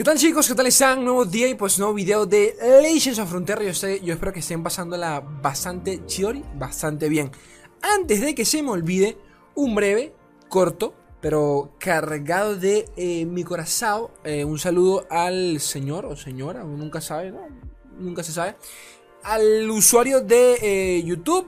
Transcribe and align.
¿Qué 0.00 0.04
tal 0.04 0.16
chicos? 0.16 0.48
¿Qué 0.48 0.54
tal 0.54 0.66
están? 0.66 1.04
Nuevo 1.04 1.26
día 1.26 1.46
y 1.46 1.52
pues 1.52 1.78
nuevo 1.78 1.92
video 1.92 2.24
de 2.24 2.56
Legends 2.80 3.18
of 3.18 3.28
Frontier 3.28 3.62
yo, 3.62 3.74
sé, 3.74 4.00
yo 4.02 4.14
espero 4.14 4.32
que 4.32 4.40
estén 4.40 4.62
pasándola 4.62 5.20
bastante 5.20 6.06
chiori, 6.06 6.42
bastante 6.54 7.10
bien 7.10 7.30
Antes 7.82 8.22
de 8.22 8.34
que 8.34 8.46
se 8.46 8.62
me 8.62 8.70
olvide, 8.70 9.18
un 9.54 9.74
breve, 9.74 10.14
corto, 10.48 10.94
pero 11.20 11.74
cargado 11.78 12.56
de 12.56 12.88
eh, 12.96 13.26
mi 13.26 13.44
corazón 13.44 14.06
eh, 14.24 14.42
Un 14.42 14.58
saludo 14.58 15.06
al 15.10 15.60
señor 15.60 16.06
o 16.06 16.16
señora, 16.16 16.64
nunca 16.64 17.02
sabe, 17.02 17.30
¿no? 17.30 17.46
Nunca 17.98 18.22
se 18.22 18.32
sabe 18.32 18.56
Al 19.22 19.68
usuario 19.68 20.22
de 20.22 20.54
eh, 20.62 21.02
YouTube, 21.04 21.46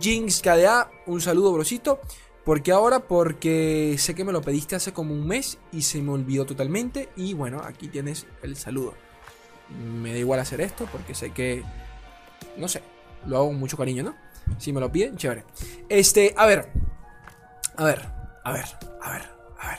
Jinx 0.00 0.40
KDA, 0.40 0.90
un 1.04 1.20
saludo 1.20 1.52
brosito 1.52 2.00
¿Por 2.50 2.64
qué 2.64 2.72
ahora? 2.72 2.98
Porque 2.98 3.94
sé 3.96 4.16
que 4.16 4.24
me 4.24 4.32
lo 4.32 4.42
pediste 4.42 4.74
hace 4.74 4.92
como 4.92 5.14
un 5.14 5.24
mes 5.24 5.58
y 5.70 5.82
se 5.82 6.02
me 6.02 6.10
olvidó 6.10 6.44
totalmente. 6.44 7.08
Y 7.14 7.32
bueno, 7.32 7.62
aquí 7.64 7.86
tienes 7.86 8.26
el 8.42 8.56
saludo. 8.56 8.94
Me 9.68 10.12
da 10.12 10.18
igual 10.18 10.40
hacer 10.40 10.60
esto 10.60 10.88
porque 10.90 11.14
sé 11.14 11.30
que, 11.30 11.62
no 12.56 12.66
sé, 12.66 12.82
lo 13.24 13.36
hago 13.36 13.46
con 13.46 13.60
mucho 13.60 13.76
cariño, 13.76 14.02
¿no? 14.02 14.16
Si 14.58 14.72
me 14.72 14.80
lo 14.80 14.90
piden, 14.90 15.16
chévere. 15.16 15.44
Este, 15.88 16.34
a 16.36 16.44
ver, 16.46 16.72
a 17.76 17.84
ver, 17.84 18.08
a 18.42 18.52
ver, 18.52 18.64
a 19.00 19.12
ver, 19.12 19.22
a 19.56 19.68
ver. 19.68 19.78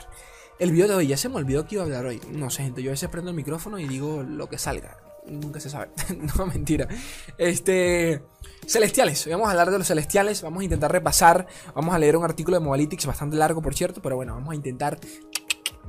El 0.57 0.71
video 0.71 0.87
de 0.87 0.95
hoy, 0.95 1.07
ya 1.07 1.17
se 1.17 1.27
me 1.27 1.35
olvidó 1.35 1.67
que 1.67 1.75
iba 1.75 1.83
a 1.83 1.87
hablar 1.87 2.05
hoy. 2.05 2.21
No 2.29 2.49
sé, 2.49 2.63
gente, 2.63 2.81
yo 2.81 2.91
a 2.91 2.93
veces 2.93 3.09
prendo 3.09 3.31
el 3.31 3.35
micrófono 3.35 3.79
y 3.79 3.87
digo 3.89 4.23
lo 4.23 4.47
que 4.47 4.57
salga. 4.57 4.97
Nunca 5.27 5.59
se 5.59 5.69
sabe. 5.69 5.89
no, 6.37 6.45
mentira. 6.45 6.87
Este... 7.37 8.23
Celestiales, 8.67 9.27
vamos 9.27 9.47
a 9.47 9.51
hablar 9.51 9.71
de 9.71 9.79
los 9.79 9.87
celestiales, 9.87 10.41
vamos 10.43 10.61
a 10.61 10.63
intentar 10.63 10.91
repasar, 10.91 11.47
vamos 11.75 11.93
a 11.95 11.99
leer 11.99 12.15
un 12.15 12.23
artículo 12.23 12.57
de 12.57 12.63
Mobalytics 12.63 13.05
bastante 13.07 13.35
largo 13.35 13.61
por 13.61 13.73
cierto, 13.73 14.01
pero 14.01 14.15
bueno, 14.15 14.35
vamos 14.35 14.51
a 14.51 14.55
intentar 14.55 14.99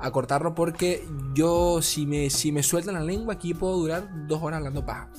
acortarlo 0.02 0.54
porque 0.54 1.06
yo 1.34 1.80
si 1.80 2.06
me, 2.06 2.28
si 2.28 2.52
me 2.52 2.62
sueltan 2.62 2.94
la 2.94 3.00
lengua 3.00 3.34
aquí 3.34 3.54
puedo 3.54 3.76
durar 3.76 4.26
dos 4.26 4.42
horas 4.42 4.58
hablando 4.58 4.84
paja. 4.84 5.10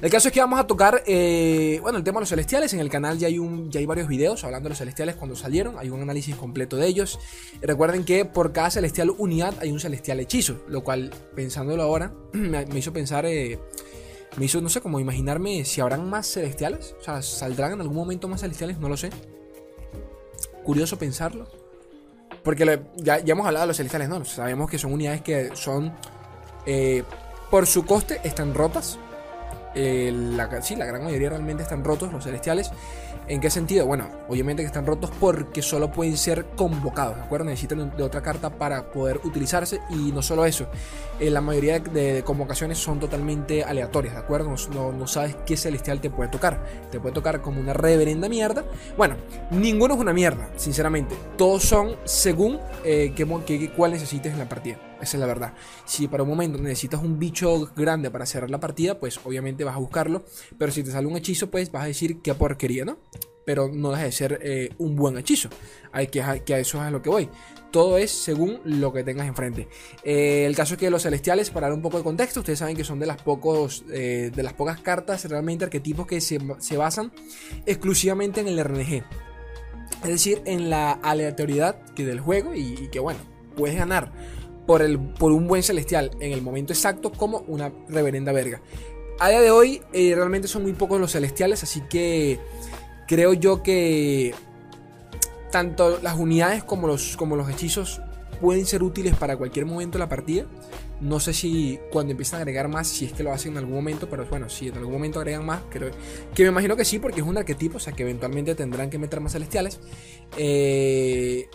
El 0.00 0.10
caso 0.10 0.28
es 0.28 0.34
que 0.34 0.40
vamos 0.40 0.58
a 0.58 0.66
tocar, 0.66 1.02
eh, 1.06 1.78
bueno, 1.82 1.98
el 1.98 2.04
tema 2.04 2.18
de 2.18 2.22
los 2.22 2.30
celestiales. 2.30 2.72
En 2.72 2.80
el 2.80 2.88
canal 2.88 3.18
ya 3.18 3.26
hay, 3.26 3.38
un, 3.38 3.70
ya 3.70 3.80
hay 3.80 3.86
varios 3.86 4.08
videos 4.08 4.44
hablando 4.44 4.68
de 4.68 4.70
los 4.70 4.78
celestiales 4.78 5.14
cuando 5.14 5.36
salieron. 5.36 5.78
Hay 5.78 5.90
un 5.90 6.00
análisis 6.00 6.34
completo 6.36 6.76
de 6.76 6.86
ellos. 6.86 7.18
recuerden 7.60 8.04
que 8.04 8.24
por 8.24 8.52
cada 8.52 8.70
celestial 8.70 9.12
unidad 9.18 9.54
hay 9.60 9.70
un 9.70 9.78
celestial 9.78 10.18
hechizo. 10.20 10.64
Lo 10.68 10.82
cual, 10.82 11.12
pensándolo 11.34 11.82
ahora, 11.82 12.14
me, 12.32 12.66
hizo 12.78 12.92
pensar... 12.92 13.26
Eh, 13.26 13.58
me 14.36 14.44
hizo, 14.44 14.60
no 14.60 14.68
sé, 14.68 14.80
como 14.80 15.00
imaginarme 15.00 15.64
si 15.64 15.80
habrán 15.80 16.08
más 16.08 16.26
celestiales. 16.32 16.94
O 17.00 17.04
sea, 17.04 17.20
¿saldrán 17.20 17.72
en 17.72 17.80
algún 17.82 17.96
momento 17.96 18.26
más 18.26 18.40
celestiales? 18.40 18.78
No 18.78 18.88
lo 18.88 18.96
sé. 18.96 19.10
Curioso 20.64 20.98
pensarlo. 20.98 21.59
Porque 22.42 22.80
ya, 22.96 23.18
hemos 23.18 23.46
hablado 23.46 23.64
de 23.64 23.68
los 23.68 23.76
celestiales, 23.76 24.08
¿no? 24.08 24.24
Sabemos 24.24 24.70
que 24.70 24.78
son 24.78 24.92
unidades 24.92 25.22
que 25.22 25.50
son... 25.54 25.92
Eh, 26.66 27.02
por 27.50 27.66
su 27.66 27.84
coste 27.84 28.20
están 28.22 28.54
rotas. 28.54 28.98
Eh, 29.74 30.12
la, 30.14 30.62
sí, 30.62 30.76
la 30.76 30.86
gran 30.86 31.04
mayoría 31.04 31.30
realmente 31.30 31.62
están 31.62 31.84
rotos, 31.84 32.12
los 32.12 32.24
celestiales. 32.24 32.70
¿En 33.28 33.40
qué 33.40 33.48
sentido? 33.48 33.86
Bueno, 33.86 34.08
obviamente 34.28 34.62
que 34.62 34.66
están 34.66 34.86
rotos 34.86 35.10
porque 35.20 35.62
solo 35.62 35.92
pueden 35.92 36.16
ser 36.16 36.46
convocados, 36.56 37.16
¿de 37.16 37.22
acuerdo? 37.22 37.46
Necesitan 37.46 37.96
de 37.96 38.02
otra 38.02 38.22
carta 38.22 38.50
para 38.50 38.90
poder 38.90 39.20
utilizarse 39.22 39.80
y 39.88 40.10
no 40.12 40.20
solo 40.20 40.44
eso, 40.44 40.66
eh, 41.20 41.30
la 41.30 41.40
mayoría 41.40 41.78
de, 41.78 42.22
convocaciones 42.24 42.78
son 42.78 42.98
totalmente 42.98 43.62
aleatorias, 43.62 44.14
¿de 44.14 44.20
acuerdo? 44.20 44.54
No, 44.72 45.06
sabes 45.06 45.36
qué 45.46 45.56
celestial 45.56 46.00
te 46.00 46.10
puede 46.10 46.28
tocar. 46.28 46.64
Te 46.90 46.98
puede 46.98 47.14
tocar 47.14 47.40
como 47.40 47.60
una 47.60 47.72
reverenda 47.72 48.28
mierda. 48.28 48.64
Bueno, 48.96 49.16
ninguno 49.50 49.94
es 49.94 50.00
una 50.00 50.12
mierda, 50.12 50.50
sinceramente. 50.56 51.14
Todos 51.36 51.62
son 51.62 51.96
según 52.04 52.58
eh, 52.84 53.12
qué, 53.14 53.70
cuál 53.76 53.92
necesites 53.92 54.32
en 54.32 54.38
la 54.38 54.48
partida. 54.48 54.89
Esa 55.00 55.16
es 55.16 55.20
la 55.20 55.26
verdad. 55.26 55.54
Si 55.84 56.08
para 56.08 56.22
un 56.22 56.28
momento 56.28 56.58
necesitas 56.58 57.02
un 57.02 57.18
bicho 57.18 57.70
grande 57.76 58.10
para 58.10 58.26
cerrar 58.26 58.50
la 58.50 58.60
partida, 58.60 58.98
pues 58.98 59.18
obviamente 59.24 59.64
vas 59.64 59.74
a 59.74 59.78
buscarlo. 59.78 60.24
Pero 60.58 60.72
si 60.72 60.82
te 60.82 60.90
sale 60.90 61.06
un 61.06 61.16
hechizo, 61.16 61.50
pues 61.50 61.72
vas 61.72 61.84
a 61.84 61.86
decir 61.86 62.20
qué 62.22 62.34
porquería, 62.34 62.84
¿no? 62.84 62.98
Pero 63.44 63.68
no 63.72 63.90
deja 63.90 64.04
de 64.04 64.12
ser 64.12 64.38
eh, 64.42 64.70
un 64.78 64.96
buen 64.96 65.16
hechizo. 65.16 65.48
Hay 65.92 66.08
que, 66.08 66.22
que, 66.44 66.54
a 66.54 66.58
eso 66.58 66.78
es 66.78 66.84
a 66.84 66.90
lo 66.90 67.02
que 67.02 67.08
voy. 67.08 67.28
Todo 67.70 67.98
es 67.98 68.10
según 68.10 68.60
lo 68.64 68.92
que 68.92 69.02
tengas 69.02 69.26
enfrente. 69.26 69.68
Eh, 70.04 70.44
el 70.46 70.54
caso 70.54 70.74
es 70.74 70.80
que 70.80 70.90
los 70.90 71.02
celestiales, 71.02 71.50
para 71.50 71.68
dar 71.68 71.74
un 71.74 71.82
poco 71.82 71.96
de 71.96 72.04
contexto, 72.04 72.40
ustedes 72.40 72.58
saben 72.58 72.76
que 72.76 72.84
son 72.84 72.98
de 72.98 73.06
las, 73.06 73.22
pocos, 73.22 73.84
eh, 73.90 74.30
de 74.34 74.42
las 74.42 74.52
pocas 74.52 74.80
cartas, 74.80 75.24
realmente 75.24 75.64
arquetipos 75.64 76.06
que 76.06 76.20
se, 76.20 76.38
se 76.58 76.76
basan 76.76 77.12
exclusivamente 77.66 78.40
en 78.40 78.48
el 78.48 78.62
RNG. 78.62 79.04
Es 80.02 80.08
decir, 80.08 80.42
en 80.44 80.70
la 80.70 80.92
aleatoriedad 80.92 81.80
que 81.94 82.04
del 82.04 82.20
juego 82.20 82.54
y, 82.54 82.74
y 82.74 82.88
que 82.88 83.00
bueno, 83.00 83.20
puedes 83.56 83.76
ganar 83.76 84.12
por, 84.70 84.82
el, 84.82 85.00
por 85.00 85.32
un 85.32 85.48
buen 85.48 85.64
celestial 85.64 86.12
en 86.20 86.30
el 86.30 86.42
momento 86.42 86.72
exacto 86.72 87.10
como 87.10 87.38
una 87.48 87.72
reverenda 87.88 88.30
verga. 88.30 88.62
A 89.18 89.28
día 89.28 89.40
de 89.40 89.50
hoy 89.50 89.82
eh, 89.92 90.12
realmente 90.14 90.46
son 90.46 90.62
muy 90.62 90.74
pocos 90.74 91.00
los 91.00 91.10
celestiales, 91.10 91.64
así 91.64 91.80
que 91.90 92.38
creo 93.08 93.32
yo 93.32 93.64
que 93.64 94.32
tanto 95.50 95.98
las 96.00 96.16
unidades 96.16 96.62
como 96.62 96.86
los, 96.86 97.16
como 97.16 97.34
los 97.34 97.50
hechizos 97.50 98.00
pueden 98.40 98.64
ser 98.64 98.84
útiles 98.84 99.16
para 99.16 99.36
cualquier 99.36 99.66
momento 99.66 99.98
de 99.98 100.04
la 100.04 100.08
partida. 100.08 100.46
No 101.00 101.18
sé 101.18 101.32
si 101.32 101.80
cuando 101.90 102.12
empiezan 102.12 102.38
a 102.38 102.42
agregar 102.42 102.68
más, 102.68 102.86
si 102.86 103.06
es 103.06 103.12
que 103.12 103.24
lo 103.24 103.32
hacen 103.32 103.50
en 103.50 103.58
algún 103.58 103.74
momento, 103.74 104.08
pero 104.08 104.24
bueno, 104.26 104.48
si 104.48 104.68
en 104.68 104.76
algún 104.76 104.92
momento 104.92 105.18
agregan 105.18 105.44
más, 105.44 105.62
creo 105.68 105.90
que 106.32 106.44
me 106.44 106.50
imagino 106.50 106.76
que 106.76 106.84
sí, 106.84 107.00
porque 107.00 107.22
es 107.22 107.26
un 107.26 107.36
arquetipo, 107.36 107.78
o 107.78 107.80
sea 107.80 107.92
que 107.92 108.04
eventualmente 108.04 108.54
tendrán 108.54 108.88
que 108.88 109.00
meter 109.00 109.18
más 109.18 109.32
celestiales. 109.32 109.80
Eh, 110.36 111.48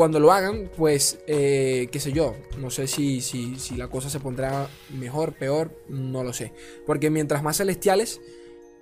cuando 0.00 0.18
lo 0.18 0.32
hagan, 0.32 0.70
pues, 0.78 1.18
eh, 1.26 1.90
qué 1.92 2.00
sé 2.00 2.10
yo, 2.10 2.34
no 2.56 2.70
sé 2.70 2.86
si, 2.86 3.20
si, 3.20 3.56
si, 3.56 3.76
la 3.76 3.88
cosa 3.88 4.08
se 4.08 4.18
pondrá 4.18 4.66
mejor, 4.98 5.34
peor, 5.34 5.78
no 5.90 6.24
lo 6.24 6.32
sé. 6.32 6.54
Porque 6.86 7.10
mientras 7.10 7.42
más 7.42 7.58
celestiales, 7.58 8.18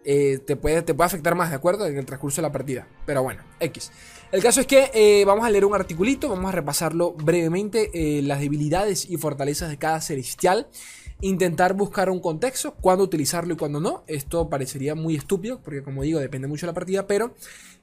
eh, 0.05 0.39
te, 0.39 0.55
puede, 0.55 0.83
te 0.83 0.95
puede 0.95 1.09
afectar 1.09 1.35
más, 1.35 1.51
¿de 1.51 1.57
acuerdo? 1.57 1.89
En 1.89 1.99
el 1.99 2.07
transcurso 2.07 2.37
de 2.37 2.43
la 2.47 2.53
partida. 2.53 2.87
Pero 3.05 3.25
bueno, 3.25 3.43
X. 3.59 3.91
El 4.31 4.41
caso 4.45 4.61
es 4.61 4.69
que 4.69 4.93
eh, 4.95 5.25
vamos 5.25 5.45
a 5.45 5.51
leer 5.51 5.65
un 5.65 5.75
articulito, 5.75 6.29
vamos 6.29 6.51
a 6.51 6.53
repasarlo 6.53 7.15
brevemente, 7.15 7.91
las 8.23 8.39
debilidades 8.39 9.11
y 9.11 9.17
fortalezas 9.17 9.71
de 9.71 9.77
cada 9.77 10.01
celestial. 10.01 10.69
Intentar 11.21 11.75
buscar 11.75 12.11
un 12.11 12.21
contexto, 12.21 12.77
cuándo 12.77 13.03
utilizarlo 13.03 13.55
y 13.55 13.57
cuándo 13.57 13.81
no. 13.81 14.05
Esto 14.07 14.49
parecería 14.49 14.95
muy 14.95 15.17
estúpido, 15.17 15.61
porque 15.63 15.83
como 15.83 16.05
digo, 16.05 16.21
depende 16.21 16.47
mucho 16.47 16.67
de 16.67 16.71
la 16.71 16.75
partida, 16.75 17.09
pero 17.09 17.35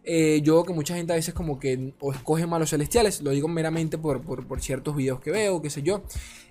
eh, 0.07 0.41
yo 0.43 0.63
que 0.63 0.71
mucha 0.71 0.95
gente 0.95 1.13
a 1.13 1.15
veces 1.15 1.33
como 1.33 1.59
que 1.59 1.93
o 1.99 2.11
escoge 2.11 2.45
malos 2.45 2.69
celestiales, 2.69 3.21
lo 3.21 3.31
digo 3.31 3.47
meramente 3.47 3.97
por, 3.97 4.21
ciertos 4.61 4.95
videos 4.95 5.19
que 5.19 5.31
veo, 5.31 5.61
qué 5.61 5.71
sé 5.71 5.81
yo. 5.81 6.03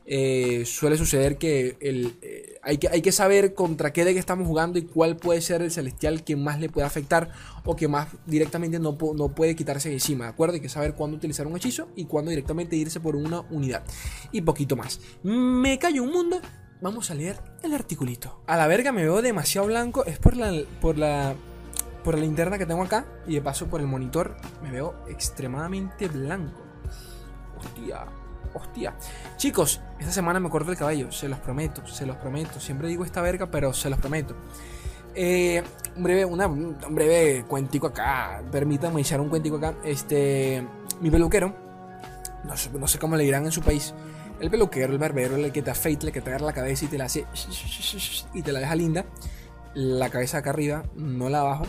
Eh, 0.06 0.64
suele 0.66 0.98
suceder 0.98 1.38
que, 1.38 1.78
el, 1.80 2.16
eh, 2.20 2.58
hay 2.62 2.76
que 2.76 2.88
hay 2.88 3.00
que 3.00 3.10
saber 3.10 3.54
contra 3.54 3.90
qué 3.90 4.04
deck 4.04 4.18
estamos 4.18 4.46
jugando 4.46 4.78
y 4.78 4.82
cuál 4.82 5.16
puede 5.16 5.40
ser 5.40 5.62
el 5.62 5.70
celestial 5.70 6.24
que 6.24 6.36
más 6.36 6.60
le 6.60 6.68
puede 6.68 6.86
afectar 6.86 7.30
o 7.64 7.74
que 7.74 7.88
más 7.88 8.08
directamente 8.26 8.78
no, 8.78 8.98
no 9.14 9.34
puede 9.34 9.56
quitarse 9.56 9.88
de 9.88 9.94
encima, 9.94 10.24
¿de 10.24 10.30
acuerdo? 10.30 10.56
Hay 10.56 10.60
que 10.60 10.68
saber 10.68 10.94
cuándo 10.94 11.16
utilizar 11.16 11.46
un 11.46 11.56
hechizo 11.56 11.88
y 11.96 12.04
cuándo 12.04 12.30
directamente 12.30 12.76
irse 12.76 13.00
por 13.00 13.16
una 13.16 13.42
unidad. 13.50 13.84
Y 14.32 14.42
poquito 14.42 14.76
más. 14.76 15.00
Me 15.22 15.78
callo 15.78 16.02
un 16.02 16.10
mundo. 16.10 16.40
Vamos 16.82 17.10
a 17.10 17.14
leer 17.14 17.38
el 17.62 17.72
articulito. 17.72 18.42
A 18.46 18.58
la 18.58 18.66
verga 18.66 18.92
me 18.92 19.02
veo 19.02 19.22
demasiado 19.22 19.68
blanco. 19.68 20.04
Es 20.04 20.18
por 20.18 20.36
la, 20.36 20.52
por 20.82 20.98
la 20.98 21.34
por 22.04 22.14
la 22.14 22.20
linterna 22.20 22.58
que 22.58 22.66
tengo 22.66 22.82
acá 22.82 23.06
y 23.26 23.34
de 23.34 23.42
paso 23.42 23.66
por 23.66 23.80
el 23.80 23.86
monitor 23.86 24.36
me 24.62 24.70
veo 24.70 24.94
extremadamente 25.08 26.06
blanco. 26.06 26.60
Hostia, 27.58 28.04
hostia. 28.52 28.94
Chicos, 29.36 29.80
esta 29.98 30.12
semana 30.12 30.38
me 30.38 30.50
corto 30.50 30.70
el 30.70 30.76
cabello, 30.76 31.10
se 31.10 31.28
los 31.28 31.38
prometo, 31.38 31.86
se 31.86 32.04
los 32.06 32.16
prometo. 32.16 32.60
Siempre 32.60 32.88
digo 32.88 33.04
esta 33.04 33.22
verga, 33.22 33.50
pero 33.50 33.72
se 33.72 33.88
los 33.88 33.98
prometo. 33.98 34.36
Eh, 35.14 35.62
un 35.96 36.02
breve, 36.02 36.24
una, 36.24 36.46
un 36.46 36.76
breve 36.90 37.44
cuentico 37.48 37.86
acá. 37.86 38.42
Permítanme 38.52 39.00
echar 39.00 39.20
un 39.20 39.30
cuentico 39.30 39.56
acá. 39.56 39.74
Este, 39.82 40.66
mi 41.00 41.10
peluquero, 41.10 41.54
no 42.44 42.56
sé, 42.56 42.70
no 42.70 42.86
sé 42.86 42.98
cómo 42.98 43.16
le 43.16 43.24
dirán 43.24 43.46
en 43.46 43.52
su 43.52 43.62
país. 43.62 43.94
El 44.40 44.50
peluquero, 44.50 44.92
el 44.92 44.98
barbero, 44.98 45.36
el 45.36 45.52
que 45.52 45.62
te 45.62 45.70
afeita, 45.70 46.06
el 46.06 46.12
que 46.12 46.20
te 46.20 46.28
agarra 46.28 46.46
la 46.46 46.52
cabeza 46.52 46.84
y 46.84 46.88
te 46.88 46.98
la 46.98 47.04
hace 47.04 47.24
y 48.34 48.42
te 48.42 48.52
la 48.52 48.60
deja 48.60 48.74
linda. 48.74 49.06
La 49.74 50.10
cabeza 50.10 50.38
acá 50.38 50.50
arriba, 50.50 50.84
no 50.94 51.28
la 51.28 51.40
abajo. 51.40 51.66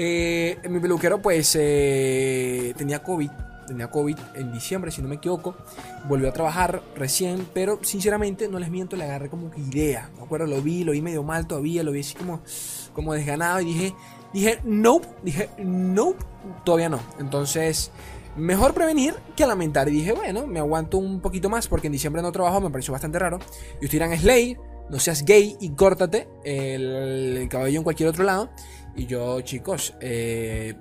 Eh, 0.00 0.58
mi 0.70 0.78
peluquero 0.78 1.20
pues 1.20 1.56
eh, 1.58 2.72
tenía 2.76 3.02
COVID, 3.02 3.30
tenía 3.66 3.90
COVID 3.90 4.16
en 4.36 4.52
diciembre 4.52 4.92
si 4.92 5.02
no 5.02 5.08
me 5.08 5.16
equivoco, 5.16 5.56
volvió 6.06 6.28
a 6.28 6.32
trabajar 6.32 6.84
recién, 6.94 7.48
pero 7.52 7.80
sinceramente 7.82 8.46
no 8.46 8.60
les 8.60 8.70
miento, 8.70 8.94
le 8.94 9.02
agarré 9.02 9.28
como 9.28 9.50
que 9.50 9.60
idea, 9.60 10.08
me 10.16 10.22
acuerdo, 10.22 10.46
lo 10.46 10.62
vi, 10.62 10.84
lo 10.84 10.92
vi 10.92 11.02
medio 11.02 11.24
mal 11.24 11.48
todavía, 11.48 11.82
lo 11.82 11.90
vi 11.90 11.98
así 11.98 12.14
como, 12.14 12.42
como 12.92 13.12
desganado 13.12 13.60
y 13.60 13.64
dije, 13.64 13.94
dije, 14.32 14.60
nope, 14.62 15.08
dije, 15.24 15.50
nope, 15.58 16.24
todavía 16.64 16.88
no, 16.88 17.00
entonces... 17.18 17.90
Mejor 18.36 18.72
prevenir 18.72 19.16
que 19.34 19.44
lamentar. 19.48 19.88
Y 19.88 19.90
dije, 19.90 20.12
bueno, 20.12 20.46
me 20.46 20.60
aguanto 20.60 20.96
un 20.96 21.18
poquito 21.20 21.50
más 21.50 21.66
porque 21.66 21.88
en 21.88 21.94
diciembre 21.94 22.22
no 22.22 22.30
trabajo, 22.30 22.60
me 22.60 22.70
pareció 22.70 22.92
bastante 22.92 23.18
raro. 23.18 23.40
Y 23.80 23.86
ustedes 23.86 23.90
dirán, 23.90 24.16
Slay, 24.16 24.56
no 24.90 25.00
seas 25.00 25.24
gay 25.24 25.56
y 25.60 25.70
córtate 25.70 26.28
el 26.44 27.48
cabello 27.50 27.78
en 27.78 27.82
cualquier 27.82 28.08
otro 28.08 28.22
lado. 28.22 28.48
Y 28.98 29.06
yo, 29.06 29.40
chicos, 29.42 29.94
eh, 30.00 30.74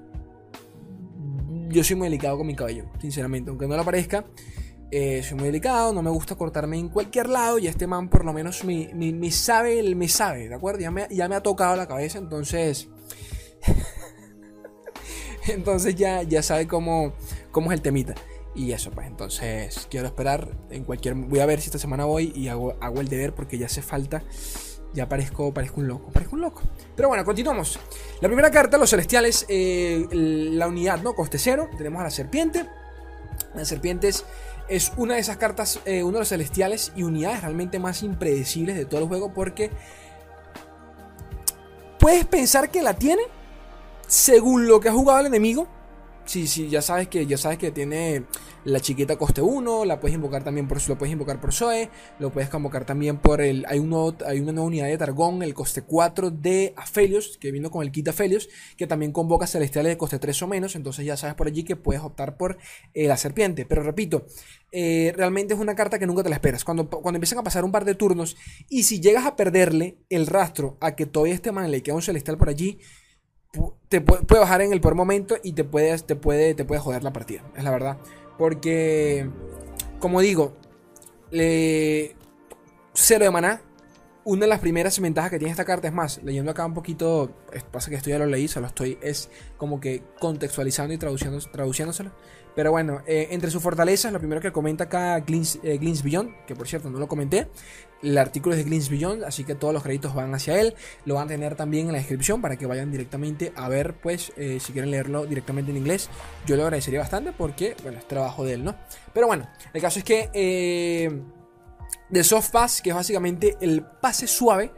yo 1.70 1.84
soy 1.84 1.96
muy 1.96 2.08
delicado 2.08 2.36
con 2.38 2.48
mi 2.48 2.56
cabello, 2.56 2.86
sinceramente. 3.00 3.52
Aunque 3.52 3.68
no 3.68 3.78
lo 3.78 3.86
parezca, 3.86 4.26
Eh, 4.90 5.22
soy 5.22 5.36
muy 5.36 5.48
delicado, 5.48 5.92
no 5.92 6.02
me 6.02 6.10
gusta 6.10 6.36
cortarme 6.36 6.80
en 6.80 6.88
cualquier 6.88 7.28
lado 7.28 7.60
y 7.60 7.68
este 7.68 7.88
man 7.88 8.08
por 8.08 8.24
lo 8.24 8.32
menos 8.32 8.64
me, 8.64 8.90
me, 8.94 9.32
sabe, 9.32 9.84
me 9.96 10.08
sabe, 10.08 10.48
¿de 10.48 10.56
acuerdo? 10.56 10.80
Ya 10.80 10.92
me, 10.92 11.08
ya 11.12 11.28
me 11.28 11.36
ha 11.36 11.44
tocado 11.44 11.76
la 11.76 11.88
cabeza, 11.90 12.20
entonces... 12.20 12.88
entonces 15.50 15.96
ya, 15.96 16.24
ya 16.24 16.42
sabe 16.42 16.68
cómo, 16.68 17.14
cómo 17.52 17.72
es 17.72 17.78
el 17.78 17.82
temita. 17.82 18.16
Y 18.56 18.72
eso, 18.72 18.92
pues 18.92 19.08
entonces 19.08 19.88
quiero 19.90 20.08
esperar 20.08 20.58
en 20.70 20.86
cualquier... 20.86 21.16
Voy 21.16 21.40
a 21.40 21.46
ver 21.46 21.60
si 21.60 21.66
esta 21.66 21.80
semana 21.80 22.06
voy 22.06 22.32
y 22.34 22.48
hago, 22.48 22.78
hago 22.80 23.02
el 23.02 23.10
deber 23.10 23.36
porque 23.36 23.58
ya 23.58 23.66
hace 23.66 23.82
falta 23.82 24.24
ya 24.94 25.08
parezco, 25.08 25.54
parezco 25.54 25.82
un 25.82 25.88
loco, 25.88 26.12
parezco 26.12 26.36
un 26.36 26.42
loco. 26.42 26.62
Pero 26.96 27.08
bueno, 27.08 27.24
continuamos. 27.24 27.80
La 28.22 28.28
primera 28.28 28.52
carta, 28.52 28.78
los 28.78 28.90
celestiales, 28.90 29.46
eh, 29.50 30.08
la 30.12 30.68
unidad, 30.68 31.02
¿no? 31.02 31.14
Coste 31.14 31.38
cero. 31.38 31.70
Tenemos 31.78 32.02
a 32.02 32.06
la 32.06 32.12
serpiente. 32.12 32.66
Las 33.54 33.68
serpientes 33.68 34.26
es 34.68 34.92
una 34.98 35.16
de 35.16 35.22
esas 35.22 35.38
cartas, 35.38 35.80
eh, 35.86 36.04
uno 36.04 36.14
de 36.14 36.20
los 36.20 36.30
celestiales 36.30 36.92
y 36.96 37.04
unidades 37.04 37.42
realmente 37.42 37.80
más 37.80 38.04
impredecibles 38.04 38.76
de 38.76 38.86
todo 38.86 39.02
el 39.02 39.08
juego 39.08 39.34
porque 39.34 39.72
puedes 42.00 42.26
pensar 42.26 42.70
que 42.70 42.82
la 42.82 42.94
tiene 42.96 43.24
según 44.08 44.68
lo 44.68 44.80
que 44.80 44.90
ha 44.90 44.94
jugado 44.94 45.22
el 45.22 45.28
enemigo. 45.28 45.68
Sí, 46.26 46.48
sí, 46.48 46.68
ya 46.68 46.82
sabes 46.82 47.08
que 47.08 47.26
ya 47.26 47.38
sabes 47.38 47.58
que 47.58 47.72
tiene 47.72 48.26
la 48.68 48.82
chiquita 48.82 49.16
coste 49.16 49.42
1, 49.42 49.86
la 49.86 50.02
puedes 50.02 50.16
invocar 50.16 50.44
también 50.44 50.68
por 50.68 50.78
lo 50.90 50.98
puedes 50.98 51.14
invocar 51.14 51.40
por 51.40 51.54
Zoe, 51.54 51.90
lo 52.20 52.34
puedes 52.34 52.50
convocar 52.50 52.84
también 52.84 53.18
por 53.18 53.40
el 53.40 53.66
hay 53.68 53.80
un 53.80 53.88
hay 54.26 54.42
una 54.42 54.52
nueva 54.52 54.68
unidad 54.68 54.88
de 54.88 54.98
Targón, 54.98 55.42
el 55.42 55.54
coste 55.54 55.84
4 55.84 56.32
de 56.32 56.74
Aphelios, 56.76 57.38
que 57.40 57.52
vino 57.52 57.72
con 57.72 57.84
el 57.84 57.94
kit 57.94 58.10
Aphelios, 58.10 58.50
que 58.76 58.86
también 58.86 59.14
convoca 59.14 59.48
celestiales 59.48 59.94
de 59.94 59.98
coste 59.98 60.20
3 60.20 60.42
o 60.42 60.48
menos, 60.48 60.76
entonces 60.76 61.06
ya 61.06 61.16
sabes 61.16 61.36
por 61.36 61.48
allí 61.48 61.64
que 61.64 61.78
puedes 61.78 62.04
optar 62.04 62.36
por 62.36 62.58
eh, 62.94 63.08
la 63.08 63.16
serpiente, 63.16 63.66
pero 63.66 63.84
repito, 63.84 64.26
eh, 64.74 65.14
realmente 65.16 65.54
es 65.54 65.60
una 65.62 65.76
carta 65.76 65.98
que 65.98 66.06
nunca 66.06 66.24
te 66.24 66.30
la 66.30 66.36
esperas. 66.36 66.66
Cuando, 66.66 66.90
cuando 66.90 67.16
empiezan 67.16 67.40
a 67.40 67.44
pasar 67.44 67.64
un 67.64 67.72
par 67.72 67.86
de 67.86 67.96
turnos 67.96 68.36
y 68.68 68.84
si 68.84 69.00
llegas 69.00 69.26
a 69.26 69.38
perderle 69.38 69.98
el 70.10 70.28
rastro 70.28 70.78
a 70.82 70.94
que 70.94 71.06
todavía 71.06 71.36
este 71.36 71.54
man 71.54 71.72
le 71.72 71.82
queda 71.82 71.96
un 71.96 72.02
celestial 72.02 72.38
por 72.38 72.50
allí, 72.50 72.80
te 73.88 74.02
puede, 74.02 74.24
bajar 74.28 74.62
en 74.62 74.74
el 74.74 74.82
peor 74.82 74.96
momento 74.96 75.38
y 75.42 75.54
te 75.54 75.64
puede, 75.64 75.98
te, 76.00 76.18
puede, 76.18 76.54
te 76.54 76.66
puede 76.66 76.82
joder 76.82 77.04
la 77.04 77.14
partida, 77.14 77.50
es 77.56 77.64
la 77.64 77.72
verdad. 77.72 77.98
Porque, 78.38 79.30
como 80.00 80.22
digo, 80.22 80.56
cero 81.32 83.26
de 83.26 83.32
maná. 83.32 83.62
Una 84.24 84.42
de 84.42 84.48
las 84.48 84.60
primeras 84.60 85.00
ventajas 85.00 85.32
que 85.32 85.40
tiene 85.40 85.52
esta 85.52 85.64
carta 85.64 85.88
es 85.88 85.94
más, 85.94 86.22
leyendo 86.22 86.52
acá 86.52 86.66
un 86.66 86.74
poquito, 86.74 87.32
pasa 87.72 87.90
que 87.90 87.96
esto 87.96 88.10
ya 88.10 88.20
lo 88.20 88.26
leí, 88.26 88.50
solo 88.50 88.68
estoy, 88.68 88.98
es 89.02 89.30
como 89.56 89.80
que 89.80 90.04
contextualizando 90.20 90.94
y 90.94 90.98
traduciéndoselo. 90.98 92.12
Pero 92.58 92.72
bueno, 92.72 93.04
eh, 93.06 93.28
entre 93.30 93.52
sus 93.52 93.62
fortalezas, 93.62 94.12
lo 94.12 94.18
primero 94.18 94.42
que 94.42 94.52
comenta 94.52 94.86
acá 94.86 95.20
Glins, 95.20 95.60
eh, 95.62 95.78
Beyond, 95.78 96.44
que 96.48 96.56
por 96.56 96.68
cierto 96.68 96.90
no 96.90 96.98
lo 96.98 97.08
comenté, 97.08 97.50
el 98.02 98.18
artículo 98.18 98.56
es 98.56 98.64
de 98.64 98.68
Glins 98.68 98.90
Beyond, 98.90 99.26
así 99.26 99.44
que 99.44 99.54
todos 99.54 99.76
los 99.76 99.84
créditos 99.84 100.16
van 100.16 100.34
hacia 100.34 100.60
él. 100.60 100.74
Lo 101.06 101.14
van 101.14 101.26
a 101.26 101.28
tener 101.28 101.54
también 101.54 101.86
en 101.86 101.92
la 101.92 102.00
descripción 102.00 102.42
para 102.42 102.58
que 102.58 102.66
vayan 102.66 102.92
directamente 102.92 103.54
a 103.56 103.70
ver, 103.70 104.02
pues, 104.02 104.34
eh, 104.38 104.58
si 104.60 104.74
quieren 104.74 104.90
leerlo 104.90 105.28
directamente 105.28 105.70
en 105.70 105.78
inglés. 105.78 106.10
Yo 106.48 106.56
lo 106.56 106.64
agradecería 106.64 107.00
bastante 107.00 107.32
porque, 107.32 107.76
bueno, 107.84 108.00
es 108.00 108.08
trabajo 108.08 108.44
de 108.44 108.54
él, 108.54 108.64
¿no? 108.64 108.76
Pero 109.14 109.28
bueno, 109.28 109.48
el 109.72 109.80
caso 109.80 110.00
es 110.00 110.06
que 110.06 110.32
de 112.10 112.24
Soft 112.24 112.50
Pass, 112.50 112.82
que 112.82 112.90
es 112.90 112.96
básicamente 112.96 113.56
el 113.62 113.84
pase 113.84 114.26
suave, 114.26 114.74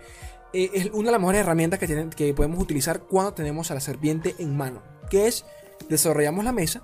es 0.51 0.87
una 0.91 1.05
de 1.05 1.11
las 1.13 1.21
mejores 1.21 1.39
herramientas 1.39 1.79
que, 1.79 1.87
tienen, 1.87 2.09
que 2.09 2.33
podemos 2.33 2.61
utilizar 2.61 3.03
cuando 3.03 3.33
tenemos 3.35 3.71
a 3.71 3.73
la 3.73 3.79
serpiente 3.79 4.35
en 4.37 4.57
mano, 4.57 4.83
que 5.09 5.27
es 5.27 5.45
desarrollamos 5.87 6.43
la 6.43 6.51
mesa 6.51 6.83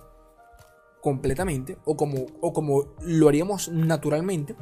completamente 1.06 1.78
o 1.86 1.96
como, 1.96 2.26
o 2.42 2.52
como 2.52 2.96
lo 3.02 3.28
haríamos 3.28 3.70
naturalmente. 3.70 4.56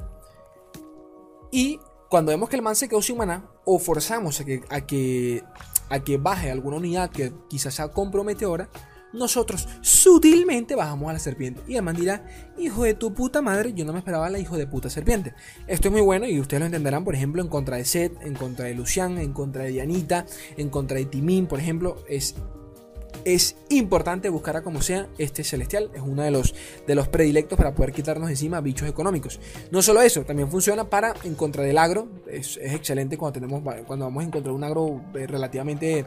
Y 1.53 1.79
cuando 2.09 2.31
vemos 2.31 2.49
que 2.49 2.57
el 2.57 2.61
man 2.61 2.75
se 2.75 2.89
quedó 2.89 3.01
sin 3.01 3.15
maná 3.15 3.49
o 3.63 3.79
forzamos 3.79 4.41
a 4.41 4.43
que, 4.43 4.61
a 4.69 4.81
que, 4.81 5.41
a 5.87 5.99
que 6.01 6.17
baje 6.17 6.51
alguna 6.51 6.75
unidad 6.75 7.11
que 7.11 7.31
quizás 7.47 7.75
sea 7.75 7.93
comprometedora, 7.93 8.69
nosotros 9.13 9.69
sutilmente 9.79 10.75
bajamos 10.75 11.09
a 11.11 11.13
la 11.13 11.19
serpiente. 11.19 11.61
Y 11.65 11.77
el 11.77 11.81
man 11.81 11.95
dirá, 11.95 12.25
hijo 12.57 12.83
de 12.83 12.93
tu 12.93 13.13
puta 13.13 13.41
madre, 13.41 13.71
yo 13.73 13.85
no 13.85 13.93
me 13.93 13.99
esperaba 13.99 14.29
la 14.29 14.37
hijo 14.37 14.57
de 14.57 14.67
puta 14.67 14.89
serpiente. 14.89 15.33
Esto 15.67 15.87
es 15.87 15.91
muy 15.93 16.01
bueno 16.01 16.27
y 16.27 16.41
ustedes 16.41 16.59
lo 16.59 16.65
entenderán, 16.65 17.05
por 17.05 17.15
ejemplo, 17.15 17.41
en 17.41 17.47
contra 17.47 17.77
de 17.77 17.85
Seth, 17.85 18.21
en 18.21 18.33
contra 18.33 18.65
de 18.65 18.75
Lucian, 18.75 19.17
en 19.17 19.31
contra 19.31 19.63
de 19.63 19.69
Dianita, 19.69 20.25
en 20.57 20.67
contra 20.67 20.97
de 20.97 21.05
Timin, 21.05 21.47
por 21.47 21.61
ejemplo. 21.61 22.03
Es 22.09 22.35
es 23.25 23.55
importante 23.69 24.29
buscar 24.29 24.57
a 24.57 24.63
como 24.63 24.81
sea 24.81 25.07
este 25.17 25.43
celestial. 25.43 25.89
Es 25.93 26.01
uno 26.01 26.23
de 26.23 26.31
los, 26.31 26.53
de 26.85 26.95
los 26.95 27.07
predilectos 27.07 27.57
para 27.57 27.73
poder 27.73 27.93
quitarnos 27.93 28.29
encima 28.29 28.61
bichos 28.61 28.87
económicos. 28.87 29.39
No 29.71 29.81
solo 29.81 30.01
eso, 30.01 30.23
también 30.23 30.49
funciona 30.49 30.89
para 30.89 31.13
en 31.23 31.35
contra 31.35 31.63
del 31.63 31.77
agro. 31.77 32.07
Es, 32.27 32.57
excelente 32.57 33.17
cuando, 33.17 33.33
tenemos, 33.39 33.63
cuando 33.85 34.05
vamos 34.05 34.23
a 34.23 34.27
encontrar 34.27 34.53
un 34.53 34.63
agro 34.63 35.01
eh, 35.15 35.27
relativamente 35.27 36.05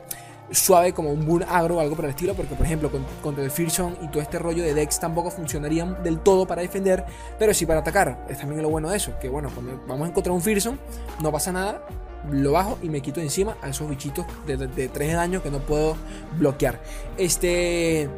suave 0.50 0.92
como 0.92 1.10
un 1.10 1.26
bull 1.26 1.44
agro 1.48 1.76
o 1.76 1.80
algo 1.80 1.96
por 1.96 2.04
el 2.04 2.12
estilo, 2.12 2.34
porque 2.34 2.54
por 2.54 2.66
ejemplo 2.66 2.90
contra 3.22 3.42
el 3.42 3.50
Fearsome 3.50 3.96
y 4.02 4.08
todo 4.08 4.22
este 4.22 4.38
rollo 4.38 4.62
de 4.62 4.74
Dex 4.74 5.00
tampoco 5.00 5.30
funcionarían 5.30 6.02
del 6.02 6.20
todo 6.20 6.46
para 6.46 6.62
defender, 6.62 7.04
pero 7.38 7.52
sí 7.52 7.66
para 7.66 7.80
atacar. 7.80 8.26
Es 8.28 8.38
también 8.38 8.62
lo 8.62 8.68
bueno 8.68 8.90
de 8.90 8.96
eso, 8.96 9.12
que 9.20 9.28
bueno, 9.28 9.50
cuando 9.52 9.82
vamos 9.86 10.06
a 10.06 10.10
encontrar 10.10 10.34
un 10.34 10.42
Fearsome 10.42 10.78
no 11.20 11.32
pasa 11.32 11.52
nada, 11.52 11.82
lo 12.30 12.52
bajo 12.52 12.78
y 12.82 12.88
me 12.88 13.00
quito 13.00 13.20
encima 13.20 13.56
a 13.62 13.70
esos 13.70 13.88
bichitos 13.88 14.26
de, 14.46 14.56
de, 14.56 14.88
3 14.88 15.08
de 15.08 15.14
daño 15.14 15.42
que 15.42 15.50
no 15.50 15.60
puedo 15.60 15.96
bloquear. 16.38 16.82
Este. 17.16 18.08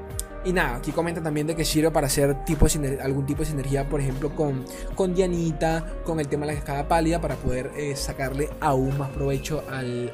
Y 0.44 0.52
nada, 0.52 0.76
aquí 0.76 0.93
comenta 0.93 1.20
también 1.20 1.49
de 1.49 1.56
que 1.56 1.64
sirve 1.64 1.90
para 1.90 2.06
hacer 2.06 2.44
tipo 2.44 2.66
algún 3.02 3.26
tipo 3.26 3.40
de 3.40 3.46
sinergia, 3.46 3.88
por 3.88 4.00
ejemplo, 4.00 4.34
con, 4.34 4.64
con 4.94 5.12
Dianita, 5.12 5.84
con 6.05 6.20
el 6.20 6.28
tema 6.28 6.46
de 6.46 6.52
la 6.52 6.58
cascada 6.58 6.87
pálida, 6.87 7.20
para 7.20 7.34
poder 7.34 7.72
eh, 7.76 7.96
sacarle 7.96 8.49
aún 8.60 8.96
más 8.96 9.10
provecho 9.10 9.64
al, 9.69 10.12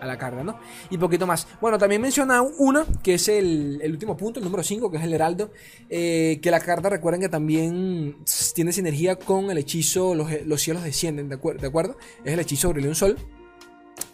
a 0.00 0.06
la 0.06 0.18
carga, 0.18 0.42
¿no? 0.42 0.58
Y 0.90 0.98
poquito 0.98 1.26
más. 1.26 1.46
Bueno, 1.60 1.78
también 1.78 2.00
menciona 2.00 2.42
una, 2.42 2.84
que 3.02 3.14
es 3.14 3.28
el, 3.28 3.80
último 3.84 4.16
punto, 4.16 4.40
el 4.40 4.44
número 4.44 4.62
5, 4.62 4.90
que 4.90 4.96
es 4.98 5.02
el 5.02 5.12
Heraldo. 5.12 5.50
Eh, 5.88 6.38
que 6.42 6.50
la 6.50 6.60
carta, 6.60 6.88
recuerden 6.88 7.20
que 7.20 7.28
también 7.28 8.16
tiene 8.54 8.72
sinergia 8.72 9.16
con 9.16 9.50
el 9.50 9.58
hechizo 9.58 10.14
Los, 10.14 10.60
cielos 10.60 10.82
descienden, 10.82 11.28
¿de, 11.28 11.34
acuerdo? 11.34 11.96
Es 12.24 12.32
el 12.32 12.40
hechizo 12.40 12.68
Aurelion 12.68 12.94
Sol. 12.94 13.16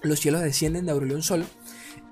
Los 0.02 0.20
cielos 0.20 0.42
descienden 0.42 0.86
de 0.86 0.92
Aurelion 0.92 1.22
Sol. 1.22 1.44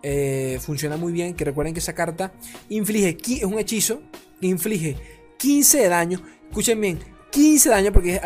Eh, 0.03 0.59
funciona 0.61 0.97
muy 0.97 1.13
bien. 1.13 1.35
Que 1.35 1.45
recuerden 1.45 1.75
que 1.75 1.81
esa 1.81 1.95
carta 1.95 2.33
inflige, 2.69 3.17
es 3.27 3.45
un 3.45 3.59
hechizo 3.59 4.03
que 4.41 4.47
inflige 4.47 4.97
15 5.39 5.79
de 5.79 5.89
daño. 5.89 6.23
Escuchen 6.49 6.81
bien, 6.81 6.99
15 7.31 7.69
de 7.69 7.75
daño, 7.75 7.93
porque 7.93 8.21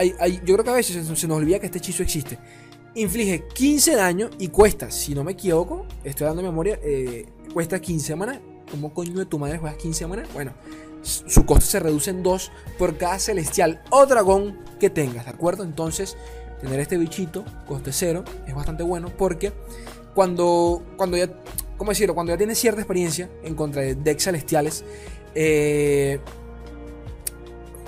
yo 0.45 0.55
creo 0.55 0.65
que 0.65 0.71
a 0.71 0.75
veces 0.75 1.07
se 1.07 1.29
nos 1.29 1.37
olvida 1.37 1.59
que 1.59 1.67
este 1.67 1.79
hechizo 1.79 2.03
existe 2.03 2.39
inflige 2.95 3.45
15 3.55 3.97
daño 3.97 4.31
y 4.39 4.49
cuesta, 4.49 4.91
si 4.91 5.15
no 5.15 5.25
me 5.25 5.33
equivoco, 5.33 5.87
estoy 6.05 6.27
dando 6.27 6.43
memoria, 6.43 6.79
eh, 6.83 7.27
cuesta 7.53 7.81
15 7.81 8.07
semanas. 8.07 8.41
¿Cómo 8.71 8.95
coño 8.95 9.19
de 9.19 9.27
tu 9.27 9.39
madre 9.39 9.59
juegas 9.59 9.77
15 9.79 9.99
semanas? 9.99 10.29
Bueno, 10.33 10.53
su 11.03 11.45
costo 11.45 11.67
se 11.67 11.81
reduce 11.81 12.11
en 12.11 12.23
2 12.23 12.51
por 12.79 12.97
cada 12.97 13.19
celestial 13.19 13.83
o 13.91 14.07
dragón 14.07 14.59
que 14.81 14.91
tengas, 14.91 15.27
¿de 15.27 15.31
acuerdo? 15.31 15.65
Entonces, 15.65 16.17
tener 16.61 16.81
este 16.81 16.97
bichito, 16.97 17.45
coste 17.67 17.93
0, 17.93 18.25
es 18.47 18.55
bastante 18.55 18.83
bueno 18.83 19.11
porque 19.17 19.53
cuando, 20.15 20.83
cuando 20.97 21.17
ya, 21.17 21.29
¿cómo 21.77 21.91
decirlo? 21.91 22.15
Cuando 22.15 22.33
ya 22.33 22.39
tienes 22.39 22.59
cierta 22.59 22.81
experiencia 22.81 23.29
en 23.43 23.55
contra 23.55 23.83
de 23.83 23.95
decks 23.97 24.25
celestiales, 24.25 24.85
eh, 25.35 26.21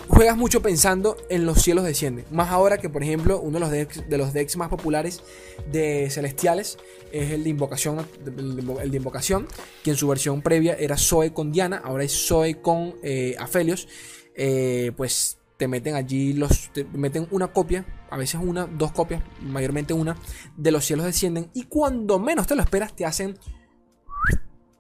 juegas 0.09 0.37
mucho 0.37 0.63
pensando 0.63 1.17
en 1.29 1.47
los 1.47 1.63
cielos 1.63 1.85
descienden. 1.85 2.25
Más 2.31 2.51
ahora 2.51 2.79
que, 2.79 2.89
por 2.89 3.03
ejemplo, 3.03 3.41
uno 3.41 3.55
de 3.55 3.61
los 3.61 3.71
decks, 3.71 4.09
de 4.09 4.19
los 4.19 4.33
decks 4.33 4.57
más 4.57 4.69
populares 4.69 5.23
de 5.71 6.09
Celestiales 6.11 6.79
es 7.13 7.31
el 7.33 7.45
de 7.45 7.51
Invocación, 7.51 8.07
el 8.25 8.91
de 8.91 8.97
Invocación, 8.97 9.47
que 9.83 9.91
en 9.91 9.97
su 9.97 10.09
versión 10.09 10.43
previa 10.43 10.75
era 10.75 10.97
Zoe 10.97 11.33
con 11.33 11.53
Diana, 11.53 11.81
ahora 11.85 12.05
es 12.05 12.27
Zoe 12.27 12.61
con 12.61 12.97
eh, 13.03 13.37
Aphelios. 13.39 13.89
Eh, 14.35 14.93
pues 14.97 15.39
te 15.57 15.69
meten 15.69 15.95
allí 15.95 16.33
los. 16.33 16.71
Te 16.73 16.85
meten 16.85 17.27
una 17.31 17.49
copia, 17.49 17.87
a 18.11 18.17
veces 18.17 18.41
una, 18.43 18.67
dos 18.67 18.93
copias, 18.93 19.23
mayormente 19.41 19.95
una, 19.95 20.17
de 20.57 20.71
los 20.71 20.85
cielos 20.85 21.07
descienden. 21.07 21.51
Y 21.55 21.65
cuando 21.65 22.19
menos 22.19 22.47
te 22.47 22.55
lo 22.55 22.63
esperas, 22.63 22.95
te 22.95 23.05
hacen. 23.05 23.39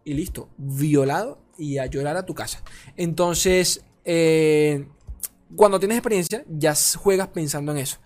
Y 0.04 0.14
listo, 0.14 0.50
violado 0.56 1.42
y 1.58 1.78
a 1.78 1.86
llorar 1.86 2.16
a 2.16 2.24
tu 2.24 2.34
casa. 2.34 2.62
Entonces, 2.96 3.84
eh, 4.04 4.86
cuando 5.54 5.78
tienes 5.78 5.98
experiencia, 5.98 6.44
ya 6.48 6.74
juegas 6.96 7.28
pensando 7.28 7.72
en 7.72 7.78
eso. 7.78 7.98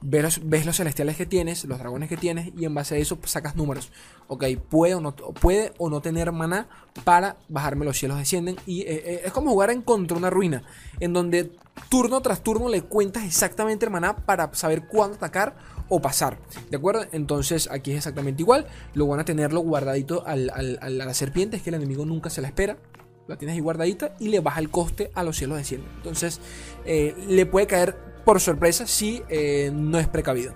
Ves 0.00 0.66
los, 0.66 0.76
celestiales 0.76 1.16
que 1.16 1.24
tienes, 1.24 1.64
los 1.64 1.78
dragones 1.78 2.10
que 2.10 2.18
tienes, 2.18 2.52
y 2.56 2.66
en 2.66 2.74
base 2.74 2.94
a 2.94 2.98
eso 2.98 3.16
pues, 3.16 3.30
sacas 3.32 3.56
números. 3.56 3.90
Ok, 4.28 4.44
puede 4.68 4.94
o, 4.94 5.00
no, 5.00 5.14
puede 5.16 5.72
o 5.78 5.88
no 5.88 6.02
tener 6.02 6.30
maná 6.30 6.68
para 7.04 7.36
bajarme 7.48 7.86
los 7.86 7.98
cielos 7.98 8.18
descienden. 8.18 8.56
Y 8.66 8.82
eh, 8.82 9.02
eh, 9.04 9.22
es 9.24 9.32
como 9.32 9.50
jugar 9.50 9.70
en 9.70 9.80
contra 9.80 10.16
una 10.16 10.28
ruina, 10.28 10.62
en 11.00 11.14
donde 11.14 11.52
turno 11.88 12.20
tras 12.20 12.42
turno 12.42 12.68
le 12.68 12.82
cuentas 12.82 13.24
exactamente 13.24 13.86
el 13.86 13.90
maná 13.90 14.14
para 14.14 14.54
saber 14.54 14.86
cuándo 14.86 15.16
atacar 15.16 15.56
o 15.88 16.00
pasar. 16.00 16.38
¿De 16.70 16.76
acuerdo? 16.76 17.06
Entonces 17.12 17.68
aquí 17.70 17.92
es 17.92 17.96
exactamente 17.96 18.42
igual. 18.42 18.66
Lo 18.92 19.06
van 19.06 19.20
a 19.20 19.24
tenerlo 19.24 19.60
guardadito 19.60 20.22
a 20.26 20.36
la 20.36 21.14
serpiente, 21.14 21.56
es 21.56 21.62
que 21.62 21.70
el 21.70 21.76
enemigo 21.76 22.04
nunca 22.04 22.28
se 22.28 22.42
la 22.42 22.48
espera. 22.48 22.76
La 23.26 23.36
tienes 23.36 23.54
ahí 23.54 23.60
guardadita 23.60 24.14
y 24.20 24.28
le 24.28 24.40
baja 24.40 24.60
el 24.60 24.70
coste 24.70 25.10
a 25.14 25.22
los 25.22 25.36
cielos 25.36 25.58
de 25.58 25.64
cielo. 25.64 25.84
Entonces, 25.96 26.40
eh, 26.84 27.14
le 27.28 27.46
puede 27.46 27.66
caer 27.66 27.96
por 28.24 28.40
sorpresa 28.40 28.86
si 28.86 29.22
eh, 29.28 29.70
no 29.72 29.98
es 29.98 30.08
precavido. 30.08 30.54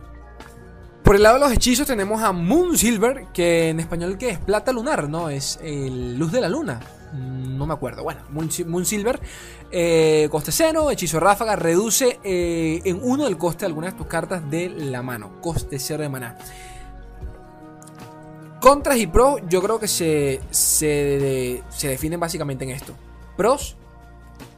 Por 1.03 1.17
el 1.17 1.23
lado 1.23 1.37
de 1.37 1.41
los 1.41 1.53
hechizos 1.53 1.87
tenemos 1.87 2.23
a 2.23 2.33
Moon 2.33 2.77
Silver, 2.77 3.29
que 3.33 3.71
en 3.71 3.81
español 3.81 4.19
que 4.19 4.29
es 4.29 4.39
plata 4.39 4.73
lunar, 4.73 5.09
¿no? 5.09 5.31
Es 5.31 5.59
el 5.63 6.19
luz 6.19 6.33
de 6.33 6.41
la 6.43 6.51
luna. 6.51 6.81
No 7.15 7.67
me 7.67 7.73
acuerdo. 7.73 8.03
Bueno, 8.03 8.21
Moon, 8.29 8.85
Silver, 8.85 9.19
eh, 9.71 10.29
coste 10.31 10.53
cero, 10.53 10.91
hechizo 10.91 11.19
ráfaga, 11.19 11.57
reduce 11.57 12.21
en 12.23 13.01
uno 13.03 13.27
el 13.27 13.39
coste 13.39 13.61
de 13.61 13.67
algunas 13.67 13.95
de 13.95 13.99
tus 13.99 14.07
cartas 14.07 14.51
de 14.51 14.69
la 14.69 15.03
mano. 15.03 15.41
Coste 15.41 15.79
cero 15.79 16.03
de 16.03 16.11
maná. 16.11 16.37
Contras 18.69 18.99
y 18.99 19.07
pros, 19.07 19.41
yo 19.49 19.63
creo 19.63 19.81
que 19.81 19.89
se, 19.89 20.43
se, 20.51 21.63
definen 21.81 22.21
básicamente 22.21 22.65
en 22.65 22.71
esto. 22.71 22.93
Pros, 23.35 23.79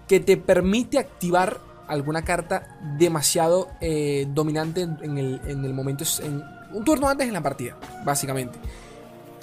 que 0.08 0.18
te 0.18 0.36
permite 0.36 0.98
activar 0.98 1.60
alguna 1.86 2.22
carta 2.22 2.76
demasiado 2.98 3.68
eh, 3.80 4.26
dominante 4.30 4.80
en, 4.80 5.16
el, 5.16 5.72
momento, 5.72 6.02
en 6.24 6.42
un 6.72 6.84
turno 6.84 7.08
antes 7.08 7.28
en 7.28 7.34
la 7.34 7.40
partida, 7.40 7.76
básicamente. 8.04 8.58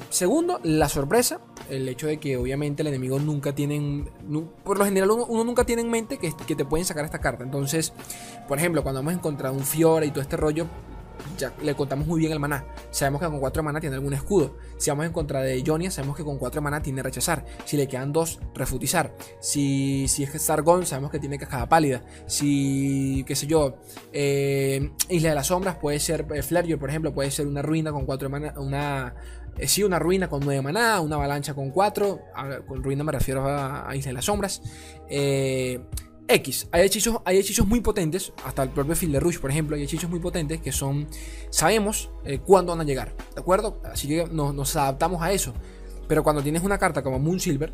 Segundo, 0.10 0.60
la 0.64 0.90
sorpresa, 0.90 1.40
el 1.70 1.88
hecho 1.88 2.08
de 2.08 2.18
que 2.18 2.36
obviamente 2.36 2.82
el 2.82 2.90
enemigo 2.90 3.20
nunca 3.20 3.56
tiene, 3.56 4.04
por 4.66 4.78
lo 4.78 4.84
general 4.84 5.12
uno, 5.12 5.46
nunca 5.46 5.64
tiene 5.64 5.82
en 5.82 5.90
mente 5.90 6.18
que, 6.18 6.34
que, 6.46 6.58
te 6.58 6.66
pueden 6.66 6.86
sacar 6.86 7.06
esta 7.06 7.20
carta. 7.20 7.46
Entonces, 7.46 7.94
por 8.50 8.58
ejemplo, 8.58 8.84
cuando 8.84 9.00
hemos 9.00 9.14
encontrado 9.14 9.56
un 9.56 9.64
Fiora 9.64 10.06
y 10.06 10.12
todo 10.12 10.24
este 10.24 10.36
rollo, 10.36 10.68
ya 11.38 11.54
le 11.62 11.76
contamos 11.76 12.08
muy 12.08 12.20
bien 12.20 12.32
el 12.32 12.40
maná. 12.40 12.66
Sabemos 12.92 13.22
que 13.22 13.28
con 13.28 13.40
4 13.40 13.64
maná 13.64 13.80
tiene 13.80 13.96
algún 13.96 14.14
escudo. 14.14 14.58
Si 14.78 14.90
vamos 14.90 15.06
en 15.06 15.12
contra 15.12 15.42
de 15.42 15.64
Jonia, 15.66 15.92
sabemos 15.92 16.18
que 16.18 16.24
con 16.24 16.38
4 16.38 16.62
maná 16.62 16.82
tiene 16.82 17.04
rechazar. 17.04 17.46
Si 17.66 17.78
le 17.78 17.88
quedan 17.88 18.12
2, 18.14 18.40
refutizar. 18.54 19.14
Si, 19.40 20.08
si 20.08 20.24
es 20.24 20.42
Sargon, 20.42 20.86
sabemos 20.86 21.12
que 21.12 21.20
tiene 21.20 21.38
cascada 21.38 21.68
pálida. 21.68 22.04
Si, 22.26 23.24
qué 23.28 23.36
sé 23.36 23.48
yo, 23.48 23.78
eh, 24.14 24.92
Isla 25.10 25.30
de 25.30 25.36
las 25.36 25.48
Sombras 25.48 25.78
puede 25.78 26.00
ser 26.00 26.26
eh, 26.34 26.78
por 26.78 26.90
ejemplo, 26.90 27.14
puede 27.14 27.32
ser 27.32 27.48
una 27.48 27.62
ruina 27.62 27.92
con 27.92 28.06
4 28.06 28.30
maná. 28.30 28.54
Una, 28.58 29.16
eh, 29.58 29.68
sí, 29.68 29.84
una 29.84 30.00
ruina 30.00 30.30
con 30.30 30.42
9 30.44 30.62
maná, 30.62 31.02
una 31.02 31.16
avalancha 31.16 31.54
con 31.54 31.72
4. 31.72 32.20
Con 32.68 32.84
ruina 32.84 33.04
me 33.04 33.12
refiero 33.12 33.48
a, 33.48 33.90
a 33.90 33.96
Isla 33.96 34.10
de 34.10 34.14
las 34.14 34.26
Sombras. 34.26 34.62
Eh 35.10 35.80
X, 36.28 36.68
hay 36.72 36.86
hechizos, 36.86 37.18
hay 37.24 37.38
hechizos 37.38 37.66
muy 37.66 37.80
potentes, 37.80 38.34
hasta 38.44 38.64
el 38.64 38.70
propio 38.70 38.96
Field 38.96 39.14
de 39.14 39.20
Rush, 39.20 39.40
por 39.40 39.50
ejemplo, 39.50 39.76
hay 39.76 39.84
hechizos 39.84 40.10
muy 40.10 40.20
potentes 40.20 40.62
que 40.62 40.72
son, 40.72 41.08
sabemos 41.50 42.10
eh, 42.26 42.40
cuándo 42.40 42.74
van 42.74 42.82
a 42.82 42.84
llegar, 42.84 43.16
¿de 43.34 43.42
acuerdo? 43.42 43.80
Así 43.86 44.08
que 44.08 44.28
nos, 44.28 44.76
adaptamos 44.76 45.22
a 45.22 45.32
eso. 45.32 45.54
Pero 46.08 46.24
cuando 46.24 46.42
tienes 46.42 46.64
una 46.64 46.78
carta 46.78 47.02
como 47.02 47.20
Moon 47.20 47.40
Silver 47.40 47.74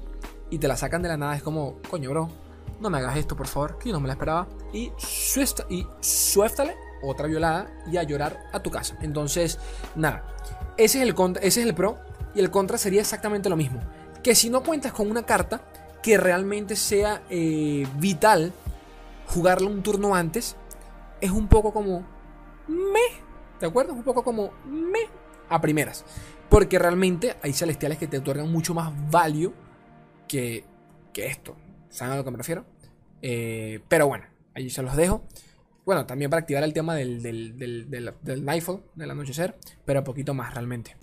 y 0.49 0.57
te 0.57 0.67
la 0.67 0.75
sacan 0.75 1.01
de 1.01 1.09
la 1.09 1.17
nada, 1.17 1.35
es 1.35 1.43
como, 1.43 1.79
coño, 1.89 2.09
bro, 2.09 2.29
no 2.79 2.89
me 2.89 2.97
hagas 2.97 3.17
esto, 3.17 3.35
por 3.35 3.47
favor, 3.47 3.77
que 3.77 3.89
yo 3.89 3.93
no 3.93 3.99
me 3.99 4.07
la 4.07 4.13
esperaba. 4.13 4.47
Y, 4.71 4.91
suesta, 4.97 5.65
y 5.69 5.85
suéftale 5.99 6.75
otra 7.03 7.27
violada 7.27 7.71
y 7.91 7.97
a 7.97 8.03
llorar 8.03 8.39
a 8.51 8.61
tu 8.61 8.71
casa. 8.71 8.97
Entonces, 9.01 9.59
nada, 9.95 10.25
ese 10.77 11.01
es 11.01 11.09
el, 11.09 11.15
ese 11.41 11.61
es 11.61 11.67
el 11.67 11.75
pro 11.75 11.99
y 12.33 12.39
el 12.39 12.49
contra 12.49 12.77
sería 12.77 13.01
exactamente 13.01 13.49
lo 13.49 13.55
mismo. 13.55 13.79
Que 14.23 14.35
si 14.35 14.49
no 14.49 14.63
cuentas 14.63 14.93
con 14.93 15.11
una 15.11 15.23
carta, 15.23 15.61
que 16.03 16.17
realmente 16.17 16.75
sea 16.75 17.23
eh, 17.29 17.87
vital 17.97 18.53
jugarlo 19.25 19.69
un 19.69 19.81
turno 19.81 20.13
antes, 20.13 20.55
es 21.21 21.31
un 21.31 21.47
poco 21.47 21.73
como 21.73 22.05
me, 22.67 22.99
¿de 23.59 23.65
acuerdo? 23.65 23.93
Es 23.93 23.97
un 23.97 24.03
poco 24.03 24.23
como 24.23 24.51
me 24.65 24.99
a 25.49 25.59
primeras. 25.61 26.05
Porque 26.49 26.77
realmente 26.77 27.35
hay 27.41 27.53
celestiales 27.53 27.97
que 27.97 28.07
te 28.07 28.17
otorgan 28.17 28.51
mucho 28.51 28.73
más 28.73 28.91
value 29.09 29.53
que, 30.27 30.65
que 31.13 31.27
esto. 31.27 31.55
¿Saben 31.89 32.13
a 32.13 32.17
lo 32.17 32.23
que 32.23 32.31
me 32.31 32.37
refiero? 32.37 32.65
Eh, 33.21 33.79
pero 33.87 34.07
bueno, 34.07 34.25
ahí 34.53 34.69
se 34.69 34.83
los 34.83 34.95
dejo. 34.95 35.23
Bueno, 35.85 36.05
también 36.05 36.29
para 36.29 36.41
activar 36.41 36.63
el 36.63 36.73
tema 36.73 36.95
del, 36.95 37.23
del, 37.23 37.57
del, 37.57 37.89
del, 37.89 38.15
del 38.21 39.11
anochecer, 39.11 39.57
pero 39.85 40.03
poquito 40.03 40.33
más 40.33 40.53
realmente. 40.53 40.95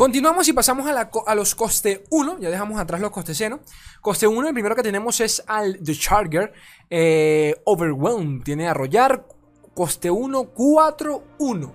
Continuamos 0.00 0.48
y 0.48 0.54
pasamos 0.54 0.86
a, 0.88 1.34
los 1.34 1.54
coste 1.54 2.04
1. 2.08 2.38
Ya 2.40 2.48
dejamos 2.48 2.80
atrás 2.80 3.02
los 3.02 3.10
coste 3.10 3.34
0. 3.34 3.60
Coste 4.00 4.26
1, 4.26 4.48
el 4.48 4.54
primero 4.54 4.74
que 4.74 4.82
tenemos 4.82 5.20
es 5.20 5.44
al 5.46 5.78
The 5.78 5.94
Charger. 5.94 6.54
Eh, 6.88 7.60
Overwhelm. 7.66 8.42
Tiene 8.42 8.66
arrollar. 8.66 9.26
Coste 9.74 10.10
1, 10.10 10.44
4, 10.54 11.24
1. 11.40 11.74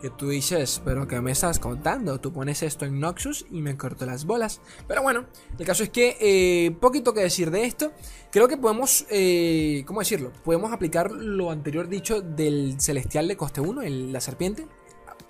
Que 0.00 0.10
tú 0.10 0.28
dices, 0.28 0.82
pero 0.84 1.08
que 1.08 1.20
me 1.20 1.32
estás 1.32 1.58
contando. 1.58 2.20
Tú 2.20 2.32
pones 2.32 2.62
esto 2.62 2.84
en 2.84 3.00
Noxus 3.00 3.44
y 3.50 3.60
me 3.60 3.76
corto 3.76 4.06
las 4.06 4.24
bolas. 4.24 4.60
Pero 4.86 5.02
bueno, 5.02 5.24
el 5.58 5.66
caso 5.66 5.82
es 5.82 5.90
que 5.90 6.16
eh, 6.20 6.70
poquito 6.80 7.12
que 7.12 7.22
decir 7.22 7.50
de 7.50 7.64
esto. 7.64 7.90
Creo 8.30 8.46
que 8.46 8.56
podemos, 8.56 9.04
eh, 9.10 9.82
¿cómo 9.84 9.98
decirlo? 9.98 10.32
Podemos 10.44 10.72
aplicar 10.72 11.10
lo 11.10 11.50
anterior 11.50 11.88
dicho 11.88 12.20
del 12.20 12.80
celestial 12.80 13.26
de 13.26 13.36
coste 13.36 13.60
1, 13.60 13.82
la 13.82 14.20
serpiente 14.20 14.68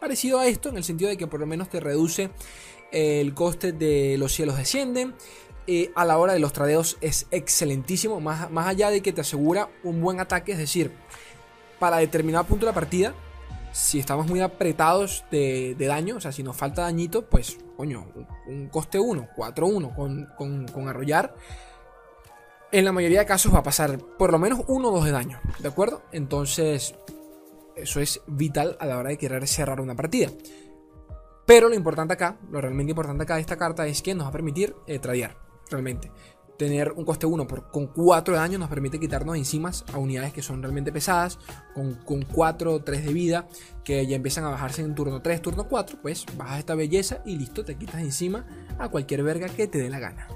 parecido 0.05 0.39
a 0.39 0.47
esto, 0.47 0.69
en 0.69 0.77
el 0.77 0.85
sentido 0.85 1.09
de 1.09 1.17
que 1.17 1.27
por 1.27 1.41
lo 1.41 1.47
menos 1.47 1.71
te 1.71 1.81
reduce 1.81 2.29
el 2.93 3.33
coste 3.33 3.73
de 3.73 4.19
los 4.19 4.35
cielos 4.35 4.59
descienden. 4.59 5.15
Eh, 5.67 5.93
a 5.95 6.05
la 6.05 6.19
hora 6.19 6.35
de 6.35 6.41
los 6.41 6.53
tradeos 6.53 6.99
es 7.01 7.27
excelentísimo, 7.31 8.21
más, 8.21 8.51
más 8.51 8.67
allá 8.67 8.91
de 8.91 9.01
que 9.01 9.15
te 9.15 9.23
asegura 9.23 9.71
un 9.83 10.03
buen 10.03 10.21
ataque, 10.21 10.53
es 10.53 10.59
decir, 10.59 10.93
para 11.79 11.97
determinado 11.97 12.45
punto 12.45 12.67
de 12.67 12.73
la 12.73 12.75
partida, 12.75 13.15
si 13.73 13.99
estamos 13.99 14.27
muy 14.27 14.41
apretados 14.41 15.25
de, 15.31 15.75
daño, 15.79 16.17
o 16.17 16.21
sea, 16.21 16.33
si 16.33 16.43
nos 16.43 16.55
falta 16.55 16.83
dañito, 16.83 17.25
pues, 17.25 17.57
coño, 17.79 18.07
un, 18.47 18.69
coste 18.69 19.01
1, 19.01 19.31
4-1 19.35 19.95
con, 19.95 20.29
con, 20.37 20.69
con, 20.69 20.87
arrollar, 20.87 21.35
en 22.73 22.85
la 22.85 22.93
mayoría 22.93 23.21
de 23.21 23.27
casos 23.27 23.55
va 23.55 23.61
a 23.61 23.63
pasar 23.63 23.99
por 24.19 24.33
lo 24.33 24.39
menos 24.39 24.61
1 24.69 24.87
o 24.87 24.93
2 24.93 25.05
de 25.07 25.11
daño, 25.13 25.41
¿de 25.61 25.69
acuerdo? 25.69 26.03
Entonces, 26.13 26.95
eso 27.77 28.01
es 28.01 28.21
vital 28.27 28.77
a 28.81 28.87
la 28.87 28.99
hora 28.99 29.11
de 29.11 29.19
querer 29.19 29.47
cerrar 29.47 29.81
una 29.81 29.95
partida. 29.95 30.31
Pero 31.47 31.69
lo 31.69 31.75
importante 31.75 32.15
acá, 32.15 32.39
lo 32.51 32.61
realmente 32.61 32.93
importante 32.93 33.25
acá 33.25 33.35
de 33.35 33.43
esta 33.43 33.57
carta 33.57 33.87
es 33.87 34.01
que 34.03 34.15
nos 34.15 34.25
va 34.25 34.29
a 34.31 34.33
permitir 34.33 34.75
eh, 34.87 34.99
tradear, 34.99 35.37
realmente. 35.71 36.11
Tener 36.57 36.93
un 36.93 37.05
coste 37.05 37.27
1 37.27 37.47
por, 37.49 37.71
con 37.71 37.89
4 37.89 38.35
de 38.35 38.41
daño 38.41 38.59
nos 38.59 38.69
permite 38.69 39.01
quitarnos 39.01 39.37
encima 39.37 39.73
a 39.93 39.99
unidades 39.99 40.33
que 40.33 40.41
son 40.41 40.63
realmente 40.63 40.93
pesadas, 40.93 41.39
con 41.75 42.23
4 42.23 42.73
o 42.73 42.83
3 42.83 43.05
de 43.05 43.13
vida, 43.13 43.49
que 43.83 44.07
ya 44.07 44.17
empiezan 44.17 44.45
a 44.45 44.51
bajarse 44.51 44.83
en 44.83 44.95
turno 44.95 45.21
3, 45.21 45.43
turno 45.43 45.69
4, 45.69 45.99
pues 46.01 46.25
bajas 46.37 46.61
esta 46.61 46.77
belleza 46.77 47.23
y 47.27 47.37
listo, 47.37 47.65
te 47.65 47.77
quitas 47.77 48.01
encima 48.01 48.47
a 48.79 48.89
cualquier 48.89 49.25
verga 49.25 49.49
que 49.49 49.67
te 49.67 49.79
dé 49.79 49.91
la 49.91 49.99
gana. 49.99 50.29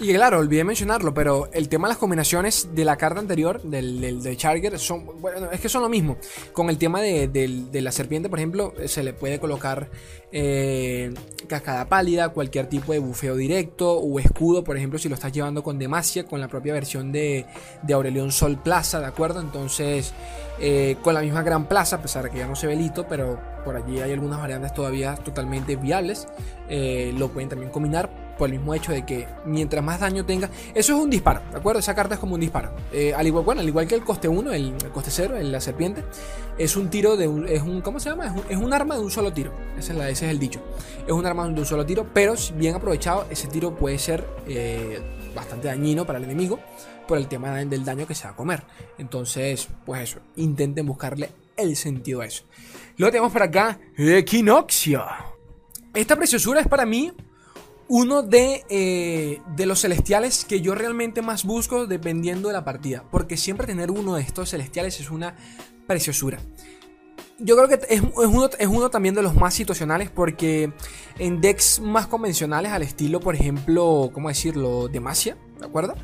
Y 0.00 0.12
claro, 0.14 0.38
olvidé 0.38 0.64
mencionarlo, 0.64 1.12
pero 1.14 1.48
el 1.52 1.68
tema 1.68 1.86
de 1.86 1.92
las 1.92 1.98
combinaciones 1.98 2.70
de 2.74 2.84
la 2.84 2.96
carta 2.96 3.20
anterior, 3.20 3.62
del, 3.62 4.22
de 4.22 4.36
Charger, 4.36 4.78
son, 4.78 5.20
bueno, 5.20 5.50
es 5.52 5.60
que 5.60 5.68
son 5.68 5.82
lo 5.82 5.88
mismo. 5.88 6.16
Con 6.52 6.70
el 6.70 6.78
tema 6.78 7.00
de, 7.00 7.68
la 7.72 7.92
serpiente, 7.92 8.28
por 8.28 8.38
ejemplo, 8.38 8.72
se 8.86 9.02
le 9.02 9.12
puede 9.12 9.38
colocar 9.38 9.90
eh, 10.32 11.12
cascada 11.46 11.88
pálida, 11.88 12.30
cualquier 12.30 12.68
tipo 12.68 12.92
de 12.92 12.98
bufeo 12.98 13.36
directo 13.36 13.92
o 13.92 14.18
escudo, 14.18 14.64
por 14.64 14.76
ejemplo, 14.76 14.98
si 14.98 15.08
lo 15.08 15.14
estás 15.14 15.30
llevando 15.30 15.62
con 15.62 15.78
Demacia, 15.78 16.24
con 16.24 16.40
la 16.40 16.48
propia 16.48 16.72
versión 16.72 17.12
de, 17.12 17.46
de 17.82 17.94
Aurelion 17.94 18.32
Sol 18.32 18.58
Plaza, 18.60 18.98
¿de 18.98 19.06
acuerdo? 19.06 19.40
Entonces, 19.40 20.14
eh, 20.58 20.96
con 21.02 21.14
la 21.14 21.20
misma 21.20 21.42
Gran 21.42 21.66
Plaza, 21.66 21.96
a 21.96 22.02
pesar 22.02 22.24
de 22.24 22.30
que 22.30 22.38
ya 22.38 22.46
no 22.46 22.56
se 22.56 22.66
ve 22.66 22.76
lito, 22.76 23.06
pero 23.08 23.38
por 23.64 23.76
allí 23.76 24.00
hay 24.00 24.12
algunas 24.12 24.40
variantes 24.40 24.72
todavía 24.74 25.14
totalmente 25.16 25.76
viables, 25.76 26.26
eh, 26.68 27.12
lo 27.16 27.28
pueden 27.28 27.48
también 27.48 27.70
combinar 27.70 28.31
por 28.42 28.50
el 28.50 28.58
mismo 28.58 28.74
hecho 28.74 28.90
de 28.90 29.06
que 29.06 29.28
mientras 29.44 29.84
más 29.84 30.00
daño 30.00 30.26
tenga, 30.26 30.50
eso 30.74 30.96
es 30.96 30.98
un 30.98 31.08
disparo, 31.08 31.42
¿de 31.52 31.58
acuerdo? 31.58 31.78
Esa 31.78 31.94
carta 31.94 32.14
es 32.14 32.20
como 32.20 32.34
un 32.34 32.40
disparo. 32.40 32.74
Eh, 32.92 33.14
al 33.14 33.24
igual, 33.24 33.44
bueno, 33.44 33.60
al 33.60 33.68
igual 33.68 33.86
que 33.86 33.94
el 33.94 34.02
coste 34.02 34.26
1, 34.26 34.52
el, 34.52 34.74
coste 34.92 35.12
0, 35.12 35.36
la 35.42 35.60
serpiente, 35.60 36.02
es 36.58 36.74
un 36.74 36.90
tiro 36.90 37.16
de 37.16 37.28
un, 37.28 37.46
es 37.46 37.62
un, 37.62 37.82
¿cómo 37.82 38.00
se 38.00 38.10
llama? 38.10 38.34
Es 38.48 38.56
un, 38.56 38.72
arma 38.72 38.96
de 38.96 39.00
un 39.00 39.12
solo 39.12 39.32
tiro. 39.32 39.52
Ese 39.78 39.92
es, 39.92 39.98
la, 39.98 40.08
ese 40.10 40.26
es 40.26 40.32
el 40.32 40.40
dicho. 40.40 40.60
Es 41.06 41.12
un 41.12 41.24
arma 41.24 41.46
de 41.46 41.60
un 41.60 41.64
solo 41.64 41.86
tiro, 41.86 42.04
pero 42.12 42.34
bien 42.56 42.74
aprovechado, 42.74 43.26
ese 43.30 43.46
tiro 43.46 43.76
puede 43.76 43.96
ser 44.00 44.26
eh, 44.48 45.00
bastante 45.36 45.68
dañino 45.68 46.04
para 46.04 46.18
el 46.18 46.24
enemigo 46.24 46.58
por 47.06 47.18
el 47.18 47.28
tema 47.28 47.54
del 47.54 47.84
daño 47.84 48.08
que 48.08 48.16
se 48.16 48.24
va 48.24 48.30
a 48.30 48.36
comer. 48.36 48.64
Entonces, 48.98 49.68
pues 49.86 50.02
eso, 50.02 50.18
intenten 50.34 50.84
buscarle 50.84 51.30
el 51.56 51.76
sentido 51.76 52.22
a 52.22 52.26
eso. 52.26 52.42
Luego 52.96 53.12
tenemos 53.12 53.32
por 53.32 53.44
acá 53.44 53.78
Equinoxia. 53.96 55.04
Esta 55.94 56.16
preciosura 56.16 56.60
es 56.60 56.66
para 56.66 56.84
mí 56.84 57.12
uno 57.94 58.22
de, 58.22 58.64
eh, 58.70 59.42
de, 59.54 59.66
los 59.66 59.82
celestiales 59.82 60.46
que 60.46 60.62
yo 60.62 60.74
realmente 60.74 61.20
más 61.20 61.44
busco 61.44 61.86
dependiendo 61.86 62.48
de 62.48 62.54
la 62.54 62.64
partida. 62.64 63.04
Porque 63.10 63.36
siempre 63.36 63.66
tener 63.66 63.90
uno 63.90 64.14
de 64.14 64.22
estos 64.22 64.48
celestiales 64.48 64.98
es 64.98 65.10
una 65.10 65.36
preciosura. 65.86 66.38
Yo 67.38 67.54
creo 67.54 67.68
que 67.68 67.86
es, 67.94 68.00
uno, 68.00 68.48
es 68.58 68.66
uno, 68.66 68.88
también 68.88 69.14
de 69.14 69.20
los 69.20 69.34
más 69.34 69.52
situacionales 69.52 70.08
porque 70.08 70.72
en 71.18 71.42
decks 71.42 71.80
más 71.80 72.06
convencionales 72.06 72.72
al 72.72 72.80
estilo, 72.80 73.20
por 73.20 73.34
ejemplo, 73.34 74.08
¿cómo 74.14 74.30
decirlo? 74.30 74.88
Demacia, 74.88 75.36
¿de 75.58 75.66
acuerdo? 75.66 75.94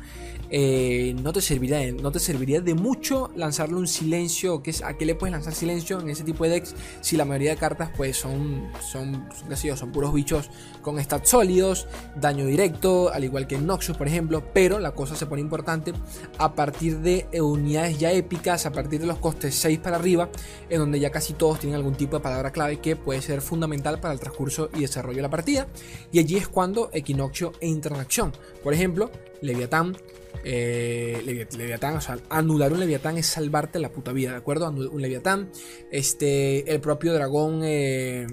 Eh, 0.51 1.15
no, 1.21 1.31
te 1.31 1.41
serviría 1.41 1.77
de, 1.77 1.91
no 1.91 2.11
te 2.11 2.19
serviría 2.19 2.61
de 2.61 2.73
mucho 2.73 3.31
lanzarle 3.35 3.75
un 3.75 3.87
silencio. 3.87 4.63
Que 4.63 4.71
es, 4.71 4.83
¿A 4.83 4.97
qué 4.97 5.05
le 5.05 5.15
puedes 5.15 5.31
lanzar 5.31 5.53
silencio 5.53 5.99
en 5.99 6.09
ese 6.09 6.23
tipo 6.23 6.43
de 6.43 6.51
decks? 6.51 6.75
Si 7.01 7.17
la 7.17 7.25
mayoría 7.25 7.51
de 7.51 7.57
cartas 7.57 7.91
pues 7.95 8.17
son, 8.17 8.71
son, 8.91 9.27
puros 9.91 10.13
bichos 10.13 10.49
con 10.81 11.01
stats 11.01 11.29
sólidos, 11.29 11.87
daño 12.15 12.45
directo, 12.45 13.11
al 13.11 13.23
igual 13.23 13.47
que 13.47 13.57
Noxus, 13.57 13.97
por 13.97 14.07
ejemplo. 14.07 14.43
Pero 14.53 14.79
la 14.79 14.91
cosa 14.91 15.15
se 15.15 15.25
pone 15.25 15.41
importante 15.41 15.93
a 16.37 16.55
partir 16.55 16.99
de 16.99 17.27
unidades 17.41 17.99
ya 17.99 18.11
épicas, 18.11 18.65
a 18.65 18.71
partir 18.71 18.99
de 19.01 19.07
los 19.07 19.17
costes 19.17 19.55
6 19.55 19.79
para 19.79 19.97
arriba, 19.97 20.29
en 20.69 20.79
donde 20.79 20.99
ya 20.99 21.11
casi 21.11 21.33
todos 21.33 21.59
tienen 21.59 21.75
algún 21.75 21.95
tipo 21.95 22.17
de 22.17 22.23
palabra 22.23 22.51
clave 22.51 22.79
que 22.79 22.95
puede 22.95 23.21
ser 23.21 23.41
fundamental 23.41 23.99
para 23.99 24.13
el 24.13 24.19
transcurso 24.19 24.69
y 24.75 24.81
desarrollo 24.81 25.17
de 25.17 25.21
la 25.23 25.29
partida. 25.29 25.67
Y 26.11 26.19
allí 26.19 26.37
es 26.37 26.47
cuando 26.47 26.89
Equinoccio 26.93 27.53
entra 27.61 27.95
en. 27.95 28.31
Por 28.63 28.73
ejemplo, 28.73 29.11
Leviatán. 29.41 29.95
Eh, 30.43 31.21
Leviatán, 31.25 31.97
o 31.97 32.01
sea, 32.01 32.17
anular 32.29 32.71
un 32.71 32.79
Leviatán 32.79 33.17
es 33.17 33.27
salvarte 33.27 33.79
la 33.79 33.89
puta 33.89 34.13
vida, 34.13 34.31
¿de 34.31 34.37
acuerdo? 34.37 34.69
Un 34.69 35.01
Leviatán, 35.01 35.51
este, 35.91 36.71
el 36.71 36.79
propio 36.79 37.13
dragón 37.13 37.61
eh, 37.63 38.25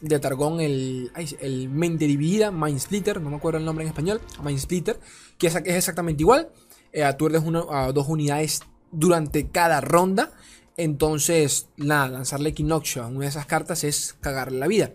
de 0.00 0.18
Targón, 0.20 0.60
el, 0.60 1.10
el 1.40 1.68
mente 1.68 2.06
dividida, 2.06 2.50
Mind 2.50 2.78
Splitter, 2.78 3.20
no 3.20 3.30
me 3.30 3.36
acuerdo 3.36 3.58
el 3.58 3.64
nombre 3.64 3.84
en 3.84 3.88
español, 3.88 4.20
Mind 4.42 4.60
Splitter, 4.60 5.00
que 5.36 5.48
es, 5.48 5.56
exactamente 5.56 6.22
igual, 6.22 6.50
eh, 6.92 7.02
a 7.02 7.12
dos 7.12 8.08
unidades 8.08 8.60
durante 8.92 9.48
cada 9.48 9.80
ronda, 9.80 10.32
entonces, 10.78 11.68
nada, 11.76 12.08
lanzarle 12.08 12.50
Equinoccio 12.50 13.02
a 13.02 13.08
una 13.08 13.22
de 13.22 13.26
esas 13.26 13.46
cartas 13.46 13.82
es 13.82 14.16
cagarle 14.20 14.60
la 14.60 14.68
vida. 14.68 14.92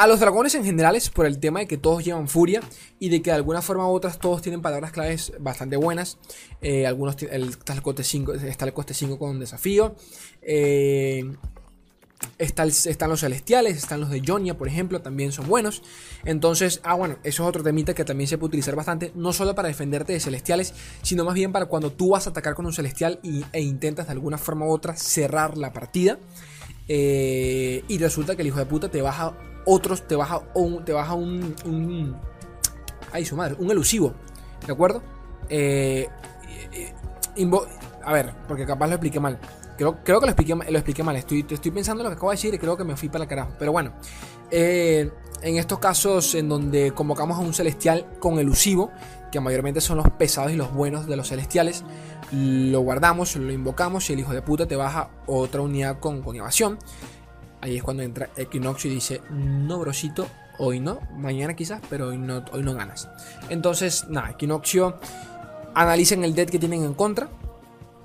A 0.00 0.06
los 0.06 0.18
dragones 0.18 0.54
en 0.54 0.64
general 0.64 0.96
es 0.96 1.10
por 1.10 1.26
el 1.26 1.38
tema 1.38 1.60
de 1.60 1.66
que 1.66 1.76
todos 1.76 2.02
llevan 2.02 2.26
furia 2.26 2.62
y 2.98 3.10
de 3.10 3.20
que 3.20 3.28
de 3.28 3.36
alguna 3.36 3.60
forma 3.60 3.86
u 3.86 3.92
otra 3.92 4.10
todos 4.10 4.40
tienen 4.40 4.62
palabras 4.62 4.92
claves 4.92 5.34
bastante 5.38 5.76
buenas. 5.76 6.16
Eh, 6.62 6.86
algunos 6.86 7.16
el, 7.24 7.50
está, 7.50 7.74
el 7.74 7.82
coste 7.82 8.02
5, 8.02 8.32
está 8.32 8.72
coste 8.72 8.94
5 8.94 9.18
con 9.18 9.38
desafío. 9.38 9.94
Eh, 10.40 11.30
están 12.38 13.10
los 13.10 13.20
celestiales, 13.20 13.76
están 13.76 14.00
los 14.00 14.08
de 14.08 14.22
Jonia, 14.26 14.56
por 14.56 14.68
ejemplo, 14.68 15.02
también 15.02 15.32
son 15.32 15.46
buenos. 15.46 15.82
Entonces, 16.24 16.80
ah, 16.82 16.94
bueno, 16.94 17.18
eso 17.22 17.42
es 17.42 17.48
otro 17.50 17.62
temita 17.62 17.92
que 17.92 18.06
también 18.06 18.26
se 18.26 18.38
puede 18.38 18.48
utilizar 18.48 18.74
bastante, 18.74 19.12
no 19.14 19.34
solo 19.34 19.54
para 19.54 19.68
defenderte 19.68 20.14
de 20.14 20.20
celestiales, 20.20 20.72
sino 21.02 21.26
más 21.26 21.34
bien 21.34 21.52
para 21.52 21.66
cuando 21.66 21.92
tú 21.92 22.12
vas 22.12 22.26
a 22.26 22.30
atacar 22.30 22.54
con 22.54 22.64
un 22.64 22.72
celestial 22.72 23.20
e 23.52 23.60
intentas 23.60 24.06
de 24.06 24.12
alguna 24.12 24.38
forma 24.38 24.64
u 24.64 24.70
otra 24.70 24.96
cerrar 24.96 25.58
la 25.58 25.74
partida. 25.74 26.18
Eh, 26.92 27.84
y 27.86 27.98
resulta 27.98 28.34
que 28.34 28.42
el 28.42 28.48
hijo 28.48 28.58
de 28.58 28.66
puta 28.66 28.88
te 28.88 29.00
baja 29.00 29.32
otros, 29.64 30.08
te 30.08 30.16
baja 30.16 30.42
un, 30.54 30.84
te 30.84 30.92
baja 30.92 31.14
un, 31.14 31.54
un 31.64 32.16
ay 33.12 33.24
su 33.24 33.36
madre, 33.36 33.54
un 33.60 33.70
elusivo, 33.70 34.12
¿de 34.66 34.72
acuerdo? 34.72 35.00
Eh, 35.48 36.08
a 38.04 38.12
ver, 38.12 38.34
porque 38.48 38.66
capaz 38.66 38.88
lo 38.88 38.94
expliqué 38.94 39.20
mal. 39.20 39.38
Creo, 39.78 40.02
creo 40.02 40.18
que 40.18 40.26
lo 40.26 40.32
expliqué, 40.78 41.04
mal. 41.04 41.14
Estoy, 41.14 41.46
estoy 41.48 41.70
pensando 41.70 42.02
en 42.02 42.06
lo 42.06 42.10
que 42.10 42.16
acabo 42.16 42.30
de 42.30 42.36
decir 42.36 42.52
y 42.54 42.58
creo 42.58 42.76
que 42.76 42.82
me 42.82 42.96
fui 42.96 43.08
para 43.08 43.22
el 43.22 43.30
carajo. 43.30 43.52
Pero 43.56 43.70
bueno, 43.70 43.92
eh, 44.50 45.12
en 45.42 45.56
estos 45.58 45.78
casos 45.78 46.34
en 46.34 46.48
donde 46.48 46.90
convocamos 46.90 47.38
a 47.38 47.40
un 47.40 47.54
celestial 47.54 48.04
con 48.18 48.40
elusivo, 48.40 48.90
que 49.30 49.40
mayormente 49.40 49.80
son 49.80 49.98
los 49.98 50.10
pesados 50.10 50.52
y 50.52 50.56
los 50.56 50.72
buenos 50.72 51.06
de 51.06 51.16
los 51.16 51.28
celestiales, 51.28 51.84
lo 52.32 52.80
guardamos, 52.80 53.36
lo 53.36 53.52
invocamos 53.52 54.08
y 54.10 54.14
el 54.14 54.20
hijo 54.20 54.32
de 54.32 54.42
puta 54.42 54.66
te 54.66 54.76
baja 54.76 55.10
otra 55.26 55.60
unidad 55.60 56.00
con, 56.00 56.22
con 56.22 56.36
evasión. 56.36 56.78
Ahí 57.60 57.76
es 57.76 57.82
cuando 57.82 58.02
entra 58.02 58.30
Equinoxio 58.36 58.90
y 58.90 58.94
dice, 58.94 59.20
no, 59.30 59.78
brosito, 59.78 60.26
hoy 60.58 60.80
no, 60.80 61.00
mañana 61.16 61.54
quizás, 61.54 61.80
pero 61.90 62.08
hoy 62.08 62.18
no, 62.18 62.44
hoy 62.52 62.62
no 62.62 62.74
ganas. 62.74 63.08
Entonces, 63.48 64.06
nada, 64.08 64.30
Equinoxio, 64.30 64.98
analicen 65.74 66.24
el 66.24 66.34
dead 66.34 66.48
que 66.48 66.58
tienen 66.58 66.84
en 66.84 66.94
contra, 66.94 67.28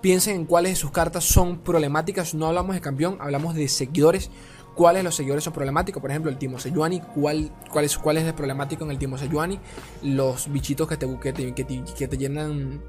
piensen 0.01 0.35
en 0.35 0.45
cuáles 0.45 0.73
de 0.73 0.75
sus 0.75 0.91
cartas 0.91 1.23
son 1.23 1.59
problemáticas, 1.59 2.33
no 2.33 2.47
hablamos 2.47 2.75
de 2.75 2.81
campeón, 2.81 3.17
hablamos 3.19 3.55
de 3.55 3.67
seguidores, 3.67 4.29
cuáles 4.75 5.03
los 5.03 5.15
seguidores 5.15 5.43
son 5.43 5.53
problemáticos, 5.53 6.01
por 6.01 6.11
ejemplo, 6.11 6.29
el 6.29 6.37
Timo 6.37 6.59
Sejuani, 6.59 6.99
cuál, 6.99 7.51
cuál, 7.71 7.85
es, 7.85 7.97
es 7.97 8.23
el 8.23 8.33
problemático 8.33 8.83
en 8.83 8.91
el 8.91 8.97
Timo 8.97 9.17
Sejuani, 9.17 9.59
los 10.03 10.51
bichitos 10.51 10.87
que 10.87 10.97
te, 10.97 11.19
que 11.19 11.33
que 11.33 12.07
te, 12.07 12.17
llenan 12.17 12.81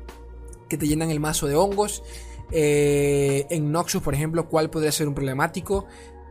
que 0.68 0.76
te 0.76 0.86
llenan 0.86 1.10
el 1.10 1.20
mazo 1.20 1.46
de 1.46 1.54
hongos, 1.54 2.02
eh, 2.50 3.46
en 3.50 3.72
Noxus, 3.72 4.02
por 4.02 4.14
ejemplo, 4.14 4.48
cuál 4.48 4.70
podría 4.70 4.92
ser 4.92 5.08
un 5.08 5.14
problemático. 5.14 5.86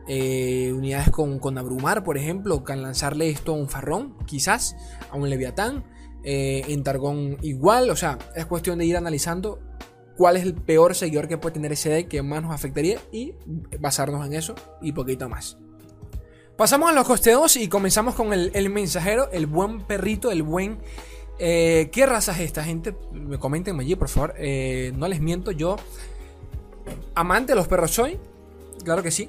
Eh, 0.08 0.72
unidades 0.72 1.10
con, 1.10 1.40
con, 1.40 1.58
abrumar, 1.58 2.04
por 2.04 2.16
ejemplo, 2.16 2.62
can 2.62 2.80
lanzarle 2.80 3.28
esto 3.28 3.52
a 3.52 3.56
un 3.56 3.68
farrón, 3.68 4.14
quizás, 4.24 4.76
a 5.10 5.16
un 5.16 5.28
leviatán. 5.28 5.84
Eh, 6.28 6.64
en 6.68 6.82
Targón 6.82 7.38
igual, 7.42 7.88
o 7.88 7.94
sea, 7.94 8.18
es 8.34 8.46
cuestión 8.46 8.78
de 8.78 8.84
ir 8.84 8.96
analizando 8.96 9.60
cuál 10.16 10.36
es 10.36 10.42
el 10.42 10.54
peor 10.54 10.94
seguidor 10.94 11.28
que 11.28 11.38
puede 11.38 11.54
tener 11.54 11.72
ese 11.72 11.90
deck 11.90 12.08
que 12.08 12.22
más 12.22 12.42
nos 12.42 12.52
afectaría 12.52 12.98
y 13.12 13.34
basarnos 13.78 14.26
en 14.26 14.34
eso 14.34 14.54
y 14.80 14.92
poquito 14.92 15.28
más. 15.28 15.58
Pasamos 16.56 16.90
a 16.90 16.92
los 16.92 17.06
costeos 17.06 17.56
y 17.56 17.68
comenzamos 17.68 18.14
con 18.14 18.32
el, 18.32 18.70
mensajero, 18.70 19.30
el 19.30 19.46
buen 19.46 19.82
perrito, 19.82 20.30
el 20.30 20.42
buen... 20.42 20.78
Eh, 21.38 21.90
¿Qué 21.92 22.06
raza 22.06 22.32
es 22.32 22.40
esta 22.40 22.64
gente? 22.64 22.96
Me 23.12 23.38
comenten 23.38 23.78
allí, 23.78 23.94
por 23.94 24.08
favor. 24.08 24.34
no 24.94 25.08
les 25.08 25.20
miento, 25.20 25.50
yo 25.50 25.76
amante 27.14 27.52
de 27.52 27.56
los 27.56 27.68
perros 27.68 27.90
soy. 27.90 28.18
Claro 28.84 29.02
que 29.02 29.10
sí 29.10 29.28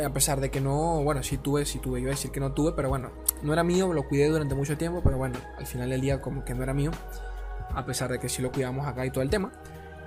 a 0.00 0.10
pesar 0.10 0.40
de 0.40 0.50
que 0.50 0.60
no, 0.60 1.02
bueno, 1.02 1.22
sí 1.22 1.38
tuve, 1.38 1.66
sí 1.66 1.78
tuve, 1.78 2.00
iba 2.00 2.10
a 2.10 2.14
decir 2.14 2.30
que 2.30 2.40
no 2.40 2.52
tuve, 2.52 2.72
pero 2.72 2.88
bueno, 2.88 3.10
no 3.42 3.52
era 3.52 3.62
mío, 3.62 3.92
lo 3.92 4.08
cuidé 4.08 4.28
durante 4.28 4.54
mucho 4.54 4.76
tiempo, 4.76 5.02
pero 5.02 5.18
bueno, 5.18 5.38
al 5.58 5.66
final 5.66 5.90
del 5.90 6.00
día 6.00 6.20
como 6.20 6.44
que 6.44 6.54
no 6.54 6.62
era 6.62 6.72
mío, 6.72 6.90
a 7.74 7.84
pesar 7.84 8.10
de 8.10 8.18
que 8.18 8.28
sí 8.28 8.42
lo 8.42 8.52
cuidamos 8.52 8.86
acá 8.86 9.04
y 9.04 9.10
todo 9.10 9.22
el 9.22 9.30
tema. 9.30 9.52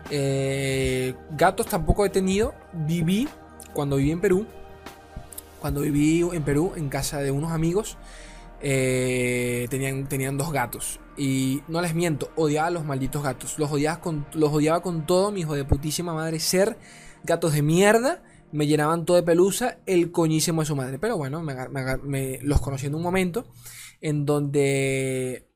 Eh, 0.09 1.15
gatos 1.31 1.67
tampoco 1.67 2.05
he 2.05 2.09
tenido, 2.09 2.53
viví 2.73 3.27
cuando 3.73 3.97
viví 3.97 4.11
en 4.11 4.21
Perú, 4.21 4.45
cuando 5.59 5.81
viví 5.81 6.21
en 6.21 6.43
Perú 6.43 6.73
en 6.75 6.89
casa 6.89 7.19
de 7.19 7.31
unos 7.31 7.51
amigos, 7.51 7.97
eh, 8.61 9.67
tenían, 9.69 10.07
tenían 10.07 10.37
dos 10.37 10.51
gatos. 10.51 10.99
Y 11.17 11.61
no 11.67 11.81
les 11.81 11.95
miento, 11.95 12.29
odiaba 12.35 12.67
a 12.67 12.71
los 12.71 12.85
malditos 12.85 13.23
gatos. 13.23 13.57
Los 13.57 13.71
odiaba 13.71 14.01
con, 14.01 14.25
los 14.33 14.51
odiaba 14.51 14.81
con 14.81 15.05
todo, 15.05 15.31
mi 15.31 15.41
hijo 15.41 15.55
de 15.55 15.65
putísima 15.65 16.13
madre, 16.13 16.39
ser 16.39 16.77
gatos 17.23 17.53
de 17.53 17.61
mierda 17.61 18.21
me 18.55 18.67
llenaban 18.67 19.05
todo 19.05 19.17
de 19.17 19.23
pelusa 19.23 19.79
el 19.85 20.11
coñísimo 20.11 20.61
de 20.61 20.65
su 20.65 20.75
madre. 20.75 20.97
Pero 20.97 21.17
bueno, 21.17 21.41
me, 21.41 22.39
los 22.41 22.61
conocí 22.61 22.85
en 22.87 22.95
un 22.95 23.01
momento 23.01 23.47
en 23.99 24.25
donde 24.25 25.47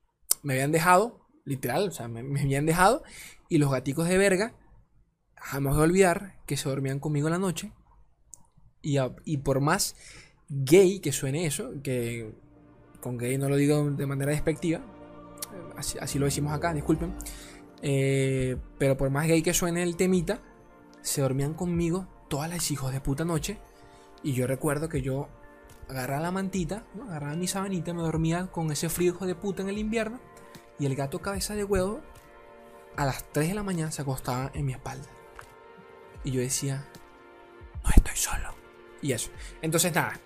me 0.43 0.53
habían 0.53 0.71
dejado, 0.71 1.25
literal, 1.45 1.87
o 1.87 1.91
sea, 1.91 2.07
me, 2.09 2.19
habían 2.41 2.65
dejado, 2.65 3.03
y 3.49 3.57
los 3.57 3.71
gaticos 3.71 4.07
de 4.07 4.17
verga, 4.17 4.53
jamás 5.35 5.73
voy 5.73 5.81
a 5.81 5.85
olvidar 5.85 6.39
que 6.45 6.55
se 6.55 6.69
dormían 6.69 6.99
conmigo 6.99 7.27
en 7.27 7.33
la 7.33 7.39
noche. 7.39 7.73
Y, 8.81 8.97
y 9.25 9.37
por 9.37 9.59
más 9.59 9.95
gay 10.47 10.99
que 10.99 11.11
suene 11.11 11.45
eso, 11.45 11.71
que 11.83 12.33
con 13.01 13.17
gay 13.17 13.37
no 13.37 13.49
lo 13.49 13.55
digo 13.55 13.89
de 13.91 14.05
manera 14.05 14.31
despectiva, 14.31 14.81
así, 15.77 16.19
lo 16.19 16.25
decimos 16.25 16.53
acá, 16.53 16.73
disculpen. 16.73 17.15
Eh, 17.81 18.57
pero 18.77 18.97
por 18.97 19.09
más 19.09 19.27
gay 19.27 19.41
que 19.41 19.53
suene 19.53 19.83
el 19.83 19.95
temita, 19.95 20.41
se 21.01 21.21
dormían 21.21 21.53
conmigo 21.53 22.07
todas 22.29 22.49
las 22.49 22.71
hijos 22.71 22.91
de 22.91 23.01
puta 23.01 23.25
noche. 23.25 23.57
Y 24.21 24.33
yo 24.33 24.47
recuerdo 24.47 24.89
que 24.89 25.01
yo 25.01 25.29
agarraba 25.87 26.21
la 26.21 26.31
mantita, 26.31 26.85
agarraba 27.01 27.35
mi 27.35 27.47
sabanita, 27.47 27.93
me 27.93 28.01
dormía 28.01 28.47
con 28.47 28.71
ese 28.71 28.89
frío 28.89 29.13
hijo 29.13 29.25
de 29.25 29.35
puta 29.35 29.61
en 29.63 29.69
el 29.69 29.77
invierno. 29.77 30.19
Y 30.77 30.85
el 30.85 30.95
gato 30.95 31.19
cabeza 31.19 31.55
de 31.55 31.63
huevo 31.63 32.01
a 32.99 33.05
las 33.05 33.23
3 33.31 33.47
de 33.47 33.55
la 33.55 33.63
mañana 33.63 33.91
se 33.91 34.01
acostaba 34.01 34.51
en 34.53 34.65
mi 34.65 34.73
espalda. 34.73 35.07
Y 36.25 36.31
yo 36.31 36.41
decía, 36.41 36.85
no 37.81 37.89
estoy 37.95 38.15
solo. 38.15 38.53
Y 39.01 39.13
eso. 39.13 39.29
Entonces 39.61 39.95
nada, 39.95 40.19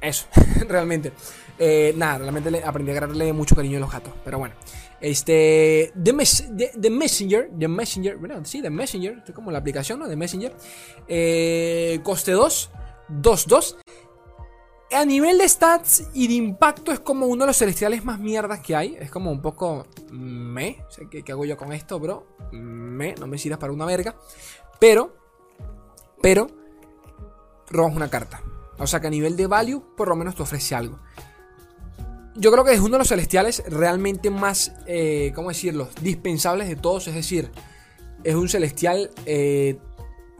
eso, 0.00 0.26
realmente. 0.68 1.12
Eh, 1.58 1.92
nada, 1.96 2.18
realmente 2.18 2.62
aprendí 2.64 2.92
a 2.92 2.96
agarrarle 2.96 3.32
mucho 3.32 3.56
cariño 3.56 3.78
a 3.78 3.80
los 3.80 3.90
gatos. 3.90 4.14
Pero 4.24 4.38
bueno. 4.38 4.54
Este. 5.00 5.92
The, 6.00 6.12
Messenger. 6.12 7.50
The 7.58 7.66
Messenger. 7.66 8.16
Bueno, 8.16 8.44
sí, 8.44 8.62
The 8.62 8.70
Messenger. 8.70 9.24
Es 9.26 9.34
como 9.34 9.50
la 9.50 9.58
aplicación, 9.58 9.98
¿no? 9.98 10.08
The 10.08 10.14
Messenger. 10.14 10.54
Eh, 11.08 11.98
coste 12.04 12.30
2. 12.30 12.70
2-2. 13.10 13.76
A 14.90 15.04
nivel 15.04 15.36
de 15.36 15.48
stats 15.48 16.08
y 16.14 16.28
de 16.28 16.34
impacto 16.34 16.92
es 16.92 17.00
como 17.00 17.26
uno 17.26 17.44
de 17.44 17.48
los 17.48 17.58
celestiales 17.58 18.04
más 18.04 18.18
mierdas 18.18 18.60
que 18.60 18.74
hay. 18.74 18.96
Es 18.98 19.10
como 19.10 19.30
un 19.30 19.42
poco 19.42 19.86
me. 20.10 20.84
¿qué, 21.10 21.32
hago 21.32 21.44
yo 21.44 21.56
con 21.56 21.72
esto, 21.72 22.00
bro? 22.00 22.26
Me. 22.52 23.14
No 23.14 23.26
me 23.26 23.36
sirvas 23.36 23.58
para 23.58 23.72
una 23.72 23.84
verga. 23.84 24.16
Pero. 24.80 25.14
Pero. 26.22 26.46
Robas 27.68 27.94
una 27.94 28.08
carta. 28.08 28.42
O 28.78 28.86
sea 28.86 29.00
que 29.00 29.08
a 29.08 29.10
nivel 29.10 29.36
de 29.36 29.46
value, 29.46 29.82
por 29.96 30.08
lo 30.08 30.16
menos 30.16 30.36
te 30.36 30.42
ofrece 30.42 30.74
algo. 30.74 30.98
Yo 32.34 32.52
creo 32.52 32.64
que 32.64 32.72
es 32.72 32.80
uno 32.80 32.92
de 32.92 32.98
los 32.98 33.08
celestiales 33.08 33.64
realmente 33.68 34.30
más, 34.30 34.72
eh, 34.86 35.32
¿cómo 35.34 35.48
decirlo?, 35.48 35.88
dispensables 36.00 36.68
de 36.68 36.76
todos. 36.76 37.08
Es 37.08 37.14
decir, 37.14 37.50
es 38.22 38.34
un 38.36 38.48
celestial, 38.48 39.10
eh, 39.26 39.78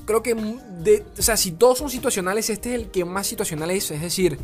creo 0.08 0.22
que, 0.22 0.32
o 0.32 1.22
sea, 1.22 1.36
si 1.36 1.52
todos 1.52 1.76
son 1.76 1.90
situacionales, 1.90 2.48
este 2.48 2.70
es 2.70 2.74
el 2.76 2.90
que 2.90 3.04
más 3.04 3.26
situacional 3.26 3.70
es. 3.70 3.90
Es 3.90 4.00
decir, 4.00 4.38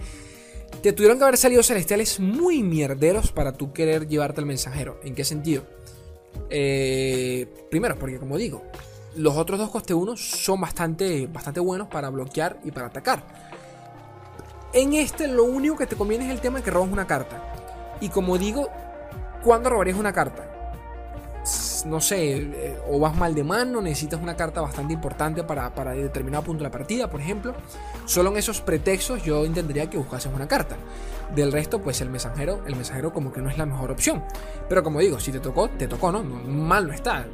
te 0.82 0.92
tuvieron 0.92 1.16
que 1.16 1.24
haber 1.24 1.38
salido 1.38 1.62
celestiales 1.62 2.20
muy 2.20 2.62
mierderos 2.62 3.32
para 3.32 3.54
tú 3.54 3.72
querer 3.72 4.06
llevarte 4.06 4.42
al 4.42 4.46
mensajero. 4.46 5.00
¿En 5.02 5.14
qué 5.14 5.24
sentido? 5.24 5.64
Eh, 6.50 7.46
primero, 7.70 7.98
porque 7.98 8.18
como 8.18 8.36
digo, 8.36 8.62
los 9.16 9.36
otros 9.36 9.58
dos 9.58 9.70
coste 9.70 9.94
1 9.94 10.18
son 10.18 10.60
bastante, 10.60 11.26
bastante 11.28 11.60
buenos 11.60 11.88
para 11.88 12.10
bloquear 12.10 12.60
y 12.62 12.70
para 12.70 12.88
atacar. 12.88 13.24
En 14.74 14.92
este 14.92 15.28
lo 15.28 15.44
único 15.44 15.78
que 15.78 15.86
te 15.86 15.96
conviene 15.96 16.26
es 16.26 16.30
el 16.30 16.42
tema 16.42 16.58
de 16.58 16.64
que 16.64 16.70
robas 16.70 16.92
una 16.92 17.06
carta. 17.06 17.96
Y 18.02 18.10
como 18.10 18.36
digo, 18.36 18.68
¿cuándo 19.42 19.70
robarías 19.70 19.96
una 19.96 20.12
carta? 20.12 20.53
No 21.84 22.00
sé, 22.00 22.36
eh, 22.36 22.78
o 22.88 22.98
vas 22.98 23.16
mal 23.16 23.34
de 23.34 23.44
mano, 23.44 23.80
necesitas 23.80 24.20
una 24.20 24.36
carta 24.36 24.60
bastante 24.60 24.92
importante 24.92 25.44
para, 25.44 25.74
para 25.74 25.92
determinado 25.92 26.44
punto 26.44 26.62
de 26.62 26.68
la 26.68 26.70
partida, 26.70 27.10
por 27.10 27.20
ejemplo. 27.20 27.54
Solo 28.06 28.30
en 28.30 28.36
esos 28.36 28.60
pretextos 28.60 29.22
yo 29.22 29.44
entendería 29.44 29.88
que 29.88 29.98
buscases 29.98 30.32
una 30.32 30.48
carta. 30.48 30.76
Del 31.34 31.52
resto, 31.52 31.80
pues 31.80 32.00
el 32.00 32.10
mensajero, 32.10 32.62
el 32.66 32.76
mensajero 32.76 33.12
como 33.12 33.32
que 33.32 33.40
no 33.40 33.48
es 33.48 33.58
la 33.58 33.66
mejor 33.66 33.90
opción. 33.90 34.22
Pero 34.68 34.82
como 34.82 35.00
digo, 35.00 35.18
si 35.18 35.32
te 35.32 35.40
tocó, 35.40 35.68
te 35.70 35.88
tocó, 35.88 36.12
¿no? 36.12 36.22
mal 36.22 36.86
no 36.86 36.92
está. 36.92 37.26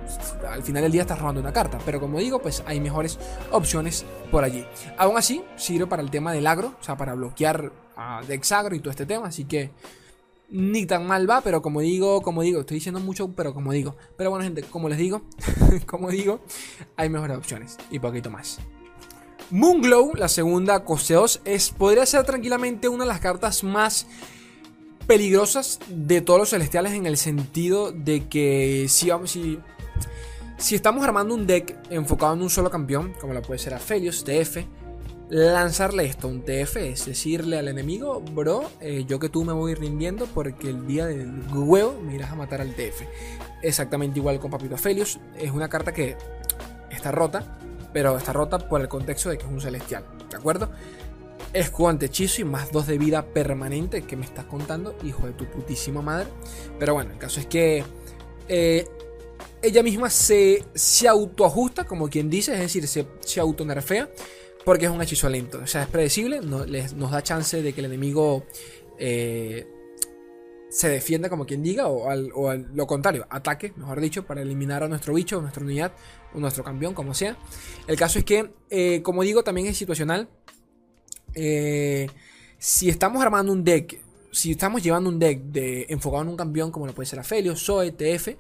Al 0.49 0.63
final 0.63 0.83
del 0.83 0.93
día 0.93 1.03
estás 1.03 1.19
robando 1.19 1.41
una 1.41 1.53
carta. 1.53 1.79
Pero 1.85 2.01
como 2.01 2.19
digo, 2.19 2.41
pues 2.41 2.63
hay 2.67 2.81
mejores 2.81 3.19
opciones 3.51 4.05
por 4.31 4.45
allí. 4.45 4.65
Aún 4.97 5.19
así, 5.19 5.45
sirve 5.57 5.87
para 5.87 6.03
el 6.03 6.11
tema 6.11 6.33
del 6.33 6.47
agro, 6.47 6.75
o 6.81 6.83
sea, 6.83 6.97
para 6.97 7.15
bloquear 7.15 7.73
a 7.97 8.23
Dexagro 8.27 8.75
y 8.75 8.81
todo 8.81 8.91
este 8.91 9.07
tema. 9.07 9.27
Así 9.27 9.45
que 9.45 9.71
ni 10.51 10.87
tan 10.87 11.07
mal 11.07 11.29
va, 11.29 11.41
pero 11.41 11.63
como 11.63 11.81
digo, 11.81 12.23
como 12.23 12.43
digo, 12.43 12.61
estoy 12.61 12.77
diciendo 12.77 13.01
mucho, 13.01 13.33
pero 13.35 13.55
como 13.55 13.73
digo. 13.73 13.97
Pero 14.17 14.31
bueno, 14.31 14.45
gente, 14.45 14.63
como 14.63 14.89
les 14.89 14.99
digo, 14.99 15.23
como 15.87 16.11
digo, 16.11 16.41
hay 16.97 17.09
mejores 17.09 17.37
opciones 17.37 17.77
y 17.91 17.99
poquito 17.99 18.31
más. 18.31 18.59
Moonglow, 19.51 20.15
la 20.15 20.29
segunda 20.29 20.85
coste 20.85 21.15
2, 21.15 21.43
es, 21.45 21.71
podría 21.71 22.07
ser 22.07 22.25
tranquilamente 22.25 22.89
una 22.89 23.05
de 23.05 23.09
las 23.09 23.21
cartas 23.21 23.65
más 23.65 24.07
peligrosas 25.07 25.81
de 25.89 26.21
todos 26.21 26.39
los 26.39 26.51
celestiales 26.51 26.93
en 26.93 27.07
el 27.07 27.17
sentido 27.17 27.91
de 27.91 28.29
que 28.29 28.87
si, 28.89 29.11
vamos, 29.11 29.33
si, 29.33 29.59
si 30.57 30.77
estamos 30.77 31.03
armando 31.03 31.35
un 31.35 31.49
deck 31.49 31.77
enfocado 31.91 32.35
en 32.35 32.43
un 32.43 32.51
solo 32.51 32.71
campeón, 32.71 33.13
como 33.21 33.35
lo 33.35 33.43
puede 33.43 33.59
ser 33.59 33.75
Aphelios, 33.75 34.23
TF, 34.23 34.59
lanzarle 35.31 36.05
esto, 36.07 36.27
un 36.27 36.43
TF, 36.43 36.77
es 36.77 37.07
decirle 37.07 37.57
al 37.57 37.69
enemigo, 37.69 38.21
bro, 38.21 38.69
eh, 38.81 39.05
yo 39.07 39.21
que 39.21 39.29
tú 39.29 39.45
me 39.45 39.53
voy 39.53 39.75
rindiendo 39.75 40.27
porque 40.27 40.69
el 40.69 40.87
día 40.88 41.07
del 41.07 41.31
huevo 41.53 42.01
me 42.03 42.16
irás 42.16 42.33
a 42.33 42.35
matar 42.35 42.61
al 42.61 42.75
TF. 42.75 43.03
Exactamente 43.62 44.19
igual 44.19 44.40
con 44.40 44.51
Papito 44.51 44.77
Felius, 44.77 45.21
es 45.38 45.53
una 45.53 45.69
carta 45.69 45.93
que 45.93 46.16
está 46.90 47.12
rota, 47.12 47.59
pero 47.93 48.19
está 48.19 48.33
rota 48.33 48.59
por 48.59 48.81
el 48.81 48.88
contexto 48.88 49.31
de 49.31 49.38
que 49.38 49.45
es 49.45 49.51
un 49.51 49.61
celestial, 49.61 50.05
¿de 50.29 50.37
acuerdo? 50.37 50.71
Escudo 51.53 51.88
ante 51.88 52.07
hechizo 52.07 52.43
y 52.43 52.45
más 52.45 52.73
dos 52.73 52.88
de 52.88 52.99
vida 52.99 53.25
permanente 53.25 54.03
que 54.03 54.16
me 54.16 54.25
estás 54.25 54.47
contando, 54.47 54.97
hijo 55.05 55.27
de 55.27 55.33
tu 55.33 55.47
putísima 55.47 56.03
madre. 56.03 56.29
Pero 56.79 56.95
bueno, 56.95 57.12
el 57.12 57.19
caso 57.19 57.40
es 57.40 57.47
que 57.47 57.85
eh, 58.49 58.87
ella 59.62 59.83
misma 59.83 60.11
se, 60.11 60.64
se 60.75 61.07
autoajusta, 61.07 61.85
como 61.85 62.09
quien 62.09 62.31
dice, 62.31 62.53
es 62.55 62.61
decir, 62.61 62.87
se, 62.88 63.07
se 63.21 63.40
autonerfea 63.40 64.09
porque 64.64 64.87
es 64.87 64.90
un 64.90 65.01
hechizo 65.03 65.29
lento. 65.29 65.61
O 65.62 65.66
sea, 65.66 65.83
es 65.83 65.88
predecible. 65.88 66.40
nos 66.40 67.11
da 67.11 67.23
chance 67.23 67.62
de 67.62 67.73
que 67.73 67.81
el 67.81 67.87
enemigo 67.87 68.44
eh, 68.99 69.66
se 70.70 70.88
defienda, 70.88 71.29
como 71.29 71.46
quien 71.46 71.62
diga, 71.62 71.88
o, 71.88 72.09
al, 72.09 72.29
lo 72.75 72.87
contrario, 72.87 73.27
ataque, 73.29 73.73
mejor 73.77 74.01
dicho, 74.01 74.25
para 74.25 74.42
eliminar 74.42 74.83
a 74.83 74.88
nuestro 74.88 75.14
bicho, 75.14 75.38
a 75.38 75.42
nuestra 75.42 75.64
unidad, 75.64 75.92
o 76.33 76.38
nuestro 76.38 76.62
campeón, 76.62 76.94
como 76.94 77.12
sea. 77.12 77.37
El 77.87 77.96
caso 77.96 78.18
es 78.18 78.25
que, 78.25 78.53
eh, 78.70 79.03
como 79.03 79.23
digo, 79.23 79.42
también 79.42 79.66
es 79.66 79.77
situacional. 79.77 80.29
Eh, 81.35 82.09
si 82.59 82.88
estamos 82.88 83.23
armando 83.23 83.53
un 83.53 83.64
deck, 83.64 83.99
si 84.33 84.53
estamos 84.53 84.83
llevando 84.83 85.11
un 85.11 85.18
deck 85.18 85.40
de, 85.42 85.87
enfocado 85.88 86.23
en 86.23 86.29
un 86.29 86.37
campeón, 86.37 86.70
como 86.70 86.87
lo 86.87 86.94
puede 86.94 87.07
ser 87.07 87.18
Afelio, 87.18 87.57
Zoe, 87.57 87.90
TF, 87.90 88.37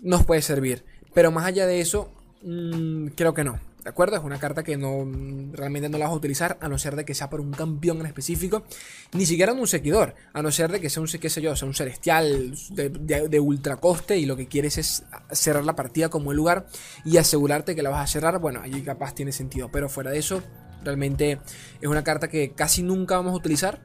nos 0.00 0.24
puede 0.24 0.40
servir. 0.40 0.84
Pero 1.12 1.30
más 1.30 1.44
allá 1.44 1.66
de 1.66 1.80
eso, 1.80 2.10
mm, 2.42 3.08
creo 3.08 3.34
que 3.34 3.44
no. 3.44 3.60
¿De 3.86 3.90
acuerdo? 3.90 4.16
Es 4.16 4.24
una 4.24 4.40
carta 4.40 4.64
que 4.64 4.76
no 4.76 5.06
realmente 5.52 5.88
no 5.88 5.96
la 5.96 6.06
vas 6.06 6.12
a 6.12 6.16
utilizar 6.16 6.58
a 6.60 6.68
no 6.68 6.76
ser 6.76 6.96
de 6.96 7.04
que 7.04 7.14
sea 7.14 7.30
por 7.30 7.40
un 7.40 7.52
campeón 7.52 8.00
en 8.00 8.06
específico, 8.06 8.64
ni 9.12 9.26
siquiera 9.26 9.52
en 9.52 9.60
un 9.60 9.68
seguidor, 9.68 10.16
a 10.32 10.42
no 10.42 10.50
ser 10.50 10.72
de 10.72 10.80
que 10.80 10.90
sea 10.90 11.02
un, 11.02 11.06
qué 11.06 11.30
sé 11.30 11.40
yo, 11.40 11.54
sea 11.54 11.68
un 11.68 11.74
celestial 11.74 12.52
de, 12.70 13.38
ultra 13.38 13.76
coste 13.76 14.18
y 14.18 14.26
lo 14.26 14.36
que 14.36 14.48
quieres 14.48 14.76
es 14.78 15.04
cerrar 15.30 15.64
la 15.64 15.76
partida 15.76 16.08
como 16.08 16.32
el 16.32 16.36
lugar 16.36 16.66
y 17.04 17.18
asegurarte 17.18 17.76
que 17.76 17.82
la 17.84 17.90
vas 17.90 18.02
a 18.02 18.12
cerrar, 18.12 18.40
bueno, 18.40 18.60
allí 18.60 18.82
capaz 18.82 19.14
tiene 19.14 19.30
sentido, 19.30 19.70
pero 19.70 19.88
fuera 19.88 20.10
de 20.10 20.18
eso, 20.18 20.42
realmente 20.82 21.38
es 21.80 21.88
una 21.88 22.02
carta 22.02 22.26
que 22.26 22.54
casi 22.54 22.82
nunca 22.82 23.14
vamos 23.14 23.34
a 23.34 23.36
utilizar, 23.36 23.78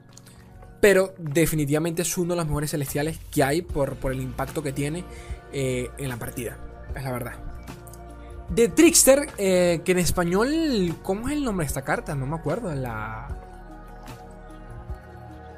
pero 0.81 1.13
definitivamente 1.19 2.01
es 2.01 2.17
uno 2.17 2.33
de 2.33 2.37
los 2.37 2.47
mejores 2.47 2.71
celestiales 2.71 3.19
que 3.29 3.43
hay 3.43 3.61
por, 3.61 3.97
por 3.97 4.13
el 4.13 4.21
impacto 4.21 4.63
que 4.63 4.73
tiene 4.73 5.05
eh, 5.53 5.91
en 5.99 6.09
la 6.09 6.17
partida, 6.17 6.57
es 6.95 7.03
la 7.03 7.11
verdad. 7.11 7.50
De 8.51 8.67
Trickster, 8.67 9.29
eh, 9.37 9.81
que 9.85 9.93
en 9.93 9.99
español, 9.99 10.97
¿cómo 11.03 11.29
es 11.29 11.35
el 11.35 11.43
nombre 11.45 11.65
de 11.65 11.67
esta 11.67 11.83
carta? 11.83 12.15
No 12.15 12.25
me 12.25 12.35
acuerdo. 12.35 12.75
La. 12.75 13.29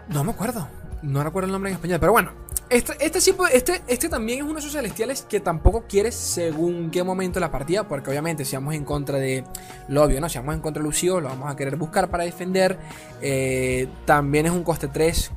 No 0.10 0.24
me 0.24 0.32
acuerdo. 0.32 0.68
No 1.02 1.24
recuerdo 1.24 1.48
el 1.48 1.54
nombre 1.54 1.72
en 1.72 1.76
español, 1.76 2.00
pero 2.00 2.12
bueno. 2.12 2.32
Este, 2.70 2.94
este, 3.04 3.20
este, 3.52 3.82
este 3.88 4.10
también 4.10 4.40
es 4.40 4.44
uno 4.46 4.54
de 4.54 4.60
esos 4.60 4.72
celestiales 4.72 5.24
que 5.24 5.40
tampoco 5.40 5.86
quieres 5.88 6.16
según 6.16 6.92
qué 6.92 7.04
momento 7.04 7.36
de 7.36 7.42
la 7.42 7.52
partida, 7.52 7.88
porque 7.88 8.12
obviamente 8.12 8.46
si 8.46 8.56
vamos 8.56 8.76
en 8.76 8.86
contra 8.86 9.18
de 9.18 9.44
lo 9.88 10.04
obvio, 10.04 10.22
¿no? 10.22 10.30
Si 10.30 10.38
vamos 10.38 10.56
en 10.56 10.62
contra 10.62 10.82
de 10.82 10.88
Lucio, 10.88 11.20
lo 11.20 11.30
vamos 11.30 11.52
a 11.52 11.56
querer 11.56 11.76
buscar 11.76 12.10
para 12.12 12.24
defender. 12.24 12.78
Eh, 13.22 13.88
también 14.06 14.46
es 14.46 14.52
un 14.52 14.64
coste 14.64 14.88
3 14.88 15.32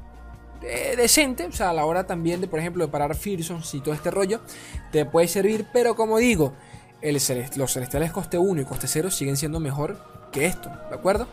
eh, 0.63 0.95
decente, 0.97 1.47
o 1.47 1.53
sea, 1.53 1.71
a 1.71 1.73
la 1.73 1.85
hora 1.85 2.07
también 2.07 2.41
de, 2.41 2.49
por 2.49 2.59
ejemplo, 2.59 2.85
de 2.85 2.91
parar 2.91 3.15
Fearsons 3.15 3.73
y 3.75 3.81
todo 3.81 3.95
este 3.95 4.11
rollo, 4.11 4.41
te 4.91 5.05
puede 5.05 5.29
servir, 5.29 5.67
pero 5.73 5.95
como 5.95 6.19
digo, 6.19 6.55
los 7.13 7.73
celestiales 7.73 8.13
coste 8.13 8.39
1 8.39 8.63
y 8.63 8.65
coste 8.65 8.87
0 8.89 9.11
siguen 9.11 9.37
siendo 9.37 9.61
mejor 9.61 9.99
que 10.33 10.47
esto, 10.47 10.71
¿de 10.89 10.95
acuerdo? 10.95 11.27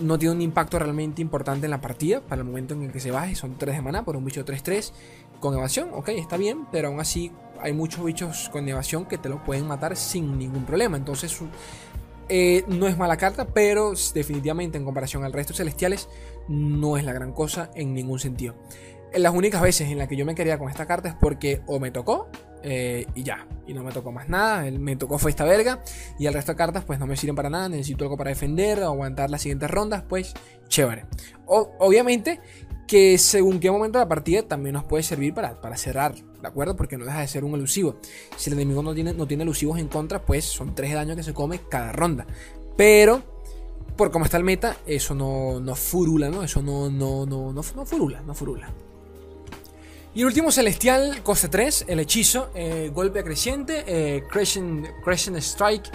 No 0.00 0.18
tiene 0.18 0.34
un 0.34 0.42
impacto 0.42 0.78
realmente 0.78 1.22
importante 1.22 1.66
en 1.66 1.70
la 1.70 1.80
partida 1.80 2.20
para 2.20 2.42
el 2.42 2.46
momento 2.46 2.74
en 2.74 2.82
el 2.82 2.92
que 2.92 3.00
se 3.00 3.10
baje. 3.10 3.34
Son 3.34 3.56
3 3.56 3.76
de 3.76 3.82
maná 3.82 4.04
por 4.04 4.16
un 4.16 4.24
bicho 4.24 4.44
3-3 4.44 4.92
con 5.40 5.54
evasión. 5.54 5.90
Ok, 5.94 6.10
está 6.10 6.36
bien, 6.36 6.66
pero 6.70 6.88
aún 6.88 7.00
así 7.00 7.32
hay 7.60 7.72
muchos 7.72 8.04
bichos 8.04 8.50
con 8.50 8.68
evasión 8.68 9.06
que 9.06 9.16
te 9.16 9.28
lo 9.28 9.42
pueden 9.42 9.66
matar 9.66 9.96
sin 9.96 10.38
ningún 10.38 10.64
problema. 10.66 10.96
Entonces, 10.96 11.38
eh, 12.28 12.64
no 12.66 12.88
es 12.88 12.98
mala 12.98 13.16
carta, 13.16 13.46
pero 13.46 13.92
definitivamente 14.12 14.76
en 14.76 14.84
comparación 14.84 15.24
al 15.24 15.32
resto 15.32 15.54
celestiales, 15.54 16.08
no 16.48 16.96
es 16.96 17.04
la 17.04 17.12
gran 17.12 17.32
cosa 17.32 17.70
en 17.74 17.94
ningún 17.94 18.18
sentido. 18.18 18.54
Las 19.14 19.32
únicas 19.34 19.62
veces 19.62 19.90
en 19.90 19.98
las 19.98 20.08
que 20.08 20.16
yo 20.16 20.26
me 20.26 20.34
quería 20.34 20.58
con 20.58 20.68
esta 20.68 20.86
carta 20.86 21.08
es 21.08 21.14
porque 21.14 21.62
o 21.66 21.78
me 21.78 21.90
tocó 21.90 22.28
eh, 22.68 23.06
y 23.14 23.22
ya, 23.22 23.46
y 23.66 23.74
no 23.74 23.84
me 23.84 23.92
tocó 23.92 24.10
más 24.10 24.28
nada, 24.28 24.68
me 24.72 24.96
tocó 24.96 25.18
fue 25.18 25.30
esta 25.30 25.44
verga, 25.44 25.84
y 26.18 26.26
el 26.26 26.34
resto 26.34 26.50
de 26.50 26.56
cartas 26.56 26.82
pues 26.84 26.98
no 26.98 27.06
me 27.06 27.16
sirven 27.16 27.36
para 27.36 27.48
nada, 27.48 27.68
necesito 27.68 28.04
algo 28.04 28.16
para 28.16 28.30
defender, 28.30 28.82
o 28.82 28.86
aguantar 28.86 29.30
las 29.30 29.42
siguientes 29.42 29.70
rondas, 29.70 30.02
pues 30.08 30.34
chévere. 30.66 31.04
obviamente 31.46 32.40
que 32.88 33.18
según 33.18 33.60
qué 33.60 33.70
momento 33.70 33.98
de 33.98 34.04
la 34.04 34.08
partida 34.08 34.42
también 34.42 34.74
nos 34.74 34.84
puede 34.84 35.02
servir 35.04 35.32
para, 35.32 35.60
para, 35.60 35.76
cerrar, 35.76 36.14
¿de 36.14 36.48
acuerdo? 36.48 36.74
Porque 36.74 36.96
no 36.96 37.04
deja 37.04 37.20
de 37.20 37.28
ser 37.28 37.44
un 37.44 37.54
elusivo. 37.54 37.98
Si 38.36 38.50
el 38.50 38.54
enemigo 38.54 38.82
no 38.82 38.94
tiene, 38.94 39.12
no 39.12 39.26
tiene 39.28 39.44
elusivos 39.44 39.78
en 39.78 39.88
contra, 39.88 40.24
pues 40.24 40.44
son 40.44 40.74
3 40.74 40.90
de 40.90 40.96
daño 40.96 41.16
que 41.16 41.22
se 41.22 41.34
come 41.34 41.60
cada 41.68 41.92
ronda. 41.92 42.26
Pero, 42.76 43.22
por 43.96 44.10
cómo 44.10 44.24
está 44.24 44.36
el 44.36 44.44
meta, 44.44 44.76
eso 44.86 45.14
no, 45.14 45.60
no 45.60 45.74
furula, 45.74 46.30
¿no? 46.30 46.42
Eso 46.42 46.62
no, 46.62 46.90
no, 46.90 47.26
no, 47.26 47.52
no, 47.52 47.62
no 47.62 47.86
furula, 47.86 48.22
no 48.22 48.34
furula. 48.34 48.72
Y 50.16 50.20
el 50.20 50.26
último 50.28 50.50
celestial, 50.50 51.22
coste 51.22 51.48
3, 51.48 51.84
el 51.88 52.00
hechizo, 52.00 52.48
eh, 52.54 52.90
golpe 52.90 53.22
creciente, 53.22 53.84
eh, 53.86 54.24
crescent, 54.30 55.36
Strike. 55.36 55.90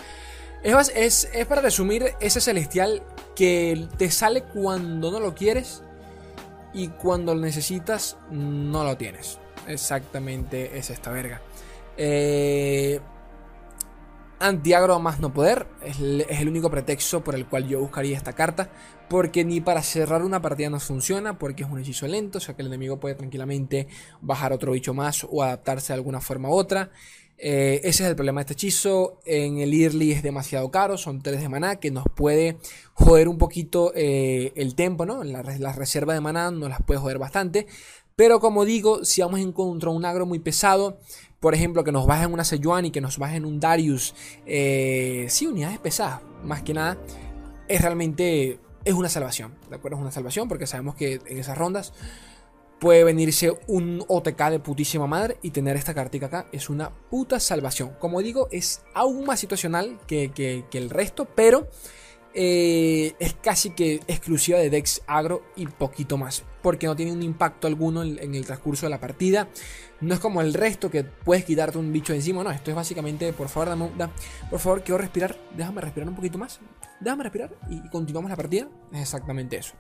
Es, 0.62 1.28
es, 1.34 1.46
para 1.48 1.60
resumir 1.60 2.14
ese 2.20 2.40
celestial 2.40 3.02
que 3.36 3.88
te 3.98 4.12
sale 4.12 4.44
cuando 4.44 5.10
no 5.10 5.20
lo 5.20 5.34
quieres 5.34 5.82
y 6.72 6.90
cuando 6.90 7.34
lo 7.34 7.42
necesitas 7.42 8.16
no 8.30 8.84
lo 8.84 8.96
tienes. 8.96 9.40
Exactamente 9.68 10.78
es 10.78 10.92
esta 10.92 11.10
verga. 11.10 11.42
Eh, 11.98 13.00
Antiagro 14.42 15.00
más 15.00 15.20
no 15.20 15.34
poder 15.34 15.68
es, 15.84 16.00
el 16.00 16.50
único 16.50 16.70
pretexto 16.70 17.24
por 17.24 17.36
el 17.36 17.48
cual 17.48 17.68
yo 17.68 17.80
buscaría 17.80 18.18
esta 18.18 18.34
carta. 18.34 18.72
Porque 19.10 19.44
ni 19.44 19.62
para 19.62 19.82
cerrar 19.84 20.24
una 20.24 20.42
partida 20.42 20.70
nos 20.70 20.84
funciona, 20.84 21.38
porque 21.38 21.64
es 21.64 21.70
un 21.70 21.80
hechizo 21.80 22.08
lento, 22.08 22.38
o 22.38 22.42
sea 22.42 22.56
que 22.56 22.62
el 22.62 22.70
enemigo 22.70 23.00
puede 23.00 23.16
tranquilamente 23.16 23.88
bajar 24.22 24.54
otro 24.54 24.72
bicho 24.72 24.94
más 24.94 25.26
o 25.30 25.44
adaptarse 25.44 25.94
de 25.94 25.98
alguna 25.98 26.22
forma 26.22 26.50
u 26.50 26.54
otra. 26.54 26.92
Eh, 27.44 27.82
ese 27.84 28.04
es 28.04 28.10
el 28.10 28.16
problema 28.16 28.40
de 28.40 28.44
este 28.44 28.54
hechizo. 28.54 29.20
En 29.26 29.58
el 29.58 29.74
early 29.74 30.12
es 30.12 30.24
demasiado 30.24 30.70
caro, 30.72 30.98
son 30.98 31.22
3 31.22 31.42
de 31.42 31.50
maná 31.50 31.78
que 31.78 31.92
nos 31.92 32.06
puede 32.16 32.58
joder 32.94 33.28
un 33.28 33.38
poquito 33.38 33.92
eh, 33.96 34.54
el 34.56 34.76
tempo, 34.76 35.06
¿no? 35.06 35.24
Las 35.24 35.60
la 35.60 35.74
reservas 35.74 36.16
de 36.16 36.22
maná 36.22 36.52
nos 36.52 36.70
las 36.70 36.82
puede 36.84 37.00
joder 37.00 37.18
bastante. 37.18 37.68
Pero 38.16 38.40
como 38.40 38.66
digo, 38.66 39.04
si 39.04 39.22
vamos 39.22 39.40
en 39.40 39.52
contra 39.52 39.90
un 39.90 40.06
agro 40.06 40.28
muy 40.28 40.38
pesado, 40.38 41.00
por 41.42 41.56
ejemplo, 41.56 41.84
que 41.84 41.92
nos 41.92 42.06
bajen 42.06 42.32
una 42.32 42.46
Sejuani 42.46 42.92
que 42.92 43.02
nos 43.02 43.18
bajen 43.18 43.46
un 43.46 43.60
Darius, 43.60 44.14
eh, 44.46 45.26
sí, 45.28 45.48
unidades 45.48 45.80
pesadas, 45.80 46.22
más 46.46 46.62
que 46.62 46.74
nada, 46.74 46.98
es 47.68 47.82
realmente, 47.82 48.60
es 48.86 48.94
una 48.94 49.10
salvación, 49.10 49.56
¿de 49.68 49.76
acuerdo? 49.76 49.98
Es 49.98 50.02
una 50.04 50.12
salvación 50.12 50.48
porque 50.48 50.68
sabemos 50.68 50.96
que 50.96 51.20
en 51.26 51.38
esas 51.40 51.58
rondas 51.58 51.94
puede 52.80 53.04
venirse 53.04 53.58
un 53.66 54.06
OTK 54.08 54.50
de 54.52 54.60
putísima 54.60 55.08
madre 55.08 55.38
y 55.42 55.50
tener 55.50 55.78
esta 55.78 55.96
cartica 55.96 56.28
acá 56.28 56.46
es 56.52 56.70
una 56.70 56.92
puta 57.10 57.40
salvación. 57.40 57.96
Como 58.00 58.22
digo, 58.22 58.48
es 58.52 58.84
aún 58.94 59.26
más 59.26 59.40
situacional 59.40 60.00
que, 60.06 60.64
el 60.72 60.90
resto, 60.92 61.26
pero 61.26 61.68
eh, 62.36 63.14
es 63.18 63.34
casi 63.34 63.72
que 63.72 63.96
exclusiva 64.08 64.60
de 64.60 64.70
Dex 64.70 65.02
Agro 65.08 65.42
y 65.56 65.66
poquito 65.66 66.18
más, 66.18 66.44
porque 66.62 66.88
no 66.88 66.96
tiene 66.96 67.12
un 67.12 67.24
impacto 67.24 67.68
alguno 67.68 68.04
en, 68.04 68.36
el 68.36 68.46
transcurso 68.46 68.86
de 68.86 68.90
la 68.90 69.00
partida. 69.00 69.48
No 70.00 70.14
es 70.14 70.20
como 70.20 70.42
el 70.42 70.54
resto 70.54 70.90
que 70.90 71.04
puedes 71.04 71.46
quitarte 71.46 71.78
un 71.78 71.92
bicho 71.92 72.14
encima, 72.14 72.44
no, 72.44 72.52
esto 72.52 72.72
es 72.72 72.76
básicamente, 72.76 73.34
por 73.34 73.50
favor, 73.50 73.70
dame, 73.70 74.14
por 74.50 74.60
favor, 74.60 74.84
quiero 74.84 74.98
respirar, 74.98 75.38
déjame 75.56 75.82
respirar 75.82 76.10
un 76.10 76.16
poquito 76.16 76.38
más, 76.38 76.60
déjame 77.00 77.24
respirar 77.24 77.56
y 77.70 77.88
continuamos 77.90 78.30
la 78.30 78.38
partida. 78.38 78.68
Es 78.92 79.02
exactamente 79.02 79.58
eso. 79.58 79.74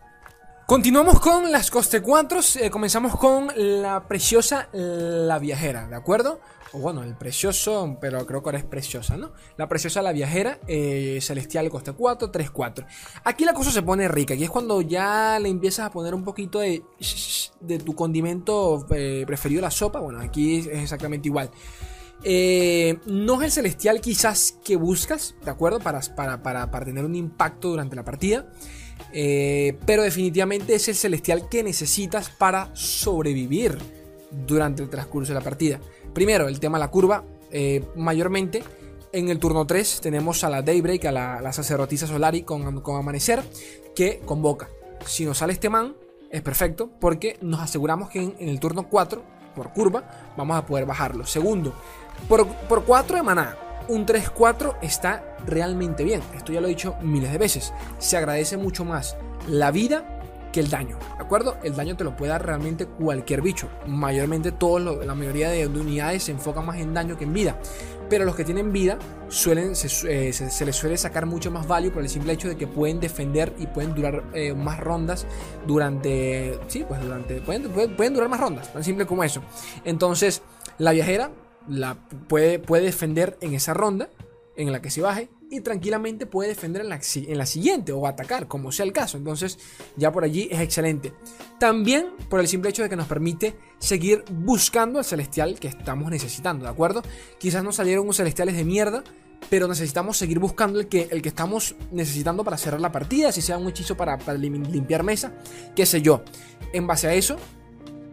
Continuamos 0.72 1.20
con 1.20 1.52
las 1.52 1.70
coste 1.70 2.02
4. 2.02 2.40
Eh, 2.62 2.70
comenzamos 2.70 3.18
con 3.18 3.50
la 3.54 4.08
preciosa 4.08 4.70
La 4.72 5.38
Viajera, 5.38 5.90
¿de 5.90 5.98
acuerdo? 5.98 6.40
O 6.72 6.80
bueno, 6.80 7.04
el 7.04 7.14
precioso, 7.14 7.98
pero 8.00 8.26
creo 8.26 8.42
que 8.42 8.48
ahora 8.48 8.60
es 8.60 8.64
preciosa, 8.64 9.18
¿no? 9.18 9.34
La 9.58 9.68
preciosa 9.68 10.02
La 10.02 10.14
Viajera, 10.14 10.62
eh, 10.70 11.20
celestial 11.22 11.70
coste 11.70 11.92
4, 11.92 12.32
3, 12.32 12.52
4. 12.52 12.86
Aquí 13.26 13.44
la 13.44 13.54
cosa 13.54 13.70
se 13.70 13.82
pone 13.82 14.08
rica, 14.08 14.34
aquí 14.34 14.46
es 14.46 14.50
cuando 14.50 14.80
ya 14.80 15.40
le 15.40 15.50
empiezas 15.50 15.88
a 15.88 15.92
poner 15.92 16.16
un 16.16 16.24
poquito 16.24 16.60
de, 16.60 16.82
de 17.60 17.80
tu 17.80 17.94
condimento 17.94 18.88
eh, 18.92 19.26
preferido 19.28 19.62
la 19.62 19.72
sopa. 19.72 20.00
Bueno, 20.00 20.22
aquí 20.22 20.60
es 20.60 20.68
exactamente 20.68 21.28
igual. 21.28 21.52
no 22.24 23.42
es 23.42 23.44
el 23.44 23.52
celestial 23.52 24.00
quizás 24.00 24.58
que 24.64 24.78
buscas, 24.78 25.36
¿de 25.44 25.52
acuerdo? 25.52 25.82
Para, 25.82 26.00
para, 26.16 26.42
para, 26.42 26.72
para 26.72 26.86
tener 26.86 27.04
un 27.04 27.16
impacto 27.16 27.68
durante 27.68 27.98
la 27.98 28.06
partida. 28.06 28.46
Eh, 29.14 29.78
pero 29.86 30.04
definitivamente 30.04 30.76
es 30.76 30.88
el 30.88 30.96
celestial 30.96 31.50
que 31.50 31.64
necesitas 31.64 32.30
para 32.30 32.70
sobrevivir 32.74 33.78
durante 34.32 34.84
el 34.84 34.90
transcurso 34.90 35.34
de 35.34 35.40
la 35.40 35.44
partida. 35.44 35.80
Primero, 36.14 36.48
el 36.48 36.60
tema 36.60 36.78
de 36.78 36.86
la 36.86 36.92
curva. 36.92 37.24
Eh, 37.54 37.84
mayormente 37.98 38.64
en 39.12 39.28
el 39.28 39.40
turno 39.40 39.68
3 39.68 40.00
tenemos 40.02 40.44
a 40.46 40.50
la 40.50 40.62
Daybreak, 40.62 41.06
a 41.06 41.12
la, 41.12 41.54
sacerdotisa 41.54 42.08
Solari 42.08 42.44
con, 42.44 42.82
con, 42.82 42.96
Amanecer, 42.98 43.44
que 43.94 44.22
convoca. 44.26 44.70
Si 45.06 45.26
nos 45.26 45.40
sale 45.40 45.54
este 45.54 45.70
man, 45.70 45.96
es 46.30 46.42
perfecto, 46.42 46.90
porque 47.00 47.38
nos 47.42 47.60
aseguramos 47.60 48.10
que 48.10 48.22
en, 48.22 48.36
el 48.40 48.60
turno 48.60 48.88
4, 48.88 49.22
por 49.56 49.74
curva, 49.74 50.32
vamos 50.38 50.58
a 50.58 50.66
poder 50.66 50.86
bajarlo. 50.86 51.26
Segundo, 51.26 51.74
por, 52.30 52.48
por 52.48 52.86
4 52.86 53.18
de 53.18 53.24
maná, 53.24 53.58
un 53.88 54.06
3-4 54.06 54.78
está 54.82 55.36
realmente 55.46 56.04
bien. 56.04 56.22
Esto 56.36 56.54
ya 56.54 56.62
lo 56.62 56.68
he 56.68 56.72
dicho 56.72 56.96
miles 57.02 57.32
de 57.32 57.38
veces. 57.38 57.74
Se 58.00 58.18
agradece 58.18 58.58
mucho 58.58 58.86
más 58.86 59.16
la 59.48 59.72
vida 59.72 60.18
que 60.52 60.60
el 60.60 60.70
daño, 60.70 60.98
¿de 61.18 61.24
acuerdo? 61.24 61.58
El 61.64 61.76
daño 61.76 61.96
te 61.96 62.04
lo 62.04 62.16
puede 62.16 62.32
dar 62.32 62.46
realmente 62.46 62.86
cualquier 62.86 63.42
bicho. 63.42 63.70
Mayormente 63.88 64.52
todos, 64.52 65.06
la 65.06 65.16
mayoría 65.16 65.50
de, 65.50 65.68
unidades 65.68 66.24
se 66.24 66.32
enfocan 66.32 66.66
más 66.66 66.78
en 66.78 66.94
daño 66.94 67.18
que 67.18 67.24
en 67.24 67.34
vida. 67.34 67.58
Pero 68.10 68.26
los 68.26 68.36
que 68.36 68.44
tienen 68.44 68.74
vida 68.74 69.00
suelen, 69.30 69.74
se, 69.74 69.88
eh, 70.10 70.34
les 70.66 70.76
suele 70.76 70.98
sacar 70.98 71.26
mucho 71.26 71.50
más 71.50 71.66
value 71.66 71.92
por 71.92 72.02
el 72.02 72.10
simple 72.10 72.34
hecho 72.34 72.50
de 72.50 72.58
que 72.58 72.68
pueden 72.68 73.00
defender 73.00 73.54
y 73.58 73.68
pueden 73.68 73.96
durar 73.96 74.24
eh, 74.34 74.54
más 74.54 74.80
rondas 74.82 75.26
durante... 75.66 76.60
Sí, 76.68 76.84
pues 76.86 77.02
durante... 77.02 77.40
Pueden, 77.40 77.72
pueden 77.96 78.14
durar 78.14 78.30
más 78.30 78.42
rondas, 78.42 78.74
tan 78.74 78.84
simple 78.84 79.06
como 79.06 79.24
eso. 79.24 79.42
Entonces, 79.86 80.42
la 80.78 80.92
viajera 80.92 81.32
la 81.68 81.96
puede, 82.28 82.60
puede 82.60 82.86
defender 82.86 83.38
en 83.42 83.54
esa 83.54 83.74
ronda 83.74 84.10
en 84.56 84.72
la 84.72 84.82
que 84.82 84.90
se 84.90 85.02
baje 85.02 85.30
y 85.50 85.62
tranquilamente 85.62 86.26
puede 86.26 86.50
defender 86.50 86.82
en 86.82 86.90
la, 86.90 87.00
en 87.16 87.38
la, 87.38 87.46
siguiente 87.46 87.92
o 87.92 88.08
atacar, 88.08 88.48
como 88.48 88.72
sea 88.72 88.86
el 88.86 88.94
caso. 88.94 89.18
Entonces, 89.18 89.60
ya 89.98 90.12
por 90.12 90.24
allí 90.24 90.48
es 90.50 90.62
excelente. 90.62 91.14
También 91.60 92.08
por 92.30 92.40
el 92.40 92.48
simple 92.48 92.70
hecho 92.70 92.84
de 92.84 92.90
que 92.90 92.96
nos 92.96 93.08
permite 93.08 93.56
seguir 93.78 94.24
buscando 94.32 95.00
al 95.00 95.06
celestial 95.06 95.60
que 95.60 95.68
estamos 95.68 96.10
necesitando, 96.10 96.66
¿de 96.66 96.72
acuerdo? 96.72 97.04
Quizás 97.38 97.64
nos 97.64 97.76
salieron 97.76 98.06
unos 98.06 98.18
celestiales 98.18 98.56
de 98.56 98.64
mierda, 98.64 99.04
pero 99.50 99.68
necesitamos 99.68 100.18
seguir 100.18 100.40
buscando 100.40 100.80
el 100.80 100.88
que, 100.88 101.10
el 101.12 101.22
que 101.22 101.30
estamos 101.30 101.76
necesitando 101.92 102.44
para 102.46 102.58
cerrar 102.58 102.80
la 102.80 102.92
partida, 102.92 103.34
si 103.34 103.42
sea 103.42 103.58
un 103.58 103.68
hechizo 103.68 103.98
para, 103.98 104.18
para 104.18 104.38
limpiar 104.38 105.04
mesa, 105.04 105.34
qué 105.76 105.86
sé 105.86 106.02
yo. 106.02 106.24
En 106.72 106.88
base 106.88 107.08
a 107.08 107.14
eso, 107.14 107.36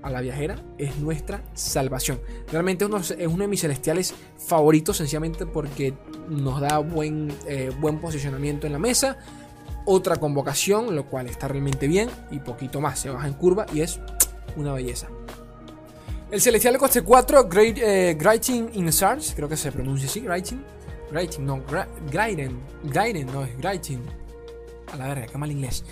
a 0.02 0.10
la 0.10 0.20
viajera 0.20 0.56
es 0.78 0.96
nuestra 0.98 1.42
salvación. 1.54 2.20
Realmente 2.50 2.84
es 2.84 3.26
uno 3.26 3.42
de 3.42 3.48
mis 3.48 3.60
celestiales 3.60 4.14
favoritos, 4.36 4.96
sencillamente 4.96 5.46
porque 5.46 5.94
nos 6.28 6.60
da 6.60 6.78
buen, 6.78 7.32
eh, 7.46 7.70
buen 7.80 8.00
posicionamiento 8.00 8.66
en 8.66 8.72
la 8.72 8.78
mesa. 8.78 9.18
Otra 9.84 10.16
convocación, 10.16 10.94
lo 10.94 11.06
cual 11.06 11.28
está 11.28 11.48
realmente 11.48 11.86
bien. 11.88 12.10
Y 12.30 12.38
poquito 12.40 12.80
más, 12.80 12.98
se 12.98 13.10
baja 13.10 13.26
en 13.26 13.34
curva 13.34 13.66
y 13.72 13.80
es 13.80 14.00
una 14.56 14.72
belleza. 14.72 15.08
El 16.30 16.40
celestial 16.42 16.74
de 16.74 16.78
coste 16.78 17.02
4, 17.02 17.48
Great, 17.48 17.78
eh, 17.78 18.70
in 18.74 18.88
Stars, 18.88 19.32
creo 19.34 19.48
que 19.48 19.56
se 19.56 19.72
pronuncia 19.72 20.08
así, 20.08 20.20
Greiting. 20.20 20.62
Greiting, 21.10 21.46
no, 21.46 21.62
Graiden. 22.10 22.60
Graiden, 22.84 23.26
no, 23.32 23.44
es 23.44 23.56
Greiting. 23.56 24.02
A 24.92 24.96
la 24.96 25.08
verga, 25.08 25.26
qué 25.26 25.38
mal 25.38 25.50
inglés. 25.50 25.84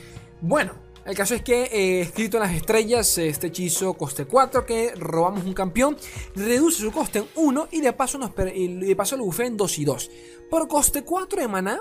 Bueno, 0.42 0.74
el 1.06 1.14
caso 1.14 1.36
es 1.36 1.42
que, 1.42 1.62
eh, 1.64 2.00
escrito 2.00 2.36
en 2.36 2.42
las 2.42 2.52
estrellas, 2.52 3.16
este 3.18 3.46
hechizo 3.46 3.94
coste 3.94 4.24
4, 4.24 4.66
que 4.66 4.92
robamos 4.96 5.44
un 5.44 5.54
campeón, 5.54 5.96
reduce 6.34 6.80
su 6.80 6.90
coste 6.90 7.20
en 7.20 7.26
1 7.36 7.68
y 7.70 7.80
de 7.80 7.92
paso, 7.92 8.18
nos, 8.18 8.34
de 8.34 8.94
paso 8.96 9.16
lo 9.16 9.24
bufea 9.24 9.46
en 9.46 9.56
2 9.56 9.78
y 9.78 9.84
2. 9.84 10.10
Por 10.50 10.66
coste 10.66 11.04
4 11.04 11.40
de 11.40 11.48
maná, 11.48 11.80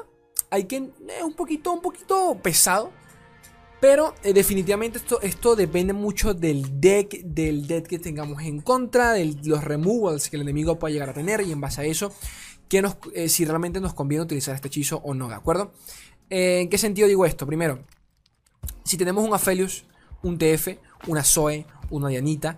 hay 0.52 0.66
que. 0.66 0.76
Es 0.76 1.24
un 1.24 1.34
poquito, 1.34 1.72
un 1.74 1.82
poquito 1.82 2.38
pesado. 2.42 2.92
Pero 3.82 4.16
eh, 4.24 4.32
definitivamente 4.32 5.00
esto, 5.00 5.22
esto 5.22 5.56
depende 5.56 5.94
mucho 5.94 6.34
del 6.34 6.80
deck, 6.80 7.22
del 7.24 7.68
deck 7.68 7.88
que 7.88 8.00
tengamos 8.00 8.42
en 8.44 8.62
contra, 8.62 9.14
de 9.14 9.36
los 9.44 9.64
removals 9.64 10.30
que 10.30 10.38
el 10.38 10.44
enemigo 10.44 10.80
pueda 10.80 10.94
llegar 10.94 11.10
a 11.10 11.14
tener 11.14 11.42
y 11.42 11.52
en 11.52 11.62
base 11.62 11.82
a 11.82 11.84
eso, 11.84 12.14
que 12.70 12.82
nos, 12.82 12.96
eh, 13.14 13.28
si 13.28 13.44
realmente 13.44 13.82
nos 13.82 13.94
conviene 13.94 14.24
utilizar 14.24 14.56
este 14.56 14.70
hechizo 14.70 15.02
o 15.04 15.14
no, 15.14 15.28
¿de 15.28 15.36
acuerdo? 15.36 15.74
¿En 16.30 16.70
qué 16.70 16.78
sentido 16.78 17.08
digo 17.08 17.26
esto? 17.26 17.46
Primero, 17.46 17.80
si 18.86 18.98
tenemos 18.98 19.28
un 19.28 19.34
Aphelios, 19.34 19.84
un 20.24 20.38
TF, 20.38 20.78
una 21.08 21.24
Zoe, 21.24 21.66
una 21.90 22.08
Dianita, 22.08 22.56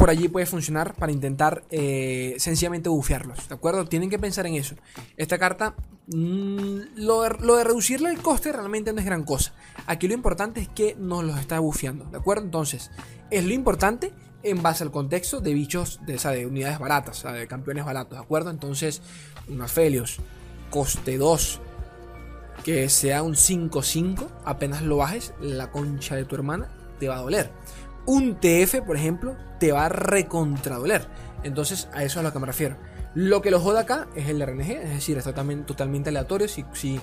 por 0.00 0.08
allí 0.08 0.28
puede 0.28 0.46
funcionar 0.46 0.94
para 0.94 1.12
intentar 1.12 1.62
eh, 1.70 2.34
sencillamente 2.38 2.88
bufearlos, 2.88 3.50
¿de 3.50 3.54
acuerdo? 3.54 3.84
Tienen 3.84 4.08
que 4.08 4.18
pensar 4.18 4.46
en 4.46 4.54
eso. 4.54 4.74
Esta 5.18 5.38
carta, 5.38 5.74
mm, 6.06 6.96
lo, 6.96 7.20
de, 7.20 7.64
reducirle 7.64 8.08
el 8.08 8.22
coste 8.22 8.50
realmente 8.50 8.94
no 8.94 9.00
es 9.00 9.04
gran 9.04 9.24
cosa. 9.24 9.52
Aquí 9.86 10.08
lo 10.08 10.14
importante 10.14 10.62
es 10.62 10.68
que 10.68 10.96
nos 10.98 11.22
los 11.22 11.38
está 11.38 11.58
bufeando, 11.60 12.06
¿de 12.06 12.16
acuerdo? 12.16 12.44
Entonces, 12.44 12.90
es 13.30 13.44
lo 13.44 13.52
importante 13.52 14.10
en 14.42 14.62
base 14.62 14.84
al 14.84 14.90
contexto 14.90 15.42
de 15.42 15.52
bichos, 15.52 16.00
de, 16.06 16.16
de 16.16 16.46
unidades 16.46 16.78
baratas, 16.78 17.22
de 17.22 17.46
campeones 17.46 17.84
baratos, 17.84 18.18
¿de 18.18 18.24
acuerdo? 18.24 18.48
Entonces, 18.48 19.02
un 19.48 19.60
Aphelios, 19.60 20.16
coste 20.70 21.18
2, 21.18 21.60
que 22.64 22.88
sea 22.88 23.22
un 23.22 23.34
5-5, 23.34 24.26
apenas 24.44 24.82
lo 24.82 24.98
bajes, 24.98 25.34
la 25.40 25.70
concha 25.70 26.16
de 26.16 26.24
tu 26.24 26.34
hermana 26.34 26.68
te 26.98 27.08
va 27.08 27.16
a 27.16 27.22
doler. 27.22 27.50
Un 28.06 28.36
TF, 28.36 28.82
por 28.86 28.96
ejemplo, 28.96 29.36
te 29.58 29.72
va 29.72 29.86
a 29.86 29.88
recontradoler. 29.88 31.06
Entonces, 31.42 31.88
a 31.92 32.04
eso 32.04 32.18
es 32.18 32.24
a 32.24 32.28
lo 32.28 32.32
que 32.32 32.38
me 32.38 32.46
refiero. 32.46 32.76
Lo 33.14 33.42
que 33.42 33.50
lo 33.50 33.60
joda 33.60 33.80
acá 33.80 34.08
es 34.14 34.28
el 34.28 34.40
RNG, 34.40 34.70
es 34.70 34.90
decir, 34.90 35.18
es 35.18 35.24
totalmente, 35.24 35.64
totalmente 35.64 36.10
aleatorio. 36.10 36.48
Si, 36.48 36.64
si, 36.72 37.00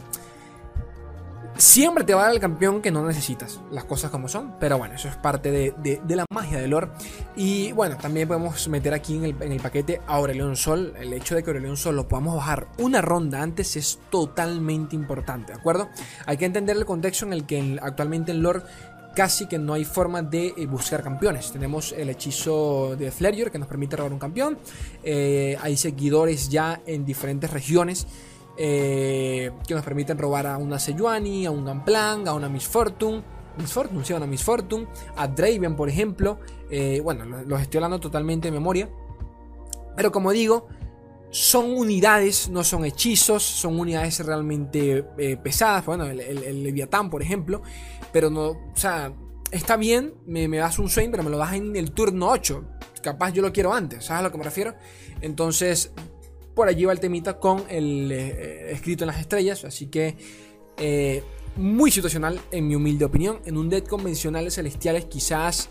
Siempre 1.58 2.04
te 2.04 2.13
va 2.13 2.22
a 2.22 2.26
dar 2.26 2.34
el 2.36 2.39
campeón 2.39 2.84
que 2.84 2.91
no 2.91 3.04
necesitas, 3.04 3.60
las 3.72 3.84
cosas 3.86 4.12
como 4.12 4.28
son, 4.28 4.54
pero 4.60 4.78
bueno, 4.78 4.93
eso 4.93 5.08
es 5.08 5.15
parte 5.15 5.50
de, 5.50 6.02
la 6.08 6.26
magia 6.32 6.60
del 6.60 6.70
lore. 6.70 6.89
Y 7.36 7.72
bueno, 7.72 7.98
también 7.98 8.28
podemos 8.28 8.67
meter 8.67 8.93
aquí 8.93 9.15
en 9.15 9.26
el, 9.26 9.60
paquete 9.60 10.00
a 10.06 10.17
Aurelion 10.17 10.56
Sol. 10.56 10.93
El 11.00 11.13
hecho 11.13 11.34
de 11.34 11.41
que 11.41 11.50
Aurelion 11.50 11.76
Sol 11.76 11.96
lo 11.96 12.08
podamos 12.08 12.36
bajar 12.36 12.67
una 12.78 13.02
ronda 13.02 13.41
antes 13.41 13.76
es 13.76 14.00
totalmente 14.12 14.96
importante, 14.96 15.54
¿de 15.54 15.60
acuerdo? 15.60 15.89
Hay 16.28 16.38
que 16.38 16.46
entender 16.46 16.78
el 16.78 16.86
contexto 16.86 17.26
en 17.26 17.34
el 17.34 17.48
que 17.48 17.80
actualmente 17.82 18.32
en 18.32 18.43
lore 18.43 18.62
casi 19.15 19.48
que 19.48 19.58
no 19.58 19.74
hay 19.74 19.84
forma 19.84 20.22
de 20.22 20.54
eh, 20.56 20.67
buscar 20.67 21.02
campeones. 21.02 21.52
Tenemos 21.52 21.91
el 21.91 22.12
hechizo 22.12 22.96
de 22.96 23.10
Flareor 23.10 23.50
que 23.50 23.58
nos 23.58 23.67
permite 23.67 23.96
robar 23.96 24.13
un 24.13 24.20
campeón. 24.20 24.60
Eh, 25.04 25.58
hay 25.60 25.76
seguidores 25.76 26.50
ya 26.50 26.82
en 26.86 27.04
diferentes 27.04 27.50
regiones 27.50 28.06
eh, 28.58 29.52
que 29.67 29.74
nos 29.76 29.84
permiten 29.84 30.17
robar 30.17 30.48
a 30.48 30.58
una 30.58 30.80
Sejuani, 30.80 31.46
a 31.46 31.52
un 31.52 31.65
Gamplang, 31.65 32.28
a 32.28 32.34
una 32.34 32.50
Miss 32.50 32.67
Fortune. 32.67 33.24
Miss 33.58 33.72
Fortune, 33.72 34.04
sí, 34.04 34.13
a 34.13 34.17
una 34.17 34.28
Miss 34.28 34.43
Fortune, 34.43 34.88
a 35.15 35.28
Draven, 35.28 35.76
por 35.76 35.89
ejemplo. 35.89 36.39
Eh, 36.70 37.00
bueno, 37.04 37.26
los 37.26 37.62
estoy 37.62 37.78
hablando 37.78 38.00
totalmente 38.00 38.48
de 38.48 38.52
memoria. 38.52 38.89
Pero 39.96 40.12
como 40.12 40.32
digo, 40.32 40.67
son 41.30 41.72
unidades, 41.72 42.50
no 42.50 42.63
son 42.63 42.86
hechizos, 42.86 43.43
son 43.43 43.80
unidades 43.80 44.26
realmente 44.26 45.06
eh, 45.17 45.38
pesadas. 45.38 45.86
Bueno, 45.86 46.06
el, 46.06 46.63
Leviatán, 46.63 47.10
por 47.10 47.22
ejemplo. 47.22 47.62
Pero 48.12 48.30
no, 48.30 48.50
o 48.50 48.72
sea, 48.74 49.13
está 49.52 49.78
bien, 49.78 50.13
me, 50.26 50.48
das 50.48 50.80
un 50.80 50.89
swing, 50.89 51.10
pero 51.12 51.24
me 51.24 51.30
lo 51.30 51.38
das 51.38 51.54
en 51.54 51.76
el 51.76 51.91
turno 51.91 52.30
8. 52.30 52.63
Capaz 53.02 53.32
yo 53.32 53.41
lo 53.41 53.54
quiero 53.54 53.74
antes, 53.74 54.06
¿sabes 54.06 54.22
a 54.22 54.24
lo 54.24 54.32
que 54.32 54.38
me 54.38 54.43
refiero? 54.43 54.76
Entonces, 55.22 55.93
por 56.58 56.67
allí 56.67 56.86
va 56.86 56.91
el 56.91 57.00
temita 57.00 57.39
con 57.39 57.63
el 57.70 58.12
eh, 58.12 58.72
escrito 58.72 59.04
en 59.04 59.10
las 59.10 59.20
estrellas. 59.20 59.63
Así 59.63 59.86
que 59.86 60.17
eh, 60.78 61.24
muy 61.56 61.91
situacional, 61.91 62.41
en 62.50 62.67
mi 62.67 62.74
humilde 62.74 63.06
opinión. 63.06 63.38
En 63.46 63.58
un 63.58 63.70
deck 63.70 63.88
convencional 63.88 64.43
de 64.43 64.50
celestiales, 64.50 65.06
quizás 65.06 65.70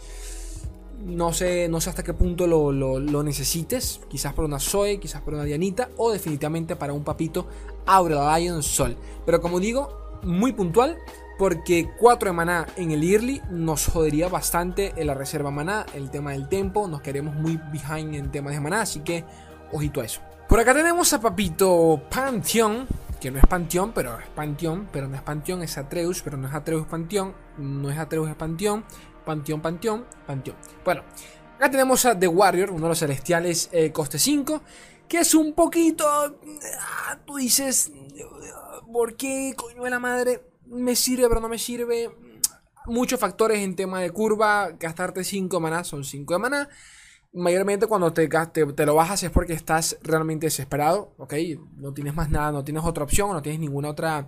no 1.04 1.32
sé, 1.32 1.68
no 1.68 1.80
sé 1.80 1.90
hasta 1.90 2.04
qué 2.04 2.14
punto 2.14 2.46
lo, 2.46 3.22
necesites. 3.24 4.00
Quizás 4.08 4.32
para 4.32 4.46
una 4.46 4.60
Zoe, 4.60 5.00
quizás 5.00 5.22
para 5.22 5.38
una 5.38 5.44
Dianita, 5.44 5.90
o 5.96 6.12
definitivamente 6.12 6.76
para 6.76 6.92
un 6.92 7.02
papito 7.02 7.48
Aura 7.84 8.38
Lion 8.38 8.62
Sol. 8.62 8.96
Pero 9.26 9.40
como 9.40 9.58
digo, 9.58 10.20
muy 10.22 10.52
puntual. 10.52 10.96
Porque 11.36 11.90
4 11.98 12.30
de 12.30 12.32
maná 12.32 12.66
en 12.76 12.92
el 12.92 13.02
early 13.02 13.42
nos 13.50 13.88
jodería 13.88 14.28
bastante 14.28 14.94
en 14.96 15.08
la 15.08 15.14
reserva 15.14 15.50
maná, 15.50 15.84
el 15.94 16.10
tema 16.10 16.30
del 16.30 16.48
tempo, 16.48 16.88
nos 16.88 17.02
queremos 17.02 17.34
muy 17.34 17.60
behind 17.72 18.14
en 18.14 18.30
temas 18.30 18.54
de 18.54 18.60
maná, 18.60 18.80
así 18.80 19.00
que 19.00 19.22
ojito 19.70 20.00
a 20.00 20.06
eso. 20.06 20.22
Por 20.48 20.60
acá 20.60 20.72
tenemos 20.72 21.12
a 21.12 21.20
Papito 21.20 22.00
Pantheon, 22.08 22.86
que 23.20 23.32
no 23.32 23.38
es 23.38 23.46
Panteón, 23.46 23.92
pero 23.92 24.16
es 24.16 24.28
Panteón, 24.28 24.88
pero 24.92 25.08
no 25.08 25.16
es 25.16 25.22
Panteón, 25.22 25.64
es 25.64 25.76
Atreus, 25.76 26.22
pero 26.22 26.36
no 26.36 26.46
es 26.46 26.54
Atreus 26.54 26.86
Panteón, 26.86 27.34
no 27.58 27.90
es 27.90 27.98
Atreus 27.98 28.30
es 28.30 28.36
Panteón, 28.36 28.84
Panteón, 29.24 29.60
Panteón, 29.60 30.06
Panteón. 30.24 30.56
Bueno, 30.84 31.02
acá 31.56 31.68
tenemos 31.68 32.06
a 32.06 32.16
The 32.16 32.28
Warrior, 32.28 32.70
uno 32.70 32.82
de 32.82 32.88
los 32.90 32.98
celestiales 33.00 33.68
eh, 33.72 33.90
coste 33.90 34.20
5, 34.20 34.62
que 35.08 35.18
es 35.18 35.34
un 35.34 35.52
poquito... 35.52 36.06
Ah, 36.08 37.18
tú 37.26 37.38
dices, 37.38 37.90
¿por 38.92 39.16
qué 39.16 39.52
coño 39.56 39.82
de 39.82 39.90
la 39.90 39.98
madre? 39.98 40.42
Me 40.66 40.94
sirve, 40.94 41.28
pero 41.28 41.40
no 41.40 41.48
me 41.48 41.58
sirve. 41.58 42.16
Muchos 42.86 43.18
factores 43.18 43.58
en 43.58 43.74
tema 43.74 44.00
de 44.00 44.10
curva, 44.10 44.70
gastarte 44.78 45.24
5 45.24 45.58
maná 45.58 45.82
son 45.82 46.04
5 46.04 46.34
de 46.34 46.38
maná 46.38 46.68
mayormente 47.36 47.86
cuando 47.86 48.12
te, 48.12 48.28
te, 48.28 48.86
lo 48.86 48.94
bajas 48.94 49.22
es 49.22 49.30
porque 49.30 49.52
estás 49.52 49.98
realmente 50.02 50.46
desesperado, 50.46 51.12
¿ok? 51.18 51.34
No 51.76 51.92
tienes 51.92 52.14
más 52.14 52.30
nada, 52.30 52.50
no 52.50 52.64
tienes 52.64 52.82
otra 52.84 53.04
opción, 53.04 53.30
no 53.32 53.42
tienes 53.42 53.60
ninguna 53.60 53.90
otra 53.90 54.26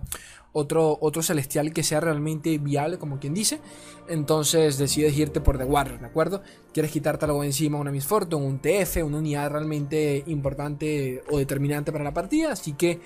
otro, 0.51 0.97
otro 1.01 1.21
celestial 1.21 1.73
que 1.73 1.83
sea 1.83 1.99
realmente 1.99 2.57
viable, 2.59 2.97
como 2.99 3.19
quien 3.19 3.33
dice. 3.33 3.59
Entonces 4.07 4.77
decides 4.77 5.17
irte 5.17 5.41
por 5.41 5.57
The 5.57 5.65
Warrior, 5.65 5.99
¿de 5.99 6.05
acuerdo? 6.05 6.43
Quieres 6.71 6.91
quitarte 6.91 7.25
algo 7.25 7.43
encima, 7.43 7.79
una 7.79 7.91
Miss 7.91 8.05
Fortune, 8.05 8.45
un 8.45 8.59
TF, 8.59 9.03
una 9.03 9.17
unidad 9.17 9.49
realmente 9.51 10.23
importante 10.27 11.23
o 11.31 11.39
determinante 11.39 11.91
para 11.91 12.03
la 12.03 12.13
partida, 12.13 12.51
así 12.51 12.73
que 12.73 13.01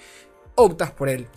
optas 0.56 0.92
por 0.92 1.08
él. 1.08 1.28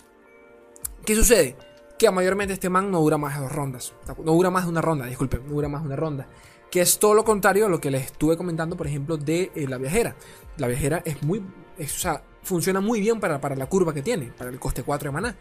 ¿Qué 1.05 1.15
sucede? 1.15 1.55
Que 1.97 2.11
mayormente 2.11 2.53
este 2.53 2.69
man 2.69 2.91
no 2.91 2.99
dura 2.99 3.17
más 3.17 3.35
de 3.35 3.43
dos 3.43 3.51
rondas. 3.51 3.93
No 4.23 4.33
dura 4.33 4.51
más 4.51 4.65
de 4.65 4.69
una 4.69 4.81
ronda, 4.81 5.05
disculpen, 5.05 5.47
no 5.47 5.53
dura 5.53 5.69
más 5.69 5.81
de 5.81 5.87
una 5.87 5.95
ronda 5.95 6.27
que 6.69 6.81
es 6.81 6.99
todo 6.99 7.13
lo 7.13 7.23
contrario 7.23 7.65
a 7.65 7.69
lo 7.69 7.79
que 7.79 7.91
les 7.91 8.05
estuve 8.05 8.37
comentando, 8.37 8.75
por 8.75 8.87
ejemplo, 8.87 9.17
de 9.17 9.51
eh, 9.55 9.67
la 9.67 9.77
viajera. 9.77 10.15
La 10.57 10.67
viajera 10.67 11.01
es 11.05 11.21
muy, 11.23 11.39
o 11.39 11.87
sea, 11.87 12.23
funciona 12.43 12.81
muy 12.81 12.99
bien 12.99 13.19
para, 13.19 13.39
para, 13.39 13.55
la 13.55 13.67
curva 13.67 13.93
que 13.93 14.01
tiene, 14.01 14.31
para 14.37 14.49
el 14.49 14.59
coste 14.59 14.83
4 14.83 15.09
de 15.09 15.13
maná. 15.13 15.35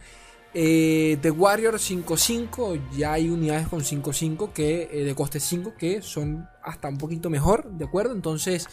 Eh, 0.55 1.19
de 1.21 1.31
Warrior 1.31 1.75
5.5 1.75 2.81
ya 2.97 3.13
hay 3.13 3.29
unidades 3.29 3.69
con 3.69 3.81
5.5 3.81 4.53
que 4.53 4.89
eh, 4.91 5.05
de 5.05 5.15
coste 5.15 5.39
5 5.39 5.75
que 5.77 6.01
son 6.01 6.49
hasta 6.63 6.89
un 6.89 6.97
poquito 6.97 7.29
mejor, 7.29 7.69
¿de 7.73 7.85
acuerdo? 7.85 8.15
Entonces, 8.15 8.67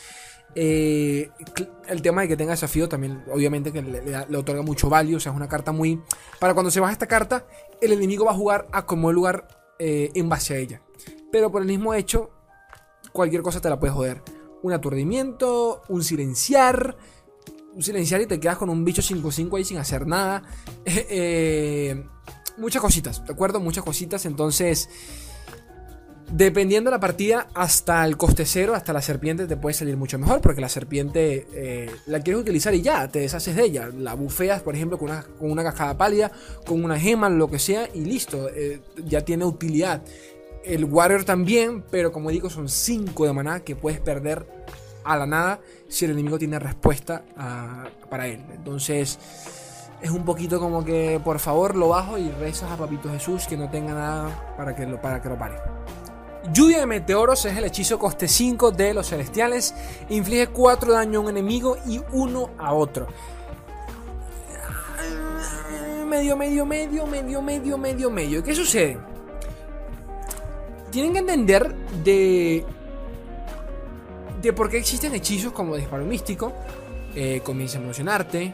el 0.56 2.02
tema 2.04 2.22
de 2.22 2.28
que 2.28 2.38
tenga 2.38 2.52
desafío 2.52 2.88
también, 2.88 3.24
obviamente, 3.30 3.74
que 3.74 3.82
le, 3.82 4.38
otorga 4.38 4.62
mucho 4.62 4.88
value. 4.88 5.16
O 5.16 5.20
sea, 5.20 5.32
es 5.32 5.36
una 5.36 5.50
carta 5.50 5.72
muy. 5.72 6.00
Para 6.40 6.54
cuando 6.54 6.70
se 6.70 6.80
baja 6.80 6.94
esta 6.94 7.08
carta, 7.08 7.48
el 7.82 7.92
enemigo 7.92 8.26
va 8.26 8.32
a 8.32 8.36
jugar 8.36 8.68
a 8.72 8.86
como 8.86 9.10
el 9.10 9.16
lugar 9.16 9.48
en 9.80 10.30
base 10.30 10.54
a 10.54 10.58
ella. 10.58 10.82
Pero 11.32 11.52
por 11.52 11.64
el 11.64 11.68
mismo 11.68 11.96
hecho, 11.96 12.30
cualquier 13.14 13.42
cosa 13.42 13.62
te 13.62 13.70
la 13.70 13.80
puede 13.80 13.94
joder. 13.94 14.22
Un 14.62 14.74
aturdimiento, 14.74 15.84
un 15.88 16.04
silenciar. 16.04 16.98
Un 17.74 17.82
silenciar 17.82 18.22
y 18.22 18.26
te 18.26 18.40
quedas 18.40 18.58
con 18.58 18.70
un 18.70 18.84
bicho 18.84 19.02
5-5 19.02 19.58
ahí 19.58 19.64
sin 19.64 19.78
hacer 19.78 20.06
nada. 20.06 20.44
Eh, 20.86 22.04
muchas 22.58 22.82
cositas, 22.82 23.26
¿de 23.26 23.34
acuerdo? 23.34 23.60
Muchas 23.60 23.84
cositas. 23.84 24.26
Entonces, 24.26 24.90
dependiendo 26.32 26.90
de 26.90 26.96
la 26.96 27.00
partida, 27.00 27.48
hasta 27.54 28.06
el 28.06 28.18
coste 28.18 28.46
cero, 28.46 28.74
hasta 28.74 28.94
la 28.94 29.02
serpiente 29.02 29.46
te 29.46 29.58
puede 29.58 29.74
salir 29.74 29.98
mucho 29.98 30.18
mejor. 30.20 30.42
Porque 30.42 30.62
la 30.62 30.70
serpiente 30.70 31.48
eh, 31.54 31.92
la 32.08 32.20
quieres 32.22 32.42
utilizar 32.42 32.74
y 32.74 32.82
ya, 32.82 33.08
te 33.08 33.20
deshaces 33.20 33.56
de 33.56 33.64
ella. 33.64 33.90
La 33.96 34.16
bufeas, 34.16 34.62
por 34.62 34.76
ejemplo, 34.76 34.98
con 34.98 35.10
una, 35.10 35.24
con 35.24 35.52
una 35.52 35.64
cascada 35.64 35.98
pálida, 35.98 36.32
con 36.66 36.84
una 36.84 37.00
gema, 37.00 37.30
lo 37.30 37.50
que 37.50 37.60
sea, 37.60 37.90
y 37.94 38.02
listo. 38.02 38.50
Eh, 38.50 38.82
ya 39.06 39.22
tiene 39.22 39.46
utilidad. 39.46 40.02
El 40.64 40.86
Warrior 40.86 41.26
también, 41.26 41.84
pero 41.92 42.12
como 42.12 42.30
digo, 42.30 42.50
son 42.50 42.70
5 42.70 43.26
de 43.26 43.34
maná 43.34 43.60
que 43.62 43.76
puedes 43.76 44.00
perder 44.00 44.46
a 45.04 45.18
la 45.18 45.26
nada 45.26 45.60
si 45.90 46.06
el 46.06 46.12
enemigo 46.12 46.40
tiene 46.40 46.60
respuesta 46.60 47.24
para 48.10 48.28
él. 48.28 48.44
Entonces, 48.54 49.20
es 50.02 50.10
un 50.10 50.26
poquito 50.26 50.60
como 50.60 50.84
que 50.84 51.20
por 51.24 51.40
favor 51.40 51.76
lo 51.76 51.90
bajo 51.90 52.18
y 52.18 52.30
rezas 52.30 52.72
a 52.72 52.78
Papito 52.78 53.10
Jesús 53.10 53.48
que 53.48 53.58
no 53.58 53.70
tenga 53.70 53.94
nada 53.94 54.54
para 54.58 54.76
que 54.76 54.86
lo, 54.86 55.02
para 55.02 55.22
que 55.22 55.30
lo 55.30 55.38
pare. 55.38 55.56
Lluvia 56.52 56.80
de 56.80 56.86
meteoros 56.86 57.46
es 57.46 57.56
el 57.58 57.64
hechizo 57.64 57.98
coste 57.98 58.28
5 58.28 58.72
de 58.72 58.94
los 58.94 59.08
celestiales. 59.08 59.74
Inflige 60.10 60.48
4 60.48 60.92
daño 60.92 61.20
a 61.20 61.22
un 61.24 61.30
enemigo 61.30 61.78
y 61.88 62.02
1 62.12 62.50
a 62.58 62.74
otro. 62.74 63.08
Medio, 66.06 66.36
medio, 66.36 66.66
medio, 66.66 67.08
medio, 67.08 67.42
medio, 67.42 67.78
medio, 67.78 68.10
medio. 68.12 68.44
¿Qué 68.44 68.54
sucede? 68.54 69.13
Tienen 70.94 71.12
que 71.12 71.20
entender 71.20 71.76
de, 72.04 72.64
de 74.44 74.54
por 74.54 74.70
qué 74.70 74.78
existen 74.78 75.16
hechizos 75.16 75.52
como 75.52 75.76
Disparo 75.76 76.06
Místico, 76.06 76.54
eh, 77.16 77.42
Comienza 77.44 77.80
a 77.80 77.82
emocionarte, 77.82 78.54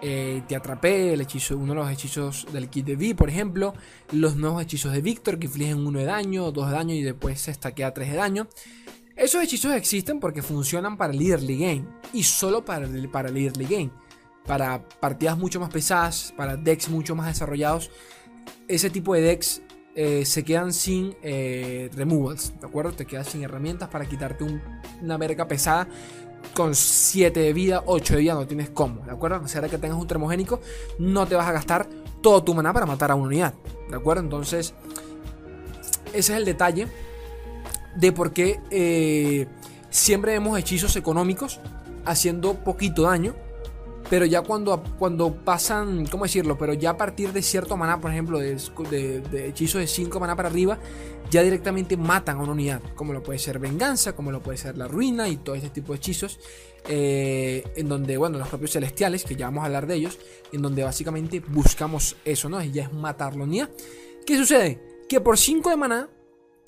eh, 0.00 0.42
Te 0.46 0.54
atrapé, 0.54 1.14
el 1.14 1.20
hechizo, 1.20 1.58
uno 1.58 1.74
de 1.74 1.80
los 1.80 1.90
hechizos 1.90 2.46
del 2.52 2.70
kit 2.70 2.86
de 2.86 2.94
V, 2.94 3.16
por 3.16 3.28
ejemplo, 3.28 3.74
los 4.12 4.36
nuevos 4.36 4.62
hechizos 4.62 4.92
de 4.92 5.02
Víctor 5.02 5.40
que 5.40 5.46
infligen 5.46 5.84
uno 5.84 5.98
de 5.98 6.04
daño, 6.04 6.52
dos 6.52 6.68
de 6.68 6.74
daño 6.74 6.94
y 6.94 7.02
después 7.02 7.40
se 7.40 7.50
estaquea 7.50 7.92
3 7.92 8.08
de 8.08 8.16
daño. 8.16 8.48
Esos 9.16 9.42
hechizos 9.42 9.74
existen 9.74 10.20
porque 10.20 10.42
funcionan 10.42 10.96
para 10.96 11.12
el 11.12 11.20
early 11.20 11.58
game 11.58 11.84
y 12.12 12.22
solo 12.22 12.64
para 12.64 12.86
el, 12.86 13.08
para 13.10 13.30
el 13.30 13.52
game. 13.68 13.90
Para 14.46 14.88
partidas 14.88 15.36
mucho 15.36 15.58
más 15.58 15.70
pesadas, 15.70 16.32
para 16.36 16.56
decks 16.56 16.88
mucho 16.88 17.16
más 17.16 17.26
desarrollados, 17.26 17.90
ese 18.68 18.90
tipo 18.90 19.12
de 19.14 19.22
decks 19.22 19.60
eh, 19.94 20.24
se 20.24 20.44
quedan 20.44 20.72
sin 20.72 21.16
eh, 21.22 21.90
removals, 21.94 22.52
¿de 22.60 22.66
acuerdo? 22.66 22.92
Te 22.92 23.06
quedas 23.06 23.28
sin 23.28 23.42
herramientas 23.42 23.88
para 23.88 24.06
quitarte 24.06 24.44
una 25.02 25.16
verga 25.16 25.48
pesada 25.48 25.88
con 26.54 26.74
7 26.74 27.38
de 27.38 27.52
vida, 27.52 27.82
8 27.86 28.14
de 28.14 28.20
vida, 28.20 28.34
no 28.34 28.46
tienes 28.46 28.70
cómo, 28.70 29.04
¿de 29.04 29.10
acuerdo? 29.10 29.36
A 29.36 29.48
sea 29.48 29.62
que 29.62 29.78
tengas 29.78 29.98
un 29.98 30.06
termogénico, 30.06 30.60
no 30.98 31.26
te 31.26 31.34
vas 31.34 31.48
a 31.48 31.52
gastar 31.52 31.88
todo 32.22 32.42
tu 32.42 32.54
maná 32.54 32.72
para 32.72 32.86
matar 32.86 33.10
a 33.10 33.14
una 33.14 33.26
unidad, 33.26 33.54
¿de 33.88 33.96
acuerdo? 33.96 34.22
Entonces, 34.22 34.74
ese 36.12 36.18
es 36.18 36.30
el 36.30 36.44
detalle 36.44 36.88
de 37.96 38.12
por 38.12 38.32
qué 38.32 38.60
eh, 38.70 39.46
siempre 39.90 40.32
vemos 40.32 40.58
hechizos 40.58 40.96
económicos 40.96 41.60
haciendo 42.04 42.54
poquito 42.54 43.02
daño 43.02 43.34
pero 44.10 44.26
ya 44.26 44.42
cuando, 44.42 44.82
cuando 44.98 45.32
pasan, 45.32 46.04
¿cómo 46.06 46.24
decirlo? 46.24 46.58
Pero 46.58 46.74
ya 46.74 46.90
a 46.90 46.96
partir 46.96 47.32
de 47.32 47.42
cierto 47.42 47.76
maná, 47.76 48.00
por 48.00 48.10
ejemplo, 48.10 48.40
de, 48.40 48.56
hechizos 49.46 49.80
de 49.80 49.86
5 49.86 50.18
maná 50.18 50.34
para 50.34 50.48
arriba, 50.48 50.78
ya 51.30 51.42
directamente 51.42 51.96
matan 51.96 52.38
a 52.38 52.42
una 52.42 52.50
unidad, 52.50 52.82
como 52.96 53.12
lo 53.12 53.22
puede 53.22 53.38
ser 53.38 53.60
Venganza, 53.60 54.16
como 54.16 54.32
lo 54.32 54.42
puede 54.42 54.58
ser 54.58 54.76
La 54.76 54.88
Ruina 54.88 55.28
y 55.28 55.36
todo 55.36 55.54
este 55.54 55.70
tipo 55.70 55.92
de 55.92 55.98
hechizos, 55.98 56.40
eh, 56.88 57.62
en 57.76 57.88
donde, 57.88 58.16
bueno, 58.16 58.36
los 58.36 58.48
propios 58.48 58.72
celestiales, 58.72 59.22
que 59.22 59.36
ya 59.36 59.46
vamos 59.46 59.62
a 59.62 59.66
hablar 59.66 59.86
de 59.86 59.94
ellos, 59.94 60.18
en 60.52 60.60
donde 60.60 60.82
básicamente 60.82 61.38
buscamos 61.38 62.16
eso, 62.24 62.48
¿no? 62.48 62.60
Y 62.64 62.72
ya 62.72 62.82
es 62.82 62.92
matar 62.92 63.36
la 63.36 63.44
unidad. 63.44 63.70
¿Qué 64.26 64.36
sucede? 64.36 65.04
Que 65.08 65.20
por 65.20 65.38
5 65.38 65.70
de 65.70 65.76
maná, 65.76 66.08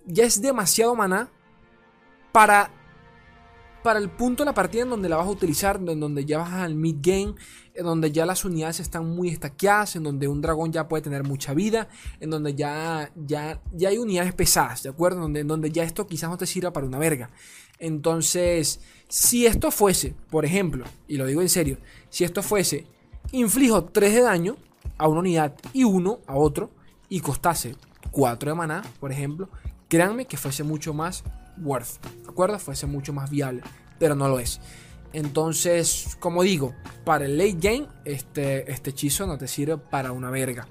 ya 0.06 0.22
es 0.22 0.40
demasiado 0.40 0.94
maná 0.94 1.28
para 2.30 2.81
para 3.82 3.98
el 3.98 4.08
punto 4.10 4.42
de 4.42 4.46
la 4.46 4.54
partida 4.54 4.82
en 4.82 4.90
donde 4.90 5.08
la 5.08 5.16
vas 5.16 5.26
a 5.26 5.30
utilizar, 5.30 5.76
en 5.76 6.00
donde 6.00 6.24
ya 6.24 6.38
vas 6.38 6.52
al 6.52 6.74
mid 6.74 6.96
game, 7.00 7.34
en 7.74 7.84
donde 7.84 8.12
ya 8.12 8.26
las 8.26 8.44
unidades 8.44 8.80
están 8.80 9.08
muy 9.08 9.28
estaqueadas, 9.28 9.96
en 9.96 10.04
donde 10.04 10.28
un 10.28 10.40
dragón 10.40 10.72
ya 10.72 10.88
puede 10.88 11.02
tener 11.02 11.24
mucha 11.24 11.54
vida, 11.54 11.88
en 12.20 12.30
donde 12.30 12.54
ya, 12.54 13.10
ya, 13.16 13.60
ya 13.72 13.88
hay 13.88 13.98
unidades 13.98 14.34
pesadas, 14.34 14.82
¿de 14.82 14.90
acuerdo? 14.90 15.16
En 15.16 15.22
donde, 15.22 15.44
donde 15.44 15.70
ya 15.70 15.82
esto 15.82 16.06
quizás 16.06 16.30
no 16.30 16.38
te 16.38 16.46
sirva 16.46 16.72
para 16.72 16.86
una 16.86 16.98
verga. 16.98 17.30
Entonces, 17.78 18.80
si 19.08 19.46
esto 19.46 19.70
fuese, 19.70 20.14
por 20.30 20.44
ejemplo, 20.44 20.84
y 21.08 21.16
lo 21.16 21.26
digo 21.26 21.42
en 21.42 21.48
serio, 21.48 21.78
si 22.10 22.24
esto 22.24 22.42
fuese, 22.42 22.86
inflijo 23.32 23.84
3 23.84 24.14
de 24.14 24.20
daño 24.22 24.56
a 24.98 25.08
una 25.08 25.20
unidad 25.20 25.54
y 25.72 25.84
1 25.84 26.20
a 26.26 26.36
otro, 26.36 26.70
y 27.08 27.20
costase 27.20 27.76
4 28.10 28.50
de 28.50 28.54
maná, 28.54 28.82
por 29.00 29.12
ejemplo, 29.12 29.48
créanme 29.88 30.26
que 30.26 30.36
fuese 30.36 30.62
mucho 30.62 30.94
más 30.94 31.24
worth, 31.58 32.04
¿de 32.22 32.28
acuerdo? 32.28 32.58
Fuese 32.58 32.86
mucho 32.86 33.12
más 33.12 33.30
viable, 33.30 33.62
pero 33.98 34.14
no 34.14 34.28
lo 34.28 34.38
es. 34.38 34.60
Entonces, 35.12 36.16
como 36.20 36.42
digo, 36.42 36.74
para 37.04 37.26
el 37.26 37.36
late 37.36 37.56
game, 37.60 37.88
este, 38.04 38.70
este 38.70 38.90
hechizo 38.90 39.26
no 39.26 39.36
te 39.36 39.46
sirve 39.46 39.76
para 39.76 40.12
una 40.12 40.30
verga. 40.30 40.66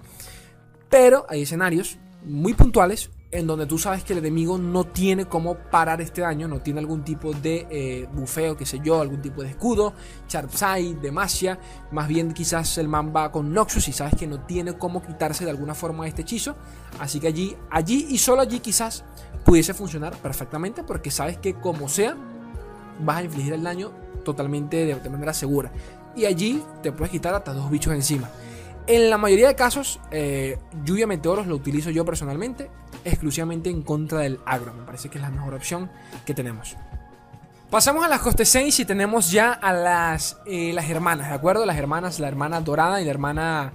Pero 0.90 1.26
hay 1.30 1.44
escenarios 1.44 2.00
muy 2.24 2.54
puntuales, 2.54 3.12
en 3.32 3.48
donde 3.48 3.66
tú 3.66 3.78
sabes 3.78 4.04
que 4.04 4.12
el 4.12 4.20
enemigo 4.20 4.58
no 4.58 4.84
tiene 4.84 5.26
cómo 5.26 5.56
parar 5.56 6.02
este 6.02 6.22
daño, 6.22 6.50
no 6.50 6.60
tiene 6.60 6.82
algún 6.82 7.04
tipo 7.04 7.32
de 7.32 7.66
eh, 7.70 8.08
bufeo, 8.12 8.58
qué 8.58 8.66
sé 8.66 8.82
yo, 8.84 9.00
algún 9.00 9.22
tipo 9.22 9.42
de 9.42 9.50
escudo, 9.50 9.94
Sharpside, 10.28 11.00
Demacia, 11.02 11.58
más 11.92 12.10
bien 12.10 12.34
quizás 12.34 12.78
el 12.78 12.90
man 12.90 13.14
va 13.16 13.32
con 13.32 13.54
Noxus 13.54 13.88
y 13.88 13.94
sabes 13.94 14.16
que 14.16 14.28
no 14.28 14.42
tiene 14.42 14.78
cómo 14.78 15.02
quitarse 15.02 15.46
de 15.46 15.52
alguna 15.52 15.74
forma 15.74 16.08
este 16.08 16.24
hechizo, 16.24 16.56
así 17.00 17.22
que 17.22 17.28
allí, 17.28 17.56
allí 17.70 18.08
y 18.10 18.18
solo 18.18 18.42
allí 18.42 18.60
quizás 18.60 19.06
pudiese 19.46 19.74
funcionar 19.74 20.14
perfectamente 20.18 20.84
porque 20.84 21.10
sabes 21.10 21.38
que 21.38 21.54
como 21.54 21.88
sea 21.88 22.18
vas 23.00 23.18
a 23.18 23.24
infligir 23.24 23.54
el 23.54 23.64
daño 23.64 23.92
totalmente 24.26 24.86
de, 24.86 25.10
manera 25.10 25.34
segura 25.34 25.72
y 26.16 26.26
allí 26.26 26.62
te 26.84 26.92
puedes 26.92 27.12
quitar 27.12 27.34
hasta 27.34 27.54
dos 27.54 27.72
bichos 27.72 27.94
encima. 27.94 28.30
En 28.88 29.10
la 29.10 29.18
mayoría 29.18 29.48
de 29.48 29.56
casos, 29.56 30.00
eh, 30.10 30.58
Lluvia 30.84 31.08
Meteoros 31.08 31.48
lo 31.48 31.56
utilizo 31.56 31.92
yo 31.92 32.04
personalmente 32.04 32.70
exclusivamente 33.06 33.70
en 33.70 33.82
contra 33.82 34.20
del 34.20 34.40
agro. 34.46 34.74
Me 34.74 34.84
parece 34.84 35.10
que 35.10 35.18
es 35.18 35.22
la 35.22 35.30
mejor 35.30 35.54
opción 35.54 35.90
que 36.26 36.34
tenemos. 36.34 36.76
Pasamos 37.70 38.04
a 38.04 38.10
las 38.10 38.20
coste 38.20 38.44
6 38.44 38.82
y 38.82 38.86
tenemos 38.86 39.32
ya 39.32 39.54
a 39.54 39.72
las, 39.72 40.38
eh, 40.46 40.74
las 40.74 40.90
hermanas, 40.90 41.30
¿de 41.30 41.36
acuerdo? 41.36 41.66
Las 41.66 41.78
hermanas, 41.78 42.20
la 42.20 42.28
hermana 42.28 42.60
dorada 42.60 43.02
y 43.02 43.06
la 43.06 43.12
hermana 43.12 43.74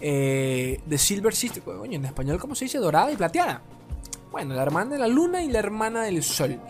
eh, 0.00 0.82
de 0.84 0.98
Silver 0.98 1.34
Sister. 1.34 1.62
Coño, 1.62 1.96
en 1.96 2.04
español, 2.04 2.38
¿cómo 2.38 2.54
se 2.54 2.66
dice? 2.66 2.78
Dorada 2.78 3.10
y 3.10 3.16
plateada. 3.16 3.62
Bueno, 4.30 4.54
la 4.54 4.62
hermana 4.62 4.92
de 4.92 4.98
la 4.98 5.08
luna 5.08 5.42
y 5.42 5.50
la 5.50 5.60
hermana 5.60 6.02
del 6.02 6.22
sol. 6.22 6.60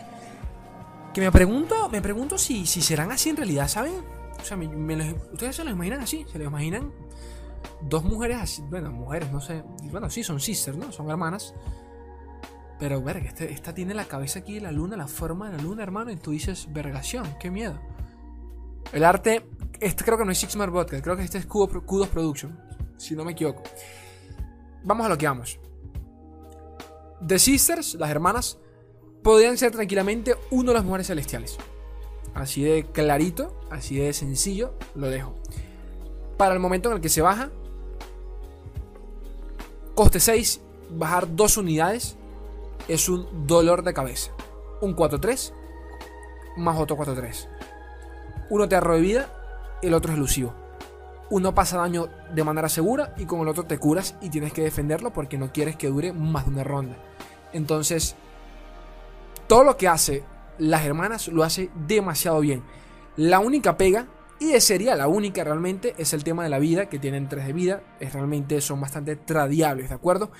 Que 1.13 1.19
me 1.19 1.31
pregunto, 1.31 1.89
me 1.89 2.01
pregunto 2.01 2.37
si, 2.37 2.65
si 2.65 2.81
serán 2.81 3.11
así 3.11 3.29
en 3.29 3.37
realidad, 3.37 3.67
¿saben? 3.67 3.93
O 4.41 4.45
sea, 4.45 4.57
ustedes 5.33 5.57
se 5.57 5.63
lo 5.65 5.71
imaginan 5.71 5.99
así, 5.99 6.25
se 6.31 6.39
lo 6.39 6.45
imaginan 6.45 6.93
dos 7.81 8.03
mujeres 8.03 8.37
así, 8.37 8.61
bueno, 8.69 8.91
mujeres, 8.91 9.31
no 9.31 9.41
sé, 9.41 9.63
bueno, 9.91 10.09
sí, 10.09 10.23
son 10.23 10.39
sisters, 10.39 10.77
¿no? 10.77 10.91
Son 10.91 11.09
hermanas. 11.09 11.53
Pero, 12.79 13.01
verga, 13.01 13.27
este, 13.27 13.51
esta 13.51 13.73
tiene 13.73 13.93
la 13.93 14.05
cabeza 14.05 14.39
aquí 14.39 14.55
de 14.55 14.61
la 14.61 14.71
luna, 14.71 14.95
la 14.95 15.07
forma 15.07 15.49
de 15.49 15.57
la 15.57 15.63
luna, 15.63 15.83
hermano, 15.83 16.11
y 16.11 16.15
tú 16.15 16.31
dices, 16.31 16.67
vergación, 16.71 17.35
qué 17.39 17.51
miedo. 17.51 17.77
El 18.93 19.03
arte, 19.03 19.45
este 19.81 20.03
creo 20.05 20.17
que 20.17 20.25
no 20.25 20.31
es 20.31 20.37
Sixmar 20.37 20.69
Vodka, 20.69 21.01
creo 21.01 21.17
que 21.17 21.23
este 21.23 21.37
es 21.37 21.45
Kudos 21.45 22.07
Production, 22.07 22.57
si 22.97 23.15
no 23.15 23.25
me 23.25 23.33
equivoco. 23.33 23.63
Vamos 24.83 25.05
a 25.05 25.09
lo 25.09 25.17
que 25.17 25.27
vamos. 25.27 25.59
The 27.25 27.37
Sisters, 27.37 27.95
las 27.95 28.09
hermanas, 28.09 28.57
podrían 29.21 29.57
ser 29.57 29.71
tranquilamente 29.71 30.35
uno 30.49 30.71
de 30.71 30.77
los 30.77 30.85
mujeres 30.85 31.07
celestiales. 31.07 31.57
Así 32.33 32.63
de 32.63 32.85
clarito, 32.85 33.59
así 33.69 33.97
de 33.97 34.13
sencillo, 34.13 34.73
lo 34.95 35.09
dejo. 35.09 35.35
Para 36.37 36.53
el 36.53 36.61
momento 36.61 36.89
en 36.89 36.95
el 36.95 37.01
que 37.01 37.09
se 37.09 37.21
baja, 37.21 37.51
coste 39.95 40.21
6, 40.21 40.61
bajar 40.91 41.35
dos 41.35 41.57
unidades 41.57 42.15
es 42.87 43.09
un 43.09 43.47
dolor 43.47 43.83
de 43.83 43.93
cabeza. 43.93 44.31
Un 44.81 44.95
4-3 44.95 45.53
más 46.59 46.77
otro 46.77 46.97
4-3. 46.97 47.47
Uno 48.49 48.67
te 48.67 48.75
arroja 48.75 48.95
de 48.95 49.01
vida, 49.01 49.29
el 49.81 49.93
otro 49.93 50.11
es 50.11 50.17
elusivo. 50.17 50.53
Uno 51.29 51.53
pasa 51.53 51.77
daño 51.77 52.07
de 52.33 52.43
manera 52.43 52.69
segura 52.69 53.13
y 53.17 53.25
con 53.25 53.41
el 53.41 53.47
otro 53.47 53.65
te 53.65 53.77
curas 53.77 54.15
y 54.21 54.29
tienes 54.29 54.51
que 54.51 54.63
defenderlo 54.63 55.13
porque 55.13 55.37
no 55.37 55.51
quieres 55.51 55.75
que 55.75 55.89
dure 55.89 56.11
más 56.11 56.45
de 56.45 56.51
una 56.51 56.63
ronda. 56.63 56.97
Entonces, 57.53 58.15
todo 59.47 59.63
lo 59.63 59.77
que 59.77 59.87
hace 59.87 60.23
las 60.57 60.83
hermanas 60.85 61.27
lo 61.27 61.43
hace 61.43 61.69
demasiado 61.87 62.39
bien. 62.39 62.63
La 63.15 63.39
única 63.39 63.77
pega, 63.77 64.07
y 64.39 64.59
sería 64.59 64.95
la 64.95 65.07
única 65.07 65.43
realmente, 65.43 65.93
es 65.97 66.13
el 66.13 66.23
tema 66.23 66.43
de 66.43 66.49
la 66.49 66.59
vida, 66.59 66.87
que 66.87 66.99
tienen 66.99 67.29
3 67.29 67.45
de 67.45 67.53
vida. 67.53 67.83
Es 67.99 68.13
realmente 68.13 68.59
son 68.61 68.81
bastante 68.81 69.15
tradiables, 69.15 69.89
¿de 69.89 69.95
acuerdo? 69.95 70.31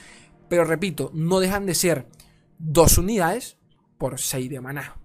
Pero 0.48 0.64
repito, 0.64 1.12
no 1.14 1.40
dejan 1.40 1.66
de 1.68 1.76
ser 1.76 2.08
2 2.60 2.98
unidades 3.00 3.58
por 3.98 4.20
6 4.20 4.50
de 4.50 4.62
maná. 4.62 4.98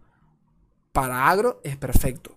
Para 0.93 1.29
agro 1.29 1.61
es 1.65 1.77
perfecto. 1.77 2.37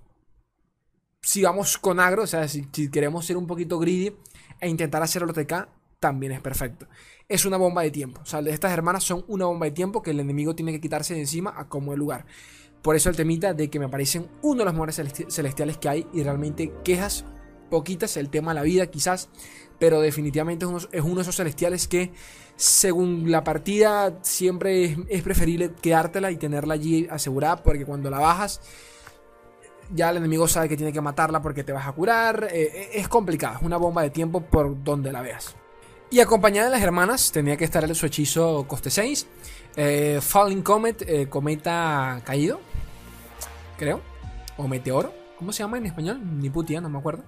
Si 1.22 1.43
vamos 1.43 1.78
con 1.78 1.99
agro, 1.99 2.24
o 2.24 2.28
sea, 2.28 2.47
si, 2.47 2.68
queremos 2.89 3.26
ser 3.26 3.38
un 3.38 3.47
poquito 3.47 3.80
greedy 3.80 4.15
e 4.61 4.70
intentar 4.70 5.03
hacer 5.03 5.24
el 5.24 5.30
OTK, 5.30 5.68
también 5.99 6.32
es 6.32 6.41
perfecto. 6.41 6.88
Es 7.28 7.45
una 7.45 7.57
bomba 7.57 7.82
de 7.82 7.91
tiempo. 7.91 8.22
O 8.22 8.26
sea, 8.26 8.39
estas 8.39 8.72
hermanas 8.72 9.03
son 9.03 9.26
una 9.28 9.45
bomba 9.45 9.65
de 9.65 9.72
tiempo 9.72 10.01
que 10.01 10.11
el 10.11 10.20
enemigo 10.20 10.55
tiene 10.55 10.72
que 10.72 10.80
quitarse 10.80 11.13
de 11.13 11.22
encima 11.22 11.53
a 11.57 11.68
como 11.68 11.93
el 11.93 11.99
lugar. 11.99 12.26
Por 12.82 12.95
eso 12.95 13.09
el 13.09 13.15
temita 13.15 13.53
de 13.53 13.70
que 13.70 13.80
me 13.80 13.86
aparecen 13.86 14.30
uno 14.41 14.59
de 14.59 14.65
los 14.65 14.74
mejores 14.74 14.95
celestiales 15.30 15.78
que 15.78 15.89
hay 15.89 16.07
y 16.13 16.24
realmente 16.24 16.72
quejas 16.84 17.26
poquitas, 17.70 18.18
el 18.18 18.30
tema 18.30 18.51
de 18.51 18.55
la 18.55 18.63
vida 18.63 18.88
quizás, 18.88 19.30
pero 19.80 20.01
definitivamente 20.01 20.65
es 20.91 21.03
uno, 21.03 21.15
de 21.15 21.22
esos 21.22 21.36
celestiales 21.36 21.88
que 21.88 22.11
según 22.58 23.32
la 23.32 23.43
partida 23.43 24.18
siempre 24.24 24.97
es, 25.08 25.22
preferible 25.22 25.72
quedártela 25.80 26.32
y 26.32 26.38
tenerla 26.38 26.74
allí 26.74 27.08
asegurada 27.10 27.58
porque 27.58 27.86
cuando 27.86 28.10
la 28.10 28.20
bajas 28.20 28.60
ya 29.93 30.10
el 30.10 30.18
enemigo 30.18 30.47
sabe 30.47 30.68
que 30.68 30.76
tiene 30.76 30.91
que 30.91 30.99
matarla 30.99 31.41
porque 31.41 31.64
te 31.64 31.72
vas 31.72 31.88
a 31.88 31.91
curar, 31.93 32.49
eh, 32.51 32.64
eh, 32.74 32.89
es 32.95 33.08
complicado, 33.08 33.58
es 33.58 33.62
una 33.62 33.78
bomba 33.78 34.01
de 34.01 34.10
tiempo 34.10 34.41
por 34.41 34.84
donde 34.84 35.14
la 35.14 35.22
veas. 35.22 35.55
Y 36.10 36.20
acompañada 36.20 36.68
de 36.68 36.72
las 36.72 36.82
hermanas 36.82 37.32
tenía 37.32 37.55
que 37.55 37.64
estar 37.64 37.93
su 37.95 38.05
hechizo 38.05 38.66
coste 38.68 38.89
6. 38.89 39.28
Eh, 39.76 40.20
Falling 40.22 40.62
Comet, 40.62 41.30
cometa 41.30 42.22
caído, 42.26 42.60
creo. 43.78 44.01
O 44.58 44.68
meteoro. 44.68 45.14
¿Cómo 45.38 45.53
se 45.53 45.64
llama 45.64 45.78
en 45.78 45.86
español? 45.86 46.20
Ni 46.39 46.49
putia, 46.49 46.82
no 46.82 46.89
me 46.89 46.97
acuerdo. 46.97 47.24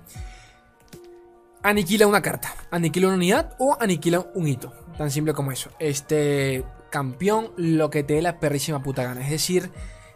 Aniquila 1.62 2.08
una 2.08 2.22
carta. 2.22 2.54
Aniquila 2.72 3.08
una 3.08 3.18
unidad 3.18 3.56
o 3.60 3.78
aniquila 3.80 4.26
un 4.34 4.48
hito. 4.48 4.74
Tan 5.00 5.12
simple 5.12 5.34
como 5.34 5.54
eso. 5.54 5.70
Este 5.80 6.66
campeón 6.90 7.54
lo 7.56 7.90
que 7.90 8.04
te 8.04 8.16
dé 8.16 8.22
la 8.22 8.38
perrísima 8.38 8.84
puta 8.84 9.02
gana. 9.02 9.22
Es 9.22 9.30
decir, 9.30 9.72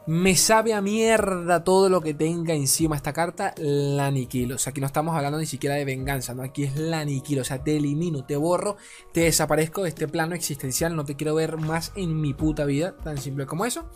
me 0.08 0.36
sabe 0.36 0.74
a 0.74 0.82
mierda 0.82 1.64
todo 1.64 1.88
lo 1.88 2.02
que 2.02 2.14
tenga 2.14 2.54
encima 2.54 2.98
esta 2.98 3.14
carta, 3.14 3.54
la 3.56 4.08
aniquilo. 4.08 4.56
O 4.56 4.58
sea, 4.58 4.72
aquí 4.72 4.82
no 4.82 4.88
estamos 4.88 5.16
hablando 5.16 5.38
ni 5.38 5.46
siquiera 5.46 5.76
de 5.76 5.86
venganza, 5.86 6.34
¿no? 6.34 6.44
Aquí 6.44 6.66
es 6.66 6.76
la 6.76 7.00
aniquilo. 7.00 7.44
O 7.44 7.46
sea, 7.46 7.64
te 7.64 7.78
elimino, 7.78 8.26
te 8.26 8.36
borro, 8.36 8.76
te 9.14 9.22
desaparezco 9.22 9.84
de 9.84 9.88
este 9.88 10.10
plano 10.10 10.36
existencial. 10.36 10.98
No 10.98 11.06
te 11.06 11.16
quiero 11.16 11.34
ver 11.34 11.56
más 11.56 11.94
en 11.96 12.20
mi 12.20 12.34
puta 12.34 12.66
vida. 12.66 12.98
Tan 12.98 13.18
simple 13.18 13.46
como 13.46 13.66
eso. 13.66 13.90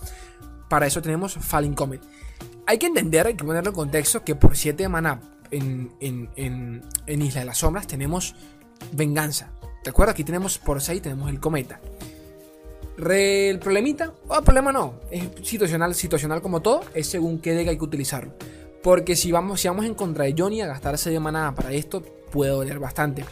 Para 0.70 0.88
eso 0.88 1.02
tenemos 1.02 1.34
Falling 1.34 1.74
Comet. 1.74 2.02
Hay 2.66 2.78
que 2.78 2.88
entender, 2.88 3.28
hay 3.28 3.36
que 3.36 3.44
ponerlo 3.44 3.72
en 3.72 3.76
contexto, 3.76 4.24
que 4.24 4.36
por 4.36 4.56
7 4.56 4.84
de 4.84 4.88
maná 4.88 5.20
en, 5.52 5.92
en, 6.00 7.22
Isla 7.22 7.42
de 7.42 7.46
las 7.46 7.58
Sombras 7.58 7.88
tenemos 7.88 8.36
venganza. 8.94 9.52
¿De 9.84 9.90
acuerdo? 9.90 10.12
Aquí 10.12 10.24
tenemos 10.24 10.58
por 10.58 10.82
6, 10.82 11.02
tenemos 11.02 11.30
el 11.30 11.40
cometa 11.40 11.80
el 12.98 13.60
problemita, 13.60 14.14
o 14.28 14.38
el 14.38 14.44
problema 14.44 14.72
no, 14.72 14.96
es 15.12 15.24
situacional, 15.44 15.94
situacional 15.94 16.42
como 16.42 16.62
todo, 16.62 16.82
es 16.94 17.08
según 17.08 17.40
qué 17.40 17.54
deck 17.54 17.70
hay 17.70 17.78
que 17.78 17.84
utilizarlo. 17.84 18.34
Porque 18.82 19.16
si 19.16 19.32
vamos, 19.32 19.62
si 19.62 19.68
vamos 19.68 19.86
en 19.86 19.94
contra 19.94 20.26
de 20.26 20.36
Johnny 20.38 20.62
a 20.62 20.68
gastarse 20.68 21.10
de 21.10 21.20
manada 21.20 21.54
para 21.54 21.72
esto, 21.74 22.02
puede 22.32 22.52
doler 22.52 22.80
bastante. 22.80 23.26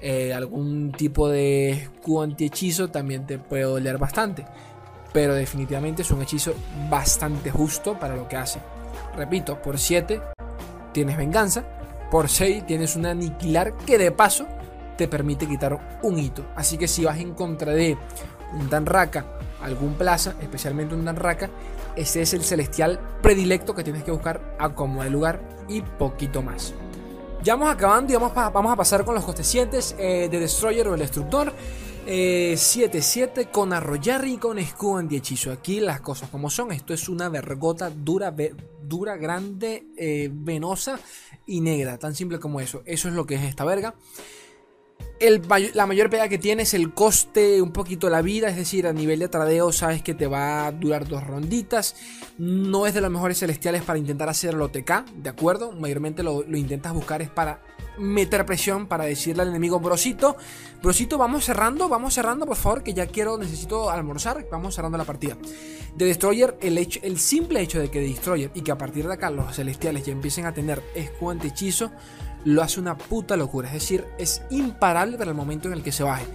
Eh, 0.00 0.32
algún 0.32 0.92
tipo 0.92 1.28
de 1.28 1.70
escudo 1.70 2.22
anti-hechizo 2.22 2.88
también 2.88 3.26
te 3.26 3.38
puede 3.38 3.64
doler 3.64 3.98
bastante. 3.98 4.44
Pero 5.12 5.34
definitivamente 5.34 6.02
es 6.02 6.10
un 6.10 6.22
hechizo 6.22 6.54
bastante 6.88 7.50
justo 7.50 7.98
para 7.98 8.14
lo 8.14 8.28
que 8.28 8.36
hace. 8.36 8.60
Repito, 9.16 9.60
por 9.60 9.78
7 9.78 10.20
tienes 10.92 11.16
venganza. 11.16 11.64
Por 12.10 12.28
6 12.28 12.66
tienes 12.66 12.96
un 12.96 13.06
aniquilar 13.06 13.76
que 13.78 13.98
de 13.98 14.12
paso 14.12 14.46
te 15.00 15.08
permite 15.08 15.48
quitar 15.48 15.98
un 16.02 16.18
hito. 16.18 16.44
Así 16.54 16.76
que 16.76 16.86
si 16.86 17.06
vas 17.06 17.18
en 17.18 17.32
contra 17.32 17.72
de 17.72 17.96
un 18.52 18.68
Danraka, 18.68 19.24
algún 19.62 19.94
plaza, 19.94 20.34
especialmente 20.42 20.94
un 20.94 21.06
Danraka, 21.06 21.48
ese 21.96 22.20
es 22.20 22.34
el 22.34 22.42
celestial 22.42 23.00
predilecto 23.22 23.74
que 23.74 23.82
tienes 23.82 24.04
que 24.04 24.10
buscar 24.10 24.56
a 24.58 24.74
como 24.74 25.02
de 25.02 25.08
lugar 25.08 25.40
y 25.68 25.80
poquito 25.80 26.42
más. 26.42 26.74
Ya 27.42 27.54
vamos 27.54 27.74
acabando 27.74 28.12
y 28.12 28.16
vamos, 28.16 28.32
a 28.36 28.76
pasar 28.76 29.06
con 29.06 29.14
los 29.14 29.24
costecientes 29.24 29.96
eh, 29.98 30.28
de 30.30 30.38
Destroyer 30.38 30.86
o 30.88 30.92
el 30.92 31.00
Destructor. 31.00 31.50
7-7 32.06 33.30
eh, 33.38 33.48
con 33.50 33.72
arrollar 33.72 34.26
y 34.26 34.36
con 34.36 34.58
escudo 34.58 34.98
anti-hechizo. 34.98 35.50
Aquí 35.50 35.80
las 35.80 36.02
cosas 36.02 36.28
como 36.28 36.50
son. 36.50 36.72
Esto 36.72 36.92
es 36.92 37.08
una 37.08 37.30
vergota 37.30 37.88
dura, 37.88 38.34
dura 38.82 39.16
grande, 39.16 39.86
eh, 39.96 40.28
venosa 40.30 40.98
y 41.46 41.62
negra. 41.62 41.96
Tan 41.96 42.14
simple 42.14 42.38
como 42.38 42.60
eso. 42.60 42.82
Eso 42.84 43.08
es 43.08 43.14
lo 43.14 43.24
que 43.24 43.36
es 43.36 43.44
esta 43.44 43.64
verga 43.64 43.94
la 45.74 45.86
mayor 45.86 46.08
pega 46.08 46.28
que 46.28 46.38
tiene 46.38 46.62
es 46.62 46.72
el 46.72 46.94
coste, 46.94 47.60
un 47.60 47.72
poquito 47.72 48.08
la 48.08 48.22
vida, 48.22 48.48
es 48.48 48.56
decir, 48.56 48.86
a 48.86 48.92
nivel 48.92 49.18
de 49.18 49.28
tradeo 49.28 49.70
sabes 49.70 50.02
que 50.02 50.14
te 50.14 50.26
va 50.26 50.66
a 50.66 50.72
durar 50.72 51.06
dos 51.06 51.26
ronditas. 51.26 51.94
No 52.38 52.86
es 52.86 52.94
de 52.94 53.02
los 53.02 53.10
mejores 53.10 53.38
celestiales 53.38 53.82
para 53.82 53.98
intentar 53.98 54.30
hacer 54.30 54.54
el 54.54 54.62
OTK, 54.62 55.04
¿de 55.16 55.28
acuerdo? 55.28 55.72
Mayormente 55.72 56.22
lo, 56.22 56.42
intentas 56.56 56.94
buscar 56.94 57.20
es 57.20 57.28
para 57.28 57.62
meter 57.98 58.46
presión, 58.46 58.86
para 58.86 59.04
decirle 59.04 59.42
al 59.42 59.48
enemigo, 59.48 59.78
brosito, 59.78 60.36
brosito, 60.82 61.18
vamos 61.18 61.44
cerrando, 61.44 61.88
vamos 61.88 62.14
cerrando, 62.14 62.46
por 62.46 62.56
favor, 62.56 62.82
que 62.82 62.94
ya 62.94 63.06
quiero, 63.06 63.36
necesito 63.36 63.90
almorzar, 63.90 64.46
vamos 64.50 64.74
cerrando 64.74 64.96
la 64.96 65.04
partida. 65.04 65.36
De 65.96 66.06
Destroyer, 66.06 66.56
el, 66.62 66.78
hecho, 66.78 67.00
el 67.02 67.18
simple 67.18 67.60
hecho 67.60 67.78
de 67.78 67.90
que 67.90 68.00
de 68.00 68.08
Destroyer 68.08 68.50
y 68.54 68.62
que 68.62 68.72
a 68.72 68.78
partir 68.78 69.06
de 69.06 69.14
acá 69.14 69.30
los 69.30 69.54
celestiales 69.54 70.06
ya 70.06 70.12
empiecen 70.12 70.46
a 70.46 70.54
tener 70.54 70.82
escudo 70.94 71.36
hechizo 71.42 71.90
lo 72.44 72.62
hace 72.62 72.80
una 72.80 72.96
puta 72.96 73.36
locura. 73.36 73.68
Es 73.68 73.74
decir, 73.74 74.04
es 74.18 74.42
imparable 74.50 75.16
para 75.18 75.30
el 75.30 75.36
momento 75.36 75.68
en 75.68 75.74
el 75.74 75.82
que 75.82 75.92
se 75.92 76.02
baje. 76.02 76.26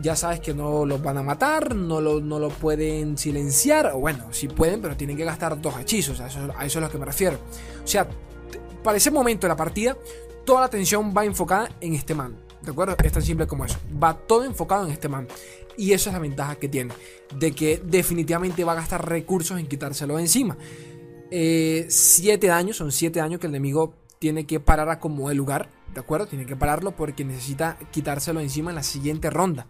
ya 0.00 0.16
sabes 0.16 0.40
que 0.40 0.54
no 0.54 0.86
los 0.86 1.02
van 1.02 1.18
a 1.18 1.22
matar, 1.22 1.74
no 1.74 2.00
lo, 2.00 2.20
no 2.20 2.38
lo 2.38 2.48
pueden 2.48 3.18
silenciar, 3.18 3.92
o 3.94 3.98
bueno, 3.98 4.28
sí 4.30 4.48
pueden, 4.48 4.80
pero 4.80 4.96
tienen 4.96 5.16
que 5.16 5.24
gastar 5.24 5.60
dos 5.60 5.78
hechizos, 5.78 6.20
a 6.20 6.28
eso, 6.28 6.38
a 6.56 6.64
eso 6.64 6.64
es 6.64 6.76
a 6.76 6.80
lo 6.80 6.90
que 6.90 6.96
me 6.96 7.04
refiero. 7.04 7.38
O 7.84 7.86
sea, 7.86 8.08
para 8.82 8.96
ese 8.96 9.10
momento 9.10 9.46
de 9.46 9.48
la 9.48 9.56
partida, 9.56 9.96
toda 10.44 10.60
la 10.60 10.66
atención 10.66 11.12
va 11.14 11.24
enfocada 11.24 11.68
en 11.80 11.94
este 11.94 12.14
man. 12.14 12.36
¿De 12.62 12.70
acuerdo? 12.72 12.96
Es 13.02 13.12
tan 13.12 13.22
simple 13.22 13.46
como 13.46 13.64
eso. 13.64 13.78
Va 14.02 14.14
todo 14.14 14.44
enfocado 14.44 14.86
en 14.86 14.92
este 14.92 15.08
man. 15.08 15.26
Y 15.76 15.92
esa 15.92 16.10
es 16.10 16.14
la 16.14 16.20
ventaja 16.20 16.56
que 16.56 16.68
tiene. 16.68 16.92
De 17.38 17.52
que 17.52 17.80
definitivamente 17.84 18.64
va 18.64 18.72
a 18.72 18.76
gastar 18.76 19.08
recursos 19.08 19.58
en 19.58 19.66
quitárselo 19.66 20.16
de 20.16 20.22
encima. 20.22 20.56
7 21.30 21.30
eh, 21.30 22.38
daños, 22.40 22.76
son 22.76 22.92
7 22.92 23.20
años 23.20 23.40
que 23.40 23.46
el 23.46 23.52
enemigo 23.54 23.94
tiene 24.20 24.44
que 24.44 24.60
parar 24.60 24.90
a 24.90 25.00
como 25.00 25.30
el 25.30 25.38
lugar. 25.38 25.70
¿De 25.94 26.00
acuerdo? 26.00 26.26
Tiene 26.26 26.46
que 26.46 26.54
pararlo 26.54 26.94
porque 26.94 27.24
necesita 27.24 27.78
quitárselo 27.90 28.40
encima 28.40 28.70
en 28.70 28.76
la 28.76 28.82
siguiente 28.82 29.30
ronda. 29.30 29.66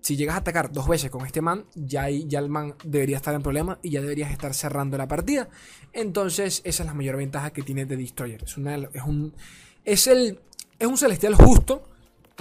Si 0.00 0.16
llegas 0.16 0.36
a 0.36 0.38
atacar 0.38 0.72
dos 0.72 0.88
veces 0.88 1.10
con 1.10 1.26
este 1.26 1.42
man, 1.42 1.66
ya, 1.74 2.08
ya 2.08 2.38
el 2.38 2.48
man 2.48 2.74
debería 2.84 3.16
estar 3.16 3.34
en 3.34 3.42
problema 3.42 3.78
y 3.82 3.90
ya 3.90 4.00
deberías 4.00 4.30
estar 4.30 4.54
cerrando 4.54 4.96
la 4.96 5.08
partida. 5.08 5.48
Entonces, 5.92 6.62
esa 6.64 6.82
es 6.84 6.86
la 6.86 6.94
mayor 6.94 7.16
ventaja 7.16 7.52
que 7.52 7.62
tiene 7.62 7.84
de 7.84 7.96
Destroyer. 7.96 8.42
Es 8.44 8.56
un. 8.56 9.34
Es 9.84 10.06
el. 10.06 10.40
Es 10.78 10.86
un 10.86 10.96
celestial 10.96 11.34
justo. 11.34 11.88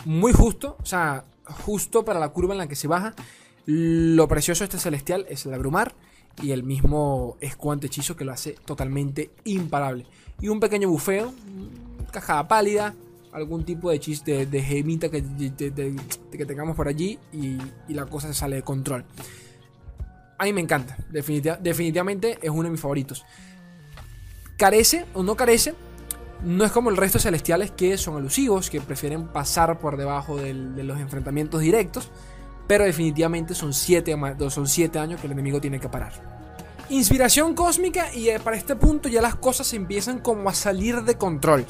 Muy 0.05 0.33
justo. 0.33 0.77
O 0.79 0.85
sea, 0.85 1.25
justo 1.43 2.05
para 2.05 2.19
la 2.19 2.29
curva 2.29 2.53
en 2.53 2.59
la 2.59 2.67
que 2.67 2.75
se 2.75 2.87
baja. 2.87 3.15
Lo 3.65 4.27
precioso 4.27 4.59
de 4.59 4.65
este 4.65 4.79
celestial 4.79 5.25
es 5.27 5.45
el 5.45 5.53
abrumar 5.53 5.95
y 6.41 6.51
el 6.51 6.63
mismo 6.63 7.37
escuante 7.41 7.87
hechizo 7.87 8.15
que 8.15 8.25
lo 8.25 8.31
hace 8.31 8.55
totalmente 8.65 9.31
imparable. 9.43 10.05
Y 10.41 10.49
un 10.49 10.59
pequeño 10.59 10.89
bufeo, 10.89 11.33
cajada 12.11 12.47
pálida, 12.47 12.95
algún 13.31 13.63
tipo 13.63 13.89
de 13.89 13.99
chiste 13.99 14.45
de 14.45 14.61
gemita 14.61 15.09
que, 15.09 15.23
que 16.31 16.45
tengamos 16.45 16.75
por 16.75 16.87
allí 16.87 17.17
y, 17.31 17.57
la 17.93 18.05
cosa 18.05 18.33
sale 18.33 18.57
de 18.57 18.61
control. 18.63 19.05
A 20.37 20.45
mí 20.45 20.53
me 20.53 20.61
encanta, 20.61 20.97
definitivamente 21.09 22.39
es 22.41 22.49
uno 22.49 22.63
de 22.63 22.71
mis 22.71 22.81
favoritos. 22.81 23.23
Carece 24.57 25.05
o 25.13 25.23
no 25.23 25.35
carece, 25.35 25.75
no 26.43 26.65
es 26.65 26.71
como 26.71 26.89
el 26.89 26.97
resto 26.97 27.19
de 27.19 27.23
celestiales 27.23 27.71
que 27.71 27.97
son 27.97 28.17
elusivos, 28.17 28.69
que 28.69 28.81
prefieren 28.81 29.27
pasar 29.27 29.79
por 29.79 29.97
debajo 29.97 30.37
de 30.37 30.53
los 30.83 30.99
enfrentamientos 30.99 31.61
directos, 31.61 32.09
pero 32.67 32.85
definitivamente 32.85 33.53
son 33.53 33.73
7 33.73 34.15
son 34.49 34.67
siete 34.67 34.97
años 34.97 35.19
que 35.19 35.27
el 35.27 35.33
enemigo 35.33 35.61
tiene 35.61 35.79
que 35.79 35.89
parar. 35.89 36.30
Inspiración 36.91 37.53
cósmica 37.53 38.13
y 38.13 38.27
eh, 38.27 38.41
para 38.41 38.57
este 38.57 38.75
punto 38.75 39.07
ya 39.07 39.21
las 39.21 39.35
cosas 39.35 39.71
empiezan 39.71 40.19
como 40.19 40.49
a 40.49 40.53
salir 40.53 41.03
de 41.03 41.17
control. 41.17 41.65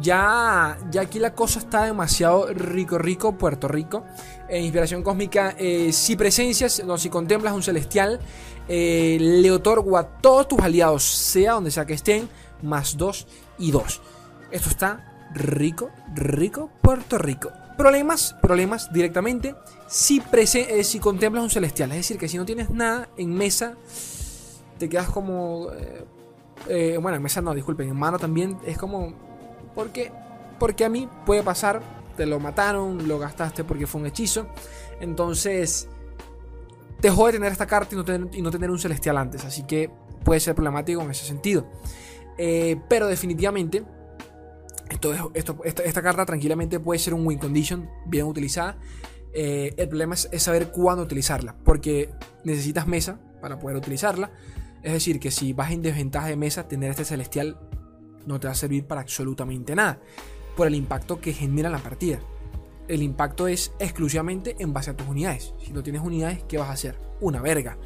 Ya, 0.00 0.78
ya 0.90 1.02
aquí 1.02 1.18
la 1.18 1.34
cosa 1.34 1.58
está 1.58 1.84
demasiado 1.84 2.46
rico, 2.54 2.96
rico, 2.96 3.36
Puerto 3.36 3.68
Rico. 3.68 4.06
Eh, 4.48 4.62
inspiración 4.62 5.02
cósmica, 5.02 5.54
eh, 5.58 5.92
si 5.92 6.16
presencias, 6.16 6.82
no, 6.86 6.96
si 6.96 7.10
contemplas 7.10 7.52
un 7.52 7.62
celestial, 7.62 8.18
le 8.66 9.50
otorgo 9.50 9.98
a 9.98 10.08
todos 10.08 10.48
tus 10.48 10.60
aliados, 10.60 11.04
sea 11.04 11.52
donde 11.52 11.70
sea 11.70 11.84
que 11.84 11.92
estén, 11.92 12.30
más 12.62 12.96
2 12.96 13.26
y 13.58 13.72
2. 13.72 14.00
Esto 14.52 14.70
está 14.70 15.28
rico, 15.34 15.90
rico, 16.14 16.70
Puerto 16.80 17.18
Rico. 17.18 17.52
Problemas, 17.76 18.34
problemas 18.40 18.90
directamente 18.90 19.54
si, 19.86 20.22
si 20.82 20.98
contemplas 20.98 21.44
un 21.44 21.50
celestial. 21.50 21.90
Es 21.90 21.98
decir, 21.98 22.16
que 22.16 22.28
si 22.28 22.38
no 22.38 22.46
tienes 22.46 22.70
nada 22.70 23.10
en 23.18 23.34
mesa 23.34 23.74
te 24.78 24.88
quedas 24.88 25.08
como... 25.08 25.68
Eh, 25.72 26.04
eh, 26.68 26.98
bueno, 27.00 27.16
en 27.16 27.22
mesa 27.22 27.40
no, 27.40 27.54
disculpen, 27.54 27.88
en 27.88 27.96
mano 27.96 28.18
también 28.18 28.58
es 28.66 28.78
como... 28.78 29.12
Porque, 29.74 30.12
porque 30.58 30.84
a 30.84 30.88
mí 30.88 31.08
puede 31.24 31.42
pasar, 31.42 31.82
te 32.16 32.26
lo 32.26 32.38
mataron, 32.40 33.08
lo 33.08 33.18
gastaste 33.18 33.64
porque 33.64 33.86
fue 33.86 34.00
un 34.00 34.06
hechizo. 34.06 34.46
Entonces, 35.00 35.88
dejó 37.00 37.26
de 37.26 37.32
tener 37.32 37.52
esta 37.52 37.66
carta 37.66 37.94
y 37.94 37.98
no 37.98 38.04
tener, 38.04 38.28
y 38.34 38.42
no 38.42 38.50
tener 38.50 38.70
un 38.70 38.78
celestial 38.78 39.16
antes. 39.16 39.44
Así 39.44 39.62
que 39.64 39.90
puede 40.24 40.40
ser 40.40 40.54
problemático 40.54 41.00
en 41.00 41.10
ese 41.10 41.24
sentido. 41.24 41.66
Eh, 42.38 42.76
pero 42.88 43.06
definitivamente, 43.06 43.82
esto, 44.90 45.14
esta, 45.64 46.02
carta 46.02 46.26
tranquilamente 46.26 46.78
puede 46.80 46.98
ser 46.98 47.14
un 47.14 47.26
win 47.26 47.38
condition 47.38 47.88
bien 48.06 48.26
utilizada. 48.26 48.76
el 49.32 49.88
problema 49.88 50.14
es, 50.14 50.28
saber 50.42 50.70
cuándo 50.70 51.02
utilizarla. 51.02 51.56
Porque 51.64 52.10
necesitas 52.44 52.86
mesa 52.86 53.18
para 53.40 53.58
poder 53.58 53.76
utilizarla. 53.76 54.30
Es 54.82 54.92
decir, 54.92 55.20
que 55.20 55.30
si 55.30 55.52
vas 55.52 55.70
en 55.70 55.82
desventaja 55.82 56.26
de 56.26 56.36
mesa, 56.36 56.66
tener 56.68 56.90
este 56.90 57.04
celestial 57.04 57.58
no 58.26 58.40
te 58.40 58.46
va 58.46 58.52
a 58.52 58.56
servir 58.56 58.86
para 58.86 59.00
absolutamente 59.00 59.74
nada. 59.74 60.00
Por 60.56 60.66
el 60.66 60.74
impacto 60.74 61.20
que 61.20 61.32
genera 61.32 61.70
la 61.70 61.78
partida. 61.78 62.20
El 62.88 63.02
impacto 63.02 63.46
es 63.46 63.72
exclusivamente 63.78 64.56
en 64.58 64.72
base 64.72 64.90
a 64.90 64.96
tus 64.96 65.06
unidades. 65.06 65.54
Si 65.64 65.72
no 65.72 65.82
tienes 65.82 66.02
unidades, 66.02 66.42
¿qué 66.48 66.58
vas 66.58 66.68
a 66.68 66.72
hacer? 66.72 66.98
Una 67.20 67.40
verga. 67.40 67.78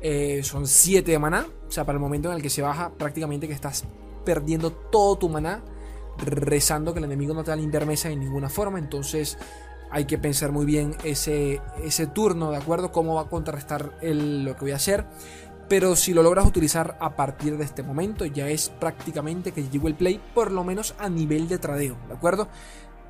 Eh, 0.00 0.42
son 0.44 0.66
7 0.66 1.10
de 1.10 1.18
maná. 1.18 1.46
O 1.66 1.70
sea, 1.70 1.84
para 1.84 1.96
el 1.96 2.00
momento 2.00 2.28
en 2.30 2.36
el 2.36 2.42
que 2.42 2.50
se 2.50 2.62
baja, 2.62 2.92
prácticamente 2.92 3.48
que 3.48 3.54
estás 3.54 3.84
perdiendo 4.24 4.70
todo 4.70 5.16
tu 5.16 5.28
maná. 5.28 5.64
Rezando 6.18 6.92
que 6.92 6.98
el 6.98 7.06
enemigo 7.06 7.34
no 7.34 7.42
te 7.42 7.50
va 7.50 7.54
a 7.54 7.56
limpiar 7.56 7.86
mesa 7.86 8.10
de 8.10 8.16
ninguna 8.16 8.48
forma. 8.48 8.78
Entonces 8.78 9.38
hay 9.90 10.06
que 10.06 10.18
pensar 10.18 10.52
muy 10.52 10.66
bien 10.66 10.96
ese, 11.04 11.60
ese 11.82 12.06
turno, 12.08 12.50
¿de 12.50 12.56
acuerdo? 12.56 12.90
Cómo 12.90 13.14
va 13.14 13.22
a 13.22 13.28
contrarrestar 13.28 13.96
lo 14.02 14.54
que 14.56 14.60
voy 14.60 14.72
a 14.72 14.76
hacer. 14.76 15.06
Pero 15.68 15.96
si 15.96 16.12
lo 16.12 16.22
logras 16.22 16.46
utilizar 16.46 16.96
a 17.00 17.16
partir 17.16 17.56
de 17.56 17.64
este 17.64 17.82
momento, 17.82 18.26
ya 18.26 18.48
es 18.48 18.68
prácticamente 18.68 19.52
que 19.52 19.68
llegó 19.68 19.88
el 19.88 19.94
play, 19.94 20.20
por 20.34 20.50
lo 20.50 20.64
menos 20.64 20.94
a 20.98 21.08
nivel 21.08 21.48
de 21.48 21.58
tradeo, 21.58 21.96
¿de 22.08 22.14
acuerdo? 22.14 22.48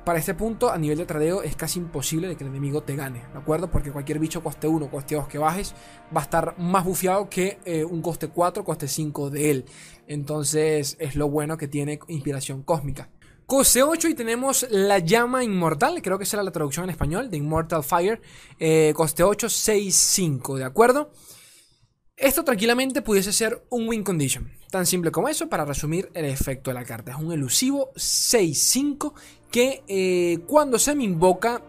Para 0.05 0.19
este 0.19 0.35
punto, 0.35 0.69
a 0.69 0.77
nivel 0.77 0.99
de 0.99 1.07
tradeo, 1.07 1.41
es 1.41 1.55
casi 1.55 1.79
imposible 1.79 2.27
de 2.27 2.37
que 2.37 2.43
el 2.43 2.51
enemigo 2.51 2.83
te 2.83 2.95
gane, 2.95 3.23
¿de 3.33 3.39
acuerdo? 3.39 3.71
Porque 3.71 3.91
cualquier 3.91 4.19
bicho 4.19 4.43
coste 4.43 4.67
1, 4.67 4.91
coste 4.91 5.15
2 5.15 5.27
que 5.27 5.39
bajes, 5.39 5.73
va 6.15 6.21
a 6.21 6.23
estar 6.23 6.55
más 6.59 6.85
bufiado 6.85 7.27
que 7.27 7.57
eh, 7.65 7.83
un 7.83 8.03
coste 8.03 8.27
4, 8.27 8.63
coste 8.63 8.87
5 8.87 9.31
de 9.31 9.49
él. 9.49 9.65
Entonces, 10.05 10.95
es 10.99 11.15
lo 11.15 11.27
bueno 11.27 11.57
que 11.57 11.67
tiene 11.67 11.99
inspiración 12.07 12.61
cósmica. 12.61 13.09
Coste 13.47 13.81
8 13.81 14.09
y 14.09 14.13
tenemos 14.13 14.67
la 14.69 14.99
llama 14.99 15.43
inmortal, 15.43 15.99
creo 16.03 16.19
que 16.19 16.25
será 16.25 16.43
la 16.43 16.51
traducción 16.51 16.83
en 16.83 16.91
español, 16.91 17.31
de 17.31 17.37
Immortal 17.37 17.83
Fire. 17.83 18.21
Eh, 18.59 18.93
coste 18.95 19.23
8, 19.23 19.49
6, 19.49 19.95
5, 19.95 20.57
¿de 20.57 20.65
acuerdo? 20.65 21.11
Esto 22.17 22.45
tranquilamente 22.45 23.01
pudiese 23.01 23.33
ser 23.33 23.65
un 23.69 23.89
win 23.89 24.01
condition. 24.01 24.49
Tan 24.71 24.85
simple 24.85 25.11
como 25.11 25.27
eso 25.27 25.49
para 25.49 25.65
resumir 25.65 26.09
el 26.13 26.23
efecto 26.23 26.69
de 26.69 26.75
la 26.75 26.85
carta. 26.85 27.11
Es 27.11 27.17
un 27.17 27.33
elusivo 27.33 27.91
6-5 27.95 29.13
que 29.51 29.83
eh, 29.87 30.39
cuando 30.47 30.79
se 30.79 30.95
me 30.95 31.03
invoca 31.03 31.61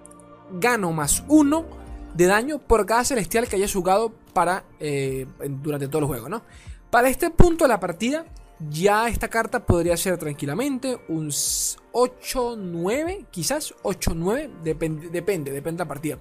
gano 0.52 0.92
más 0.92 1.24
1 1.26 1.66
de 2.14 2.26
daño 2.26 2.58
por 2.60 2.86
cada 2.86 3.04
celestial 3.04 3.48
que 3.48 3.56
haya 3.56 3.68
jugado 3.68 4.14
para, 4.32 4.64
eh, 4.78 5.26
durante 5.48 5.88
todo 5.88 6.02
el 6.02 6.06
juego. 6.06 6.28
¿no? 6.28 6.42
Para 6.90 7.08
este 7.08 7.30
punto 7.30 7.64
de 7.64 7.68
la 7.68 7.80
partida 7.80 8.24
ya 8.58 9.08
esta 9.08 9.28
carta 9.28 9.66
podría 9.66 9.96
ser 9.96 10.18
tranquilamente 10.18 10.98
un 11.08 11.28
8-9, 11.28 13.26
quizás 13.30 13.74
8-9, 13.82 14.50
depende, 14.62 15.08
depende, 15.08 15.50
de 15.52 15.72
la 15.72 15.84
partida. 15.84 16.18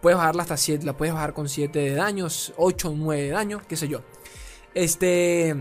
Puedes 0.00 0.16
bajarla 0.16 0.42
hasta 0.42 0.56
7, 0.56 0.84
la 0.84 0.96
puedes 0.96 1.14
bajar 1.14 1.34
con 1.34 1.48
7 1.48 1.78
de 1.78 1.94
daños, 1.94 2.52
8 2.56 2.90
o 2.90 2.94
9 2.94 3.22
de 3.22 3.30
daño, 3.30 3.62
qué 3.68 3.76
sé 3.76 3.88
yo. 3.88 4.02
Este. 4.74 5.54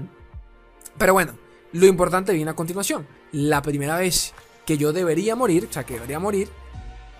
Pero 0.98 1.14
bueno, 1.14 1.34
lo 1.74 1.86
importante 1.88 2.34
viene 2.34 2.52
a 2.52 2.56
continuación. 2.56 3.08
La 3.32 3.62
primera 3.62 3.98
vez 3.98 4.34
que 4.66 4.78
yo 4.78 4.94
debería 4.94 5.36
morir, 5.36 5.68
o 5.70 5.74
sea, 5.74 5.84
que 5.84 5.96
debería 5.96 6.20
morir, 6.20 6.50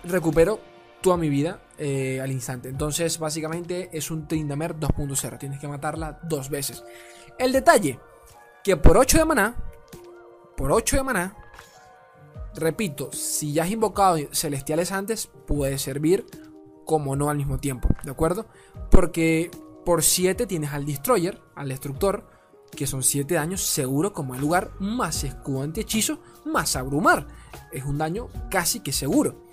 recupero 0.04 0.60
toda 1.02 1.16
mi 1.16 1.28
vida 1.28 1.60
eh, 1.76 2.20
al 2.22 2.32
instante. 2.32 2.68
Entonces, 2.68 3.18
básicamente 3.18 3.90
es 3.92 4.10
un 4.10 4.26
Trindamer 4.26 4.76
2.0. 4.76 5.38
Tienes 5.38 5.60
que 5.60 5.68
matarla 5.68 6.18
dos 6.22 6.48
veces. 6.48 6.84
El 7.38 7.52
detalle 7.52 7.98
que 8.64 8.78
por 8.78 8.96
8 8.96 9.18
de 9.18 9.24
maná, 9.26 9.56
por 10.56 10.72
8 10.72 10.96
de 10.96 11.02
maná, 11.02 11.36
repito, 12.54 13.10
si 13.12 13.52
ya 13.52 13.64
has 13.64 13.70
invocado 13.70 14.16
celestiales 14.32 14.90
antes, 14.90 15.28
puede 15.46 15.78
servir 15.78 16.24
como 16.86 17.14
no 17.14 17.28
al 17.28 17.36
mismo 17.36 17.58
tiempo, 17.58 17.88
¿de 18.02 18.10
acuerdo? 18.10 18.46
Porque 18.90 19.50
por 19.84 20.02
7 20.02 20.46
tienes 20.46 20.72
al 20.72 20.86
destroyer, 20.86 21.42
al 21.54 21.68
destructor, 21.68 22.26
que 22.74 22.86
son 22.86 23.02
7 23.02 23.34
daños 23.34 23.60
seguro 23.60 24.14
como 24.14 24.34
el 24.34 24.40
lugar, 24.40 24.70
más 24.80 25.24
escudo 25.24 25.62
anti-hechizo, 25.62 26.20
más 26.46 26.74
abrumar. 26.74 27.28
Es 27.70 27.84
un 27.84 27.98
daño 27.98 28.28
casi 28.50 28.80
que 28.80 28.92
seguro. 28.92 29.44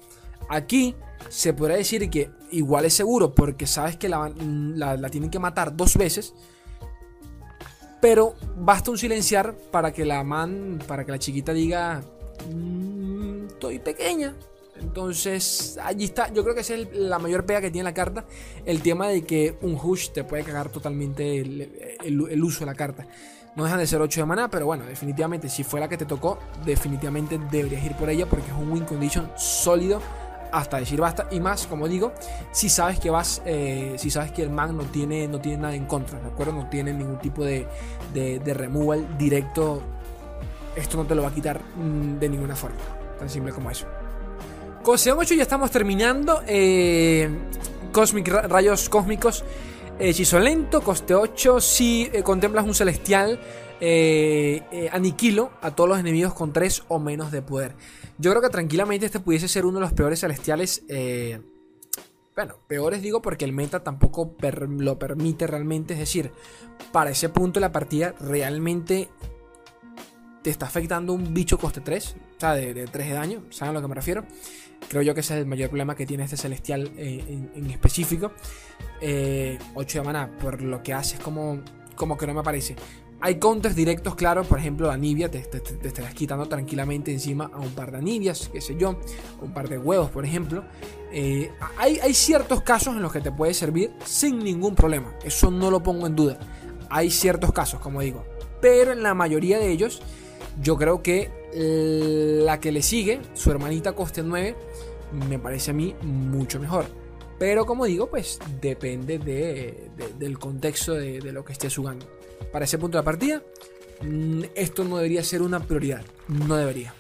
Aquí 0.49 0.95
se 1.27 1.53
podría 1.53 1.77
decir 1.77 2.09
que 2.09 2.31
igual 2.49 2.85
es 2.85 2.93
seguro 2.93 3.35
porque 3.35 3.67
sabes 3.67 3.97
que 3.97 4.09
la, 4.09 4.29
la 4.29 5.09
tienen 5.09 5.29
que 5.29 5.39
matar 5.39 5.75
dos 5.75 5.97
veces 5.97 6.33
pero 8.01 8.35
basta 8.57 8.91
un 8.91 8.97
silenciar 8.97 9.53
para 9.71 9.93
que 9.93 10.03
la 10.03 10.23
man, 10.23 10.79
para 10.87 11.05
que 11.05 11.11
la 11.11 11.19
chiquita 11.19 11.53
diga, 11.53 12.01
mm, 12.51 13.45
estoy 13.47 13.79
pequeña. 13.79 14.35
Entonces, 14.79 15.77
allí 15.81 16.05
está. 16.05 16.33
Yo 16.33 16.43
creo 16.43 16.55
que 16.55 16.61
esa 16.61 16.73
es 16.73 16.87
la 16.93 17.19
mayor 17.19 17.45
pega 17.45 17.61
que 17.61 17.69
tiene 17.69 17.83
la 17.83 17.93
carta. 17.93 18.25
El 18.65 18.81
tema 18.81 19.07
de 19.07 19.23
que 19.23 19.55
un 19.61 19.75
Hush 19.81 20.09
te 20.09 20.23
puede 20.23 20.43
cagar 20.43 20.69
totalmente 20.69 21.39
el, 21.39 22.43
uso 22.43 22.61
de 22.61 22.65
la 22.65 22.73
carta. 22.73 23.07
No 23.55 23.65
dejan 23.65 23.79
de 23.79 23.85
ser 23.85 24.01
8 24.01 24.21
de 24.21 24.25
maná, 24.25 24.49
pero 24.49 24.65
bueno, 24.65 24.85
definitivamente, 24.85 25.49
si 25.49 25.63
fue 25.63 25.79
la 25.79 25.87
que 25.87 25.97
te 25.97 26.05
tocó, 26.05 26.39
definitivamente 26.65 27.37
deberías 27.51 27.85
ir 27.85 27.95
por 27.95 28.09
ella 28.09 28.25
porque 28.25 28.47
es 28.47 28.57
un 28.57 28.71
win 28.71 28.85
condition 28.85 29.29
sólido 29.37 30.01
hasta 30.51 30.77
decir 30.77 30.99
basta. 30.99 31.27
Y 31.31 31.39
más, 31.39 31.67
como 31.67 31.87
digo, 31.87 32.13
si 32.51 32.69
sabes 32.69 32.99
que 32.99 33.09
vas, 33.09 33.41
eh, 33.45 33.95
si 33.97 34.09
sabes 34.09 34.31
que 34.31 34.41
el 34.43 34.49
man 34.49 34.75
no 34.75 34.83
tiene, 34.83 35.27
no 35.27 35.39
tiene 35.39 35.57
nada 35.59 35.75
en 35.75 35.85
contra, 35.85 36.19
¿de 36.19 36.27
acuerdo? 36.27 36.53
No 36.53 36.69
tiene 36.69 36.93
ningún 36.93 37.19
tipo 37.19 37.43
de, 37.43 37.67
de, 38.13 38.53
removal 38.53 39.17
directo. 39.17 39.81
Esto 40.75 40.97
no 40.97 41.05
te 41.05 41.15
lo 41.15 41.23
va 41.23 41.29
a 41.29 41.33
quitar 41.33 41.59
mm, 41.59 42.19
de 42.19 42.29
ninguna 42.29 42.55
forma. 42.55 42.79
Tan 43.19 43.29
simple 43.29 43.51
como 43.51 43.69
eso. 43.69 43.85
Con 44.83 44.95
8 44.95 45.35
ya 45.35 45.43
estamos 45.43 45.69
terminando. 45.69 46.41
Eh, 46.47 47.29
Cosmic, 47.91 48.27
rayos 48.27 48.89
cósmicos. 48.89 49.43
Hechizo 49.99 50.39
lento, 50.39 50.81
coste 50.81 51.13
8. 51.13 51.59
Si 51.59 52.09
eh, 52.11 52.23
contemplas 52.23 52.65
un 52.65 52.73
celestial, 52.73 53.39
eh, 53.81 54.89
aniquilo 54.91 55.51
a 55.61 55.75
todos 55.75 55.89
los 55.89 55.99
enemigos 55.99 56.33
con 56.33 56.53
3 56.53 56.83
o 56.87 56.99
menos 56.99 57.31
de 57.31 57.41
poder. 57.41 57.75
Yo 58.17 58.31
creo 58.31 58.41
que 58.41 58.49
tranquilamente 58.49 59.05
este 59.05 59.19
pudiese 59.19 59.47
ser 59.47 59.65
uno 59.65 59.79
de 59.79 59.85
los 59.85 59.93
peores 59.93 60.19
celestiales. 60.19 60.83
bueno, 62.35 62.55
peores 62.67 63.01
digo 63.01 63.21
porque 63.21 63.45
el 63.45 63.53
meta 63.53 63.83
tampoco 63.83 64.35
lo 64.77 64.99
permite 64.99 65.47
realmente. 65.47 65.93
Es 65.93 65.99
decir, 65.99 66.31
para 66.91 67.09
ese 67.09 67.29
punto 67.29 67.59
de 67.59 67.61
la 67.61 67.71
partida 67.71 68.13
realmente 68.19 69.09
te 70.41 70.49
está 70.49 70.65
afectando 70.65 71.13
un 71.13 71.33
bicho 71.33 71.57
coste 71.57 71.81
3, 71.81 72.15
o 72.37 72.39
sea, 72.39 72.53
de, 72.53 72.73
3 72.87 73.07
de 73.07 73.13
daño, 73.13 73.43
¿saben 73.49 73.71
a 73.71 73.73
lo 73.73 73.81
que 73.81 73.87
me 73.87 73.95
refiero? 73.95 74.25
Creo 74.89 75.01
yo 75.03 75.13
que 75.13 75.19
ese 75.19 75.35
es 75.35 75.41
el 75.41 75.45
mayor 75.45 75.69
problema 75.69 75.95
que 75.95 76.05
tiene 76.05 76.23
este 76.23 76.37
celestial 76.37 76.91
eh, 76.97 77.49
en, 77.53 77.69
específico. 77.69 78.27
8 78.27 79.01
eh, 79.01 79.59
de 79.75 80.01
mana, 80.01 80.35
por 80.41 80.61
lo 80.61 80.81
que 80.81 80.93
hace 80.93 81.15
es 81.15 81.21
como, 81.21 81.61
como 81.95 82.17
que 82.17 82.25
no 82.25 82.33
me 82.33 82.43
parece. 82.43 82.75
Hay 83.23 83.35
counters 83.35 83.75
directos, 83.75 84.15
claro, 84.15 84.43
por 84.43 84.57
ejemplo, 84.57 84.87
la 84.87 84.97
te, 85.29 85.41
te, 85.41 85.87
estarás 85.87 86.15
quitando 86.15 86.47
tranquilamente 86.47 87.11
encima 87.11 87.51
a 87.53 87.59
un 87.59 87.69
par 87.69 87.91
de 87.91 87.99
Anivias, 87.99 88.49
qué 88.51 88.61
sé 88.61 88.75
yo, 88.75 88.99
un 89.41 89.53
par 89.53 89.69
de 89.69 89.77
huevos, 89.77 90.09
por 90.09 90.25
ejemplo. 90.25 90.63
Eh, 91.11 91.51
hay, 91.77 92.13
ciertos 92.15 92.61
casos 92.63 92.95
en 92.95 93.03
los 93.03 93.11
que 93.11 93.21
te 93.21 93.31
puede 93.31 93.53
servir 93.53 93.91
sin 94.05 94.39
ningún 94.39 94.73
problema, 94.73 95.13
eso 95.23 95.51
no 95.51 95.69
lo 95.69 95.83
pongo 95.83 96.07
en 96.07 96.15
duda. 96.15 96.39
Hay 96.89 97.11
ciertos 97.11 97.53
casos, 97.53 97.79
como 97.79 98.01
digo, 98.01 98.25
pero 98.59 98.91
en 98.91 99.03
la 99.03 99.13
mayoría 99.13 99.59
de 99.59 99.69
ellos 99.69 100.01
yo 100.59 100.75
creo 100.77 101.03
que 101.03 101.29
la 102.43 102.59
que 102.59 102.71
le 102.71 102.81
sigue, 102.81 103.21
su 103.33 103.51
hermanita 103.51 103.93
coste 103.93 104.23
9, 104.23 104.55
me 105.29 105.37
parece 105.37 105.71
a 105.71 105.73
mí 105.73 105.95
mucho 106.01 106.59
mejor. 106.59 106.85
Pero 107.37 107.65
como 107.65 107.85
digo, 107.85 108.07
pues 108.07 108.39
depende 108.61 109.17
del 109.17 110.37
contexto 110.37 110.93
de, 110.93 111.19
lo 111.31 111.43
que 111.43 111.53
esté 111.53 111.69
jugando. 111.69 112.05
Para 112.51 112.65
ese 112.65 112.77
punto 112.77 112.97
de 112.97 113.01
la 113.01 113.05
partida, 113.05 113.43
mm, 114.01 114.43
esto 114.55 114.83
no 114.83 114.97
debería 114.97 115.23
ser 115.23 115.41
una 115.41 115.59
prioridad. 115.59 116.03
No 116.27 116.55
debería. 116.55 116.93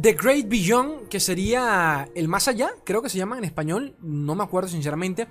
The 0.00 0.12
Great 0.12 0.48
Beyond, 0.48 1.08
que 1.08 1.18
sería 1.18 2.08
el 2.14 2.28
más 2.28 2.46
allá, 2.46 2.70
creo 2.84 3.02
que 3.02 3.08
se 3.08 3.18
llama 3.18 3.38
en 3.38 3.44
español, 3.44 3.96
no 4.00 4.34
me 4.34 4.44
acuerdo 4.44 4.68
sinceramente. 4.68 5.26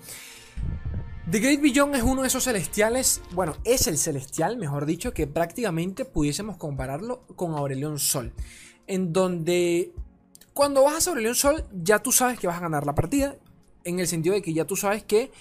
The 1.32 1.40
Great 1.40 1.62
Beyond 1.62 1.96
es 1.96 2.04
uno 2.04 2.24
de 2.24 2.28
esos 2.28 2.44
celestiales, 2.44 3.22
bueno, 3.32 3.56
es 3.64 3.88
el 3.88 3.98
celestial, 3.98 4.58
mejor 4.58 4.86
dicho, 4.86 5.14
que 5.14 5.28
prácticamente 5.28 6.04
pudiésemos 6.04 6.58
compararlo 6.58 7.22
con 7.36 7.54
Aurelion 7.54 8.00
Sol. 8.00 8.34
En 8.88 9.14
donde 9.14 9.94
cuando 10.54 10.84
vas 10.84 11.08
a 11.08 11.12
Aurelion 11.12 11.36
Sol 11.36 11.64
ya 11.72 12.00
tú 12.00 12.12
sabes 12.12 12.38
que 12.38 12.48
vas 12.48 12.58
a 12.58 12.62
ganar 12.62 12.86
la 12.86 12.96
partida, 12.96 13.38
en 13.86 14.00
el 14.00 14.08
sentido 14.08 14.36
de 14.36 14.42
que 14.42 14.54
ya 14.54 14.66
tú 14.66 14.76
sabes 14.76 15.04
que 15.04 15.32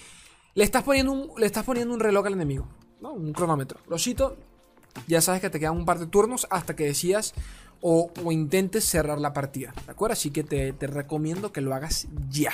le 0.55 0.63
estás 0.63 0.83
poniendo 0.83 1.11
un, 1.11 1.31
le 1.37 1.45
estás 1.45 1.65
poniendo 1.65 1.93
un 1.93 1.99
reloj 1.99 2.25
al 2.25 2.33
enemigo, 2.33 2.69
¿no? 3.01 3.13
un 3.13 3.33
cronómetro. 3.33 3.79
Rosito, 3.87 4.37
ya 5.07 5.21
sabes 5.21 5.41
que 5.41 5.49
te 5.49 5.59
quedan 5.59 5.77
un 5.77 5.85
par 5.85 5.99
de 5.99 6.07
turnos 6.07 6.47
hasta 6.49 6.75
que 6.75 6.85
decidas 6.85 7.33
o, 7.81 8.11
intentes 8.29 8.83
cerrar 8.83 9.19
la 9.19 9.31
partida, 9.31 9.73
¿de 9.85 9.91
acuerdo? 9.91 10.13
Así 10.13 10.31
que 10.31 10.43
te, 10.43 10.73
te 10.73 10.87
recomiendo 10.87 11.51
que 11.51 11.61
lo 11.61 11.73
hagas 11.73 12.07
ya 12.29 12.51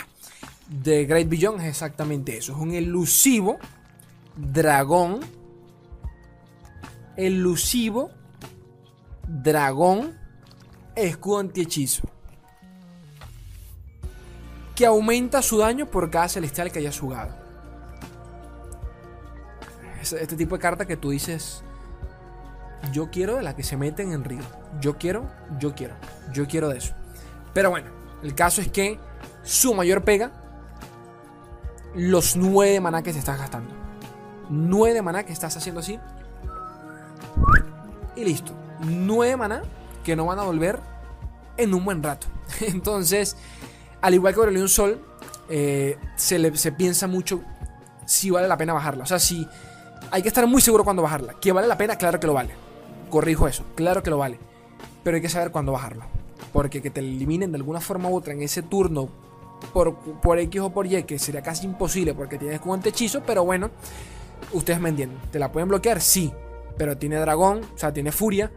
de 0.68 1.06
Great 1.06 1.30
Beyond 1.30 1.62
es 1.62 1.68
exactamente 1.68 2.38
eso. 2.38 2.54
Es 2.54 2.58
un 2.58 2.74
elusivo 2.74 3.58
dragón. 4.36 5.20
Elusivo 7.16 8.12
dragón 9.28 10.18
escudo 10.96 11.40
anti-hechizo. 11.40 12.04
Que 14.76 14.86
aumenta 14.86 15.42
su 15.42 15.60
daño 15.60 15.86
por 15.86 16.10
cada 16.10 16.28
celestial 16.28 16.72
que 16.72 16.80
hayas 16.80 17.00
jugado. 17.00 17.45
Este 20.14 20.36
tipo 20.36 20.56
de 20.56 20.62
carta 20.62 20.86
que 20.86 20.98
tú 20.98 21.10
dices. 21.12 21.64
Yo 22.92 23.10
quiero 23.10 23.38
de 23.38 23.44
la 23.44 23.56
que 23.56 23.64
se 23.64 23.78
meten 23.78 24.12
en 24.12 24.24
río. 24.24 24.44
Yo 24.80 24.98
quiero, 24.98 25.28
yo 25.60 25.74
quiero, 25.74 25.96
yo 26.32 26.48
quiero 26.48 26.70
de 26.70 26.78
eso. 26.78 26.94
Pero 27.54 27.70
bueno, 27.72 27.88
el 28.22 28.36
caso 28.36 28.62
es 28.62 28.68
que 28.68 29.00
su 29.44 29.74
mayor 29.74 30.04
pega 30.04 30.32
los 31.96 32.36
9 32.36 32.74
de 32.74 32.82
maná 32.82 33.02
que 33.02 33.14
te 33.14 33.20
estás 33.20 33.40
gastando. 33.40 33.74
9 34.50 34.94
de 34.94 35.02
maná 35.02 35.24
que 35.24 35.34
estás 35.34 35.56
haciendo 35.58 35.80
así. 35.80 36.00
Y 38.16 38.24
listo. 38.24 38.52
9 38.82 39.32
de 39.32 39.38
maná 39.38 39.64
que 40.04 40.16
no 40.16 40.26
van 40.26 40.40
a 40.40 40.44
volver 40.44 40.80
en 41.58 41.74
un 41.74 41.84
buen 41.84 42.04
rato. 42.04 42.28
Entonces, 42.62 43.38
al 44.02 44.14
igual 44.14 44.34
que 44.34 44.40
Aurelion 44.42 44.70
Sol, 44.70 45.02
eh, 45.50 45.98
se, 46.16 46.56
se 46.58 46.72
piensa 46.72 47.08
mucho 47.08 47.42
si 48.06 48.30
vale 48.30 48.48
la 48.48 48.58
pena 48.58 48.74
bajarla. 48.74 49.04
O 49.04 49.08
sea, 49.08 49.20
si 49.20 49.48
hay 50.16 50.22
que 50.22 50.30
estar 50.30 50.48
muy 50.48 50.62
seguro 50.62 50.86
cuando 50.86 51.02
bajarla. 51.02 51.34
Que 51.42 51.52
vale 51.52 51.68
la 51.68 51.78
pena, 51.78 51.98
claro 51.98 52.22
que 52.22 52.28
lo 52.28 52.34
vale. 52.34 52.52
Corrijo 53.10 53.50
eso, 53.50 53.66
claro 53.76 54.02
que 54.02 54.10
lo 54.10 54.18
vale. 54.18 54.40
Pero 55.04 55.16
hay 55.16 55.22
que 55.22 55.28
saber 55.28 55.52
cuándo 55.52 55.74
bajarla. 55.74 56.08
Porque 56.54 56.82
que 56.82 56.90
te 56.90 57.02
eliminen 57.02 57.52
de 57.52 57.58
alguna 57.58 57.82
forma 57.82 58.08
u 58.08 58.16
otra 58.16 58.32
en 58.32 58.42
ese 58.42 58.62
turno 58.62 59.10
por, 59.74 59.96
por 60.22 60.40
X 60.40 60.62
o 60.62 60.70
por 60.70 60.88
Y, 60.88 61.04
que 61.04 61.20
sería 61.20 61.42
casi 61.42 61.66
imposible 61.66 62.14
porque 62.14 62.38
tienes 62.38 62.62
como 62.62 62.76
hechizo, 62.78 63.24
pero 63.26 63.44
bueno, 63.44 63.72
ustedes 64.54 64.80
me 64.80 64.88
entienden. 64.88 65.20
¿Te 65.32 65.38
la 65.38 65.52
pueden 65.52 65.68
bloquear? 65.68 66.00
Sí, 66.00 66.32
pero 66.78 66.98
tiene 66.98 67.18
dragón, 67.18 67.60
o 67.76 67.78
sea, 67.78 67.92
tiene 67.92 68.14
furia. 68.14 68.54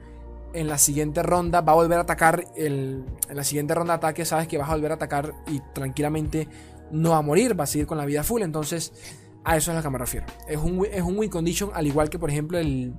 En 0.53 0.69
la 0.69 0.79
siguiente 0.79 1.25
ronda 1.25 1.61
va 1.61 1.73
a 1.73 1.75
volver 1.75 1.99
a 1.99 2.03
atacar. 2.03 2.45
El, 2.55 3.05
en 3.29 3.37
la 3.37 3.43
siguiente 3.43 3.75
ronda 3.75 3.95
de 3.95 3.97
ataque, 3.97 4.25
sabes 4.25 4.47
que 4.47 4.59
vas 4.59 4.71
a 4.71 4.75
volver 4.75 4.93
a 4.93 4.95
atacar 4.95 5.35
y 5.49 5.61
tranquilamente 5.75 6.47
no 6.93 7.11
va 7.11 7.17
a 7.19 7.23
morir, 7.23 7.59
va 7.59 7.65
a 7.65 7.67
seguir 7.67 7.89
con 7.89 7.99
la 7.99 8.05
vida 8.05 8.23
full. 8.23 8.43
Entonces, 8.43 8.93
a 9.49 9.57
eso 9.57 9.71
es 9.71 9.77
a 9.77 9.81
lo 9.81 9.83
que 9.83 9.91
me 9.91 9.99
refiero. 9.99 10.27
Es 10.47 10.59
un, 10.59 10.87
es 10.93 11.03
un 11.03 11.19
win 11.19 11.31
condition, 11.31 11.71
al 11.73 11.87
igual 11.87 12.11
que 12.11 12.19
por 12.19 12.29
ejemplo 12.29 12.59
el, 12.59 12.93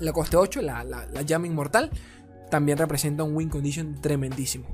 la 0.00 0.12
coste 0.12 0.36
8, 0.36 0.60
la, 0.60 0.84
la, 0.84 1.06
la 1.06 1.22
llama 1.22 1.46
inmortal, 1.46 1.90
también 2.50 2.76
representa 2.76 3.22
un 3.22 3.34
win 3.34 3.48
condition 3.48 3.98
tremendísimo. 4.00 4.66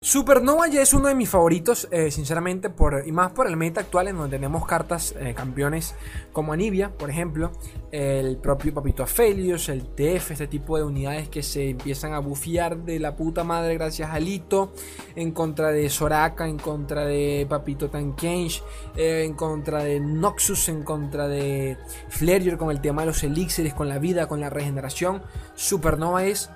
Supernova 0.00 0.68
ya 0.68 0.80
es 0.80 0.94
uno 0.94 1.08
de 1.08 1.16
mis 1.16 1.28
favoritos, 1.28 1.88
eh, 1.90 2.12
sinceramente, 2.12 2.70
por, 2.70 3.02
y 3.04 3.10
más 3.10 3.32
por 3.32 3.48
el 3.48 3.56
meta 3.56 3.80
actual 3.80 4.06
en 4.06 4.16
donde 4.16 4.36
tenemos 4.36 4.64
cartas 4.64 5.12
eh, 5.18 5.34
campeones 5.34 5.96
como 6.32 6.52
Anivia, 6.52 6.96
por 6.96 7.10
ejemplo, 7.10 7.50
el 7.90 8.36
propio 8.36 8.72
Papito 8.72 9.02
Aphelios, 9.02 9.68
el 9.68 9.88
TF, 9.88 10.30
este 10.30 10.46
tipo 10.46 10.76
de 10.76 10.84
unidades 10.84 11.28
que 11.28 11.42
se 11.42 11.70
empiezan 11.70 12.12
a 12.12 12.20
bufiar 12.20 12.84
de 12.84 13.00
la 13.00 13.16
puta 13.16 13.42
madre 13.42 13.74
gracias 13.74 14.10
a 14.10 14.20
Lito, 14.20 14.72
en 15.16 15.32
contra 15.32 15.72
de 15.72 15.90
Soraka, 15.90 16.46
en 16.46 16.58
contra 16.58 17.04
de 17.04 17.44
Papito 17.50 17.90
Tankensh, 17.90 18.62
eh, 18.94 19.24
en 19.26 19.34
contra 19.34 19.82
de 19.82 19.98
Noxus, 19.98 20.68
en 20.68 20.84
contra 20.84 21.26
de 21.26 21.76
Flareor 22.08 22.56
con 22.56 22.70
el 22.70 22.80
tema 22.80 23.02
de 23.02 23.06
los 23.06 23.24
elixires, 23.24 23.74
con 23.74 23.88
la 23.88 23.98
vida, 23.98 24.28
con 24.28 24.40
la 24.40 24.48
regeneración. 24.48 25.22
Supernova 25.56 26.24
es 26.24 26.50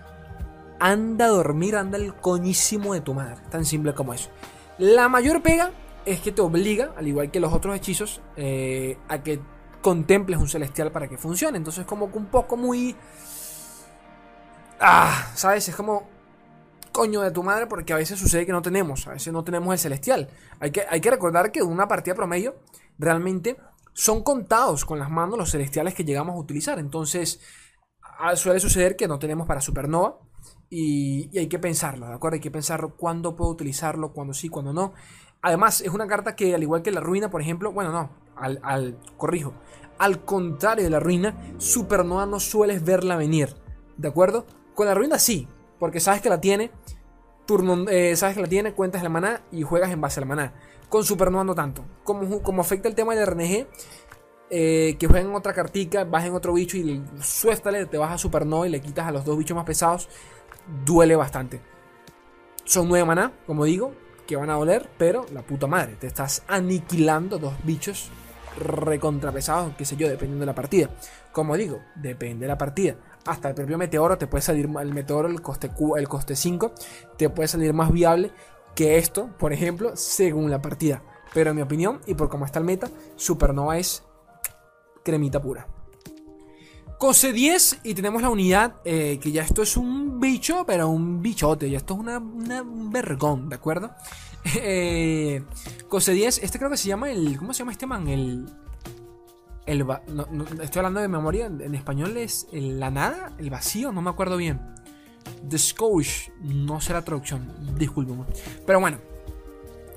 anda 0.82 1.26
a 1.26 1.28
dormir, 1.28 1.76
anda 1.76 1.96
el 1.96 2.12
coñísimo 2.12 2.92
de 2.92 3.00
tu 3.00 3.14
madre. 3.14 3.40
Tan 3.50 3.64
simple 3.64 3.94
como 3.94 4.14
eso. 4.14 4.30
La 4.78 5.08
mayor 5.08 5.40
pega 5.40 5.70
es 6.04 6.20
que 6.20 6.32
te 6.32 6.42
obliga, 6.42 6.92
al 6.96 7.06
igual 7.06 7.30
que 7.30 7.38
los 7.38 7.52
otros 7.52 7.76
hechizos, 7.76 8.20
eh, 8.36 8.98
a 9.08 9.22
que 9.22 9.38
contemples 9.80 10.40
un 10.40 10.48
celestial 10.48 10.90
para 10.90 11.06
que 11.06 11.16
funcione. 11.16 11.56
Entonces, 11.56 11.86
como 11.86 12.10
que 12.10 12.18
un 12.18 12.26
poco 12.26 12.56
muy. 12.56 12.96
Ah, 14.80 15.30
¿sabes? 15.34 15.68
Es 15.68 15.76
como. 15.76 16.10
Coño 16.90 17.22
de 17.22 17.30
tu 17.30 17.42
madre, 17.42 17.68
porque 17.68 17.92
a 17.92 17.96
veces 17.96 18.18
sucede 18.18 18.44
que 18.44 18.52
no 18.52 18.60
tenemos. 18.60 19.06
A 19.06 19.12
veces 19.12 19.32
no 19.32 19.44
tenemos 19.44 19.72
el 19.72 19.78
celestial. 19.78 20.28
Hay 20.58 20.72
que, 20.72 20.84
hay 20.90 21.00
que 21.00 21.10
recordar 21.10 21.52
que 21.52 21.60
en 21.60 21.68
una 21.68 21.86
partida 21.86 22.14
promedio, 22.14 22.56
realmente 22.98 23.56
son 23.94 24.22
contados 24.24 24.84
con 24.84 24.98
las 24.98 25.10
manos 25.10 25.38
los 25.38 25.52
celestiales 25.52 25.94
que 25.94 26.04
llegamos 26.04 26.34
a 26.34 26.38
utilizar. 26.38 26.78
Entonces, 26.80 27.40
suele 28.34 28.60
suceder 28.60 28.96
que 28.96 29.06
no 29.06 29.20
tenemos 29.20 29.46
para 29.46 29.60
supernova. 29.60 30.18
Y, 30.74 31.28
hay 31.38 31.48
que 31.48 31.58
pensarlo, 31.58 32.08
¿de 32.08 32.14
acuerdo? 32.14 32.36
Hay 32.36 32.40
que 32.40 32.50
pensar 32.50 32.94
cuándo 32.96 33.36
puedo 33.36 33.50
utilizarlo, 33.50 34.14
cuándo 34.14 34.32
sí, 34.32 34.48
cuándo 34.48 34.72
no. 34.72 34.94
Además, 35.42 35.82
es 35.82 35.90
una 35.90 36.06
carta 36.06 36.34
que, 36.34 36.54
al 36.54 36.62
igual 36.62 36.80
que 36.80 36.90
la 36.90 37.00
ruina, 37.02 37.30
por 37.30 37.42
ejemplo, 37.42 37.72
bueno, 37.72 37.92
no, 37.92 38.08
al, 38.36 38.98
corrijo, 39.18 39.52
al 39.98 40.24
contrario 40.24 40.84
de 40.84 40.88
la 40.88 40.98
ruina, 40.98 41.36
Supernova 41.58 42.24
no 42.24 42.40
sueles 42.40 42.82
verla 42.82 43.16
venir, 43.16 43.54
¿de 43.98 44.08
acuerdo? 44.08 44.46
Con 44.74 44.86
la 44.86 44.94
ruina 44.94 45.18
sí, 45.18 45.46
porque 45.78 46.00
sabes 46.00 46.22
que 46.22 46.30
la 46.30 46.40
tiene, 46.40 46.70
turno, 47.44 47.86
eh, 47.90 48.16
sabes 48.16 48.36
que 48.36 48.40
la 48.40 48.48
tiene, 48.48 48.72
cuentas 48.72 49.02
la 49.02 49.10
maná 49.10 49.42
y 49.52 49.60
juegas 49.64 49.90
en 49.90 50.00
base 50.00 50.20
a 50.20 50.22
la 50.22 50.26
maná. 50.26 50.54
Con 50.88 51.04
Supernova 51.04 51.44
no 51.44 51.54
tanto. 51.54 51.84
Como, 52.02 52.42
como 52.42 52.62
afecta 52.62 52.88
el 52.88 52.94
tema 52.94 53.14
de 53.14 53.26
RNG, 53.26 53.66
eh, 54.48 54.96
que 54.98 55.06
jueguen 55.06 55.34
otra 55.34 55.52
cartica, 55.52 56.04
vas 56.04 56.24
en 56.24 56.32
otro 56.32 56.54
bicho 56.54 56.78
y 56.78 57.04
suéltale, 57.20 57.84
te 57.84 57.98
vas 57.98 58.12
a 58.12 58.16
Supernova 58.16 58.66
y 58.66 58.70
le 58.70 58.80
quitas 58.80 59.06
a 59.06 59.10
los 59.10 59.26
dos 59.26 59.36
bichos 59.36 59.54
más 59.54 59.66
pesados 59.66 60.08
duele 60.84 61.16
bastante. 61.16 61.60
Son 62.64 62.88
9 62.88 63.04
maná, 63.04 63.32
como 63.46 63.64
digo. 63.64 63.94
que 64.26 64.36
van 64.36 64.50
a 64.50 64.54
doler, 64.54 64.88
pero 64.98 65.26
la 65.32 65.42
puta 65.42 65.66
madre, 65.66 65.96
te 65.96 66.06
estás 66.06 66.44
aniquilando 66.46 67.38
dos 67.38 67.52
bichos 67.64 68.08
recontrapesados, 68.56 69.74
qué 69.76 69.84
sé 69.84 69.96
yo, 69.96 70.08
dependiendo 70.08 70.42
de 70.42 70.46
la 70.46 70.54
partida. 70.54 70.88
Como 71.32 71.56
digo, 71.56 71.80
depende 71.96 72.44
de 72.44 72.48
la 72.48 72.56
partida. 72.56 72.96
Hasta 73.26 73.48
el 73.48 73.54
propio 73.54 73.78
meteoro 73.78 74.18
te 74.18 74.28
puede 74.28 74.42
salir, 74.42 74.68
el 74.80 74.94
meteoro, 74.94 75.28
el 75.28 75.42
coste, 75.42 75.70
el 75.96 76.08
coste 76.08 76.36
5, 76.36 76.72
te 77.16 77.30
puede 77.30 77.48
salir 77.48 77.72
más 77.72 77.92
viable 77.92 78.30
que 78.74 78.96
esto, 78.98 79.28
por 79.38 79.52
ejemplo, 79.52 79.96
según 79.96 80.50
la 80.50 80.62
partida. 80.62 81.02
Pero 81.34 81.50
en 81.50 81.56
mi 81.56 81.62
opinión, 81.62 82.00
y 82.06 82.14
por 82.14 82.28
cómo 82.28 82.44
está 82.44 82.58
el 82.58 82.64
meta, 82.64 82.88
Supernova 83.16 83.78
es 83.78 84.04
cremita 85.02 85.40
pura. 85.42 85.66
Cose 87.02 87.32
10 87.32 87.80
y 87.82 87.94
tenemos 87.94 88.22
la 88.22 88.30
unidad, 88.30 88.76
eh, 88.84 89.18
que 89.20 89.32
ya 89.32 89.42
esto 89.42 89.62
es 89.62 89.76
un 89.76 90.20
bicho, 90.20 90.64
pero 90.64 90.88
un 90.88 91.20
bichote, 91.20 91.68
ya 91.68 91.78
esto 91.78 91.94
es 91.94 92.00
una, 92.00 92.18
un 92.18 92.92
vergón, 92.92 93.48
¿de 93.48 93.56
acuerdo? 93.56 93.90
eh, 94.60 95.42
Cose 95.88 96.12
10, 96.12 96.44
este 96.44 96.58
creo 96.58 96.70
que 96.70 96.76
se 96.76 96.86
llama 96.86 97.10
el, 97.10 97.36
¿cómo 97.38 97.52
se 97.52 97.58
llama 97.58 97.72
este 97.72 97.86
man? 97.86 98.06
El... 98.06 98.46
el 99.66 99.84
estoy 100.62 100.78
hablando 100.78 101.00
de 101.00 101.08
memoria, 101.08 101.46
en, 101.46 101.74
español 101.74 102.16
es 102.16 102.46
la 102.52 102.92
nada, 102.92 103.32
el 103.36 103.50
vacío, 103.50 103.90
no 103.90 104.00
me 104.00 104.10
acuerdo 104.10 104.36
bien. 104.36 104.60
The 105.48 105.58
Scourge, 105.58 106.32
no 106.40 106.80
sé 106.80 106.92
la 106.92 107.02
traducción, 107.02 107.76
disculpen. 107.76 108.24
Pero 108.64 108.78
bueno, 108.78 108.98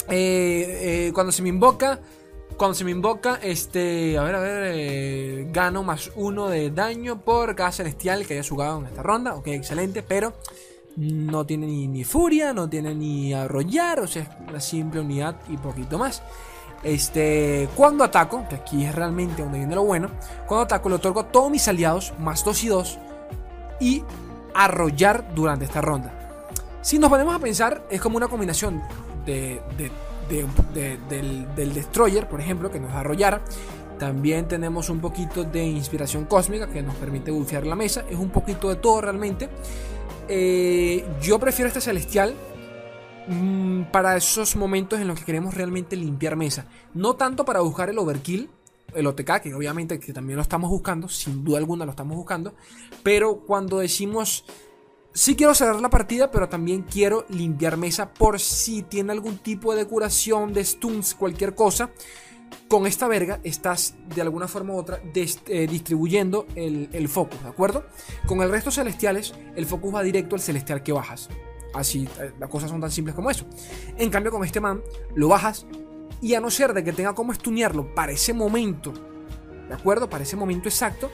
eh, 0.09 1.09
eh, 1.09 1.11
cuando 1.13 1.31
se 1.31 1.43
me 1.43 1.49
invoca, 1.49 1.99
cuando 2.57 2.75
se 2.75 2.83
me 2.83 2.91
invoca, 2.91 3.39
este, 3.41 4.17
a 4.17 4.23
ver, 4.23 4.35
a 4.35 4.39
ver, 4.39 4.71
eh, 4.75 5.47
gano 5.51 5.83
más 5.83 6.11
uno 6.15 6.47
de 6.47 6.71
daño 6.71 7.21
por 7.21 7.55
cada 7.55 7.71
celestial 7.71 8.25
que 8.25 8.37
haya 8.37 8.47
jugado 8.47 8.79
en 8.79 8.85
esta 8.87 9.03
ronda. 9.03 9.35
Ok, 9.35 9.47
excelente, 9.47 10.03
pero 10.03 10.33
no 10.95 11.45
tiene 11.45 11.67
ni, 11.67 12.03
furia, 12.03 12.53
no 12.53 12.69
tiene 12.69 12.95
ni 12.95 13.33
arrollar, 13.33 13.99
o 13.99 14.07
sea, 14.07 14.23
es 14.23 14.29
una 14.49 14.61
simple 14.61 15.01
unidad 15.01 15.35
y 15.49 15.57
poquito 15.57 15.97
más. 15.97 16.21
Este, 16.83 17.67
cuando 17.75 18.03
ataco, 18.03 18.45
que 18.47 18.55
aquí 18.55 18.85
es 18.85 18.93
realmente 18.95 19.41
donde 19.41 19.57
viene 19.57 19.75
lo 19.75 19.83
bueno, 19.83 20.11
cuando 20.47 20.63
ataco 20.63 20.87
le 20.89 20.95
otorgo 20.95 21.21
a 21.21 21.31
todos 21.31 21.51
mis 21.51 21.67
aliados 21.67 22.13
más 22.19 22.45
2 22.45 22.63
y 22.63 22.67
2 22.67 22.99
y 23.79 24.03
arrollar 24.53 25.33
durante 25.35 25.65
esta 25.65 25.81
ronda. 25.81 26.13
Si 26.81 26.99
nos 26.99 27.09
ponemos 27.09 27.35
a 27.35 27.39
pensar, 27.39 27.85
es 27.89 27.99
como 27.99 28.17
una 28.17 28.27
combinación 28.27 28.81
de 29.25 29.59
del, 30.29 31.73
Destroyer, 31.73 32.27
por 32.27 32.41
ejemplo, 32.41 32.71
que 32.71 32.79
nos 32.79 32.91
da 32.91 32.99
arrollar. 33.01 33.41
También 33.99 34.47
tenemos 34.47 34.89
un 34.89 34.99
poquito 34.99 35.43
de 35.43 35.63
inspiración 35.63 36.25
cósmica 36.25 36.67
que 36.67 36.81
nos 36.81 36.95
permite 36.95 37.31
bufear 37.31 37.65
la 37.65 37.75
mesa. 37.75 38.05
Es 38.09 38.17
un 38.17 38.29
poquito 38.29 38.69
de 38.69 38.75
todo 38.75 39.01
realmente. 39.01 39.49
Eh, 40.27 41.05
yo 41.21 41.39
prefiero 41.39 41.67
este 41.67 41.81
celestial 41.81 42.35
mm, 43.27 43.83
para 43.91 44.17
esos 44.17 44.55
momentos 44.55 44.99
en 44.99 45.07
los 45.07 45.19
que 45.19 45.25
queremos 45.25 45.53
realmente 45.53 45.95
limpiar 45.95 46.35
mesa. 46.35 46.65
No 46.93 47.15
tanto 47.15 47.45
para 47.45 47.61
buscar 47.61 47.89
el 47.89 47.97
overkill, 47.97 48.49
el 48.93 49.07
OTK, 49.07 49.41
que 49.41 49.53
obviamente 49.53 49.99
que 49.99 50.13
también 50.13 50.37
lo 50.37 50.41
estamos 50.41 50.69
buscando, 50.69 51.07
sin 51.07 51.43
duda 51.43 51.59
alguna 51.59 51.85
lo 51.85 51.91
estamos 51.91 52.17
buscando. 52.17 52.53
Pero 53.03 53.41
cuando 53.45 53.79
decimos 53.79 54.45
Sí 55.15 55.37
quiero 55.37 55.55
cerrar 55.55 55.79
la 55.79 55.89
partida, 55.89 56.29
pero 56.29 56.49
también 56.49 56.81
quiero 56.81 57.25
limpiar 57.29 57.77
mesa 57.77 58.13
por 58.13 58.37
si 58.37 58.83
tiene 58.83 59.13
algún 59.13 59.37
tipo 59.37 59.73
de 59.73 59.85
curación, 59.85 60.51
de 60.51 60.61
stuns, 60.61 61.15
cualquier 61.15 61.55
cosa. 61.55 61.89
Con 62.67 62.85
esta 62.85 63.07
verga 63.07 63.39
estás 63.45 63.95
de 64.13 64.21
alguna 64.21 64.49
forma 64.49 64.73
u 64.73 64.77
otra 64.77 64.99
eh, 65.15 65.67
distribuyendo 65.67 66.47
el, 66.55 66.89
el, 66.91 67.07
focus, 67.07 67.41
¿de 67.41 67.47
acuerdo? 67.47 67.85
Con 68.27 68.41
el 68.41 68.51
resto 68.51 68.71
celestiales, 68.71 69.33
el 69.55 69.65
focus 69.65 69.95
va 69.95 70.03
directo 70.03 70.35
al 70.35 70.41
celestial 70.41 70.83
que 70.83 70.91
bajas. 70.91 71.29
Así, 71.73 72.09
eh, 72.19 72.33
las 72.37 72.49
cosas 72.49 72.69
son 72.69 72.81
tan 72.81 72.91
simples 72.91 73.15
como 73.15 73.31
eso. 73.31 73.45
En 73.97 74.09
cambio, 74.09 74.33
con 74.33 74.43
este 74.43 74.59
man, 74.59 74.81
lo 75.15 75.29
bajas 75.29 75.65
y 76.21 76.33
a 76.33 76.41
no 76.41 76.51
ser 76.51 76.73
de 76.73 76.83
que 76.83 76.91
tenga 76.91 77.15
como 77.15 77.31
estunearlo 77.31 77.95
para 77.95 78.11
ese 78.11 78.33
momento, 78.33 78.91
¿de 79.69 79.75
acuerdo? 79.75 80.09
Para 80.09 80.25
ese 80.25 80.35
momento 80.35 80.67
exacto, 80.67 81.09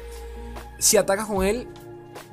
si 0.79 0.97
atacas 0.97 1.27
con 1.27 1.45
él, 1.45 1.67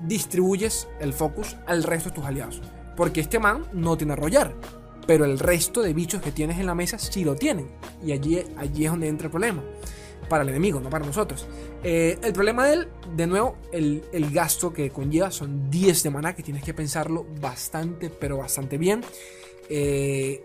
distribuyes 0.06 0.88
el 1.00 1.12
focus 1.12 1.56
al 1.66 1.82
resto 1.82 2.10
de 2.10 2.14
tus 2.16 2.24
aliados. 2.24 2.62
Porque 2.96 3.20
este 3.20 3.38
man 3.38 3.66
no 3.72 3.96
tiene 3.96 4.14
arrollar, 4.14 4.54
pero 5.06 5.24
el 5.24 5.38
resto 5.38 5.82
de 5.82 5.94
bichos 5.94 6.20
que 6.20 6.32
tienes 6.32 6.58
en 6.58 6.66
la 6.66 6.74
mesa 6.74 6.98
sí 6.98 7.24
lo 7.24 7.34
tienen. 7.34 7.68
Y 8.04 8.12
allí, 8.12 8.44
allí 8.56 8.84
es 8.84 8.90
donde 8.90 9.08
entra 9.08 9.26
el 9.26 9.30
problema. 9.30 9.62
Para 10.28 10.42
el 10.42 10.50
enemigo, 10.50 10.80
no 10.80 10.90
para 10.90 11.06
nosotros. 11.06 11.46
Eh, 11.82 12.18
el 12.22 12.32
problema 12.34 12.66
de 12.66 12.74
él, 12.74 12.88
de 13.16 13.26
nuevo, 13.26 13.56
el, 13.72 14.02
gasto 14.30 14.72
que 14.72 14.90
conlleva 14.90 15.30
son 15.30 15.70
10 15.70 16.02
de 16.02 16.10
maná, 16.10 16.34
que 16.34 16.42
tienes 16.42 16.62
que 16.62 16.74
pensarlo 16.74 17.26
bastante, 17.40 18.10
pero 18.10 18.36
bastante 18.36 18.76
bien. 18.76 19.02
Eh, 19.70 20.44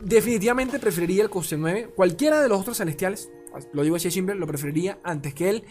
definitivamente 0.00 0.78
preferiría 0.78 1.22
el 1.22 1.30
coste 1.30 1.56
9. 1.56 1.90
Cualquiera 1.94 2.40
de 2.40 2.48
los 2.48 2.60
otros 2.60 2.78
celestiales, 2.78 3.30
lo 3.72 3.82
digo 3.82 3.96
así 3.96 4.08
de 4.08 4.12
simple, 4.12 4.34
lo 4.34 4.46
preferiría 4.46 4.98
antes 5.04 5.34
que 5.34 5.50
él. 5.50 5.64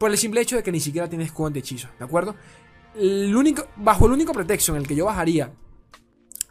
Por 0.00 0.10
el 0.10 0.16
simple 0.16 0.40
hecho 0.40 0.56
de 0.56 0.62
que 0.62 0.72
ni 0.72 0.80
siquiera 0.80 1.10
tiene 1.10 1.24
escudo 1.24 1.50
de 1.50 1.58
hechizo, 1.58 1.86
¿de 1.98 2.06
acuerdo? 2.06 2.34
El 2.94 3.36
único, 3.36 3.66
bajo 3.76 4.06
el 4.06 4.12
único 4.12 4.32
pretexto 4.32 4.72
en 4.72 4.80
el 4.80 4.88
que 4.88 4.94
yo 4.94 5.04
bajaría 5.04 5.52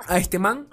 a 0.07 0.19
este 0.19 0.37
man 0.37 0.67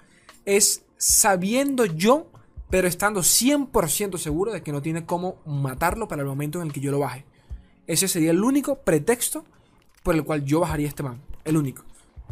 es 0.45 0.85
sabiendo 0.99 1.87
yo, 1.87 2.31
pero 2.69 2.87
estando 2.87 3.21
100% 3.21 4.19
seguro 4.19 4.53
de 4.53 4.63
que 4.63 4.73
no 4.73 4.83
tiene 4.83 5.07
cómo 5.07 5.41
matarlo 5.47 6.07
para 6.07 6.21
el 6.21 6.29
momento 6.29 6.61
en 6.61 6.67
el 6.67 6.73
que 6.75 6.81
yo 6.81 6.91
lo 6.91 6.99
baje. 6.99 7.25
Ese 7.87 8.09
sería 8.09 8.31
el 8.31 8.45
único 8.45 8.81
pretexto 8.81 9.47
por 10.03 10.15
el 10.15 10.25
cual 10.25 10.45
yo 10.45 10.61
bajaría 10.61 10.87
a 10.87 10.91
este 10.91 11.03
man. 11.03 11.23
El 11.47 11.57
único. 11.57 11.83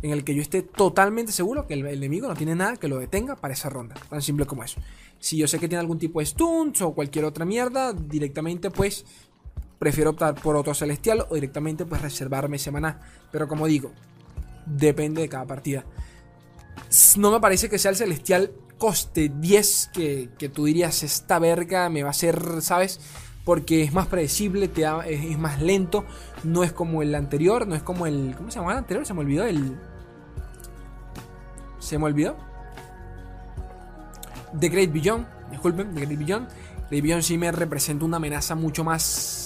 En 0.02 0.10
el 0.10 0.24
que 0.24 0.34
yo 0.34 0.42
esté 0.42 0.60
totalmente 0.60 1.32
seguro 1.32 1.66
que 1.66 1.72
el, 1.72 1.86
enemigo 1.86 2.28
no 2.28 2.34
tiene 2.34 2.54
nada 2.54 2.76
que 2.76 2.88
lo 2.88 2.98
detenga 2.98 3.36
para 3.36 3.54
esa 3.54 3.70
ronda. 3.70 3.94
Tan 4.10 4.20
simple 4.20 4.44
como 4.44 4.62
eso. 4.62 4.78
Si 5.18 5.38
yo 5.38 5.48
sé 5.48 5.58
que 5.58 5.68
tiene 5.68 5.80
algún 5.80 5.98
tipo 5.98 6.20
de 6.20 6.26
stunts 6.26 6.82
o 6.82 6.92
cualquier 6.92 7.24
otra 7.24 7.46
mierda, 7.46 7.94
directamente 7.94 8.70
pues 8.70 9.06
prefiero 9.78 10.10
optar 10.10 10.34
por 10.34 10.56
otro 10.56 10.74
celestial 10.74 11.26
o 11.28 11.34
directamente 11.34 11.84
pues 11.84 12.00
reservarme 12.00 12.58
semana. 12.58 13.00
Pero 13.30 13.48
como 13.48 13.66
digo, 13.66 13.92
depende 14.66 15.22
de 15.22 15.28
cada 15.28 15.44
partida. 15.44 15.84
No 17.16 17.30
me 17.30 17.40
parece 17.40 17.68
que 17.68 17.78
sea 17.78 17.90
el 17.90 17.96
celestial 17.96 18.52
coste 18.78 19.30
10 19.34 19.90
que, 19.92 20.50
tú 20.52 20.66
dirías 20.66 21.02
esta 21.02 21.38
verga 21.38 21.88
me 21.88 22.02
va 22.02 22.10
a 22.10 22.14
ser, 22.14 22.60
¿sabes? 22.60 23.00
Porque 23.44 23.82
es 23.82 23.92
más 23.92 24.06
predecible, 24.06 24.68
te 24.68 24.84
es, 25.06 25.38
más 25.38 25.60
lento, 25.60 26.04
no 26.44 26.64
es 26.64 26.72
como 26.72 27.02
el 27.02 27.14
anterior, 27.14 27.66
no 27.66 27.74
es 27.74 27.82
como 27.82 28.06
el... 28.06 28.34
¿Cómo 28.36 28.50
se 28.50 28.58
llama 28.58 28.72
el 28.72 28.78
anterior? 28.78 29.06
Se 29.06 29.12
me 29.12 29.20
olvidó 29.20 29.44
el... 29.44 29.78
Se 31.78 31.98
me 31.98 32.06
olvidó. 32.06 32.36
The 34.58 34.68
Great 34.68 34.92
Beyond, 34.92 35.26
disculpen, 35.50 35.94
The 35.94 36.06
Great 36.06 36.18
Beyond. 36.18 36.48
The 36.88 37.02
Beyond 37.02 37.22
sí 37.22 37.36
me 37.36 37.52
representa 37.52 38.04
una 38.04 38.16
amenaza 38.16 38.54
mucho 38.54 38.82
más 38.82 39.43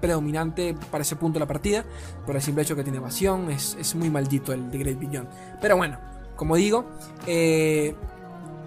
predominante 0.00 0.74
para 0.90 1.02
ese 1.02 1.16
punto 1.16 1.38
de 1.38 1.40
la 1.40 1.46
partida, 1.46 1.84
por 2.26 2.36
el 2.36 2.42
simple 2.42 2.62
hecho 2.62 2.76
que 2.76 2.82
tiene 2.82 2.98
evasión, 2.98 3.50
es, 3.50 3.94
muy 3.94 4.10
maldito 4.10 4.52
el 4.52 4.70
de 4.70 4.78
Great 4.78 4.98
Beyond. 4.98 5.28
Pero 5.60 5.76
bueno, 5.76 5.98
como 6.36 6.56
digo, 6.56 6.86
eh, 7.26 7.94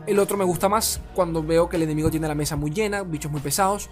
el 0.05 0.19
otro 0.19 0.37
me 0.37 0.43
gusta 0.43 0.69
más 0.69 0.99
cuando 1.13 1.43
veo 1.43 1.69
que 1.69 1.77
el 1.77 1.83
enemigo 1.83 2.11
tiene 2.11 2.27
la 2.27 2.35
mesa 2.35 2.55
muy 2.55 2.71
llena, 2.71 3.03
bichos 3.03 3.31
muy 3.31 3.41
pesados, 3.41 3.89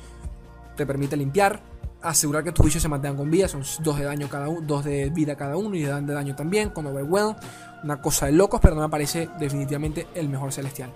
te 0.76 0.86
permite 0.86 1.18
limpiar, 1.18 1.62
asegurar 2.02 2.44
que 2.44 2.52
tus 2.52 2.66
bichos 2.66 2.82
se 2.82 2.88
mantengan 2.88 3.18
con 3.18 3.32
vida, 3.32 3.48
son 3.48 3.64
dos 3.80 3.98
de 3.98 4.06
daño 4.06 4.28
cada 4.30 4.50
uno, 4.50 4.62
dos 4.62 4.84
de 4.84 5.10
vida 5.10 5.36
cada 5.36 5.58
uno 5.58 5.76
y 5.76 5.84
dan 5.84 6.06
de 6.06 6.14
daño 6.14 6.36
también, 6.36 6.70
con 6.70 6.86
Overwhelm, 6.86 7.36
una 7.84 8.02
cosa 8.02 8.26
de 8.26 8.34
locos, 8.34 8.60
pero 8.62 8.76
no 8.76 8.82
me 8.82 8.90
parece 8.90 9.30
definitivamente 9.40 10.08
el 10.16 10.30
mejor 10.30 10.52
celestial. 10.52 10.92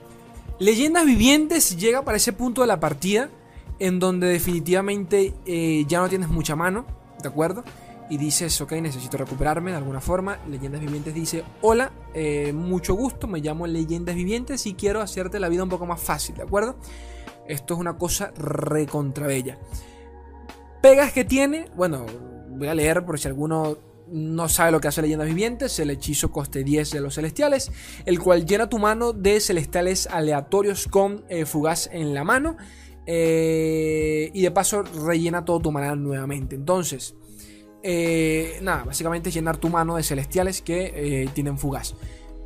Leyendas 0.59 1.05
vivientes 1.05 1.75
llega 1.77 2.03
para 2.03 2.17
ese 2.17 2.31
punto 2.33 2.61
de 2.61 2.67
la 2.67 2.79
partida 2.79 3.29
en 3.79 3.99
donde 3.99 4.27
definitivamente 4.27 5.33
eh, 5.45 5.85
ya 5.87 5.99
no 5.99 6.09
tienes 6.09 6.29
mucha 6.29 6.55
mano, 6.55 6.85
¿de 7.21 7.27
acuerdo? 7.27 7.63
Y 8.09 8.17
dices, 8.17 8.59
ok, 8.61 8.73
necesito 8.73 9.17
recuperarme 9.17 9.71
de 9.71 9.77
alguna 9.77 9.99
forma. 9.99 10.37
Leyendas 10.47 10.79
Vivientes 10.79 11.13
dice, 11.13 11.43
hola, 11.61 11.91
eh, 12.13 12.53
mucho 12.53 12.93
gusto, 12.93 13.27
me 13.27 13.39
llamo 13.39 13.65
Leyendas 13.65 14.15
Vivientes 14.15 14.65
y 14.67 14.75
quiero 14.75 15.01
hacerte 15.01 15.39
la 15.39 15.49
vida 15.49 15.63
un 15.63 15.69
poco 15.69 15.85
más 15.85 15.99
fácil, 15.99 16.35
¿de 16.35 16.43
acuerdo? 16.43 16.75
Esto 17.47 17.73
es 17.73 17.79
una 17.79 17.97
cosa 17.97 18.31
recontra 18.37 19.27
bella. 19.27 19.57
Pegas 20.81 21.13
que 21.13 21.25
tiene, 21.25 21.65
bueno, 21.75 22.05
voy 22.49 22.67
a 22.67 22.75
leer 22.75 23.03
por 23.05 23.19
si 23.19 23.27
alguno 23.27 23.77
no 24.07 24.49
sabe 24.49 24.71
lo 24.71 24.79
que 24.79 24.87
hace 24.87 25.01
Leyendas 25.01 25.27
Vivientes, 25.27 25.79
el 25.79 25.89
hechizo 25.89 26.31
coste 26.31 26.63
10 26.63 26.91
de 26.91 27.01
los 27.01 27.15
celestiales, 27.15 27.71
el 28.05 28.19
cual 28.19 28.45
llena 28.45 28.69
tu 28.69 28.77
mano 28.77 29.13
de 29.13 29.39
celestiales 29.39 30.07
aleatorios 30.07 30.87
con 30.87 31.25
eh, 31.29 31.45
fugaz 31.45 31.89
en 31.91 32.13
la 32.13 32.23
mano. 32.23 32.57
Eh, 33.05 34.31
y 34.33 34.41
de 34.41 34.51
paso 34.51 34.83
rellena 34.83 35.45
todo 35.45 35.59
tu 35.59 35.71
mana 35.71 35.95
nuevamente. 35.95 36.55
Entonces, 36.55 37.15
eh, 37.83 38.59
nada, 38.61 38.83
básicamente 38.83 39.31
llenar 39.31 39.57
tu 39.57 39.69
mano 39.69 39.95
de 39.95 40.03
celestiales 40.03 40.61
que 40.61 40.93
eh, 40.95 41.29
tienen 41.33 41.57
fugaz. 41.57 41.95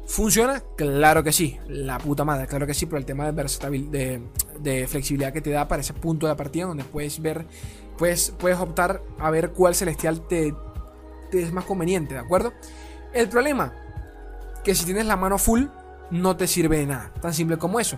¿Funciona? 0.06 0.64
Claro 0.76 1.24
que 1.24 1.32
sí. 1.32 1.58
La 1.68 1.98
puta 2.00 2.26
madre, 2.26 2.48
claro 2.48 2.66
que 2.66 2.74
sí, 2.74 2.86
por 2.88 2.98
el 2.98 3.06
tema 3.06 3.32
de, 3.32 4.22
de, 4.60 4.88
flexibilidad 4.88 5.32
que 5.32 5.42
te 5.42 5.52
da 5.52 5.68
para 5.68 5.82
ese 5.82 5.94
punto 5.94 6.26
de 6.26 6.34
la 6.34 6.38
partida 6.38 6.66
donde 6.66 6.84
puedes 6.84 7.22
ver, 7.22 7.46
puedes, 7.98 8.32
puedes 8.32 8.58
optar 8.58 9.04
a 9.20 9.30
ver 9.30 9.52
cuál 9.52 9.76
celestial 9.76 10.28
te 10.28 10.54
es 11.32 11.54
más 11.54 11.66
conveniente, 11.66 12.16
¿de 12.16 12.20
acuerdo? 12.20 12.54
El 13.14 13.30
problema, 13.30 13.74
que 14.64 14.76
si 14.76 14.86
tienes 14.86 15.06
la 15.06 15.16
mano 15.16 15.38
full, 15.38 15.66
no 16.12 16.36
te 16.36 16.48
sirve 16.48 16.80
de 16.80 16.88
nada. 16.88 17.14
Tan 17.22 17.34
simple 17.34 17.58
como 17.58 17.80
eso. 17.80 17.98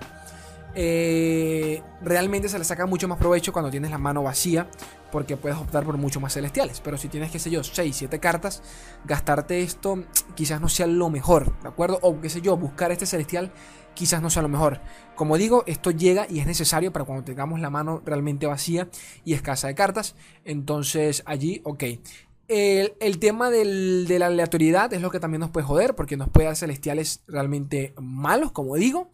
Eh, 0.74 1.84
realmente 2.02 2.48
se 2.48 2.58
le 2.58 2.64
saca 2.64 2.86
mucho 2.86 3.08
más 3.08 3.18
provecho 3.18 3.52
cuando 3.52 3.70
tienes 3.70 3.92
la 3.92 3.98
mano 3.98 4.24
vacía 4.24 4.70
porque 5.12 5.36
puedes 5.36 5.58
optar 5.58 5.84
por 5.84 5.98
mucho 5.98 6.20
más 6.20 6.34
celestiales. 6.34 6.80
Pero 6.82 6.98
si 6.98 7.10
tienes, 7.10 7.32
qué 7.32 7.40
sé 7.40 7.52
yo, 7.52 7.64
6, 7.64 7.96
7 7.96 8.20
cartas, 8.20 8.64
gastarte 9.06 9.62
esto 9.62 10.04
quizás 10.36 10.62
no 10.62 10.70
sea 10.70 10.88
lo 10.88 11.10
mejor, 11.10 11.60
¿de 11.62 11.68
acuerdo? 11.68 12.00
O 12.02 12.20
qué 12.22 12.30
sé 12.30 12.42
yo, 12.42 12.56
buscar 12.58 12.92
este 12.92 13.06
celestial 13.06 13.52
quizás 13.94 14.22
no 14.22 14.30
sea 14.30 14.42
lo 14.42 14.50
mejor. 14.50 14.80
Como 15.16 15.38
digo, 15.38 15.64
esto 15.68 15.92
llega 15.92 16.26
y 16.30 16.40
es 16.40 16.48
necesario 16.48 16.92
para 16.92 17.06
cuando 17.06 17.24
tengamos 17.24 17.60
la 17.60 17.70
mano 17.70 18.02
realmente 18.06 18.46
vacía 18.46 18.90
y 19.26 19.34
escasa 19.34 19.68
de 19.68 19.76
cartas. 19.76 20.16
Entonces 20.46 21.24
allí, 21.26 21.62
ok. 21.64 21.84
El, 22.48 23.20
tema 23.20 23.50
de 23.50 24.18
la 24.20 24.26
aleatoriedad 24.26 24.94
es 24.94 25.02
lo 25.02 25.10
que 25.10 25.22
también 25.22 25.40
nos 25.40 25.52
puede 25.52 25.66
joder 25.66 25.96
porque 25.96 26.18
nos 26.18 26.28
puede 26.28 26.48
dar 26.48 26.58
celestiales 26.58 27.24
realmente 27.28 27.94
malos, 27.98 28.52
como 28.52 28.76
digo. 28.76 29.10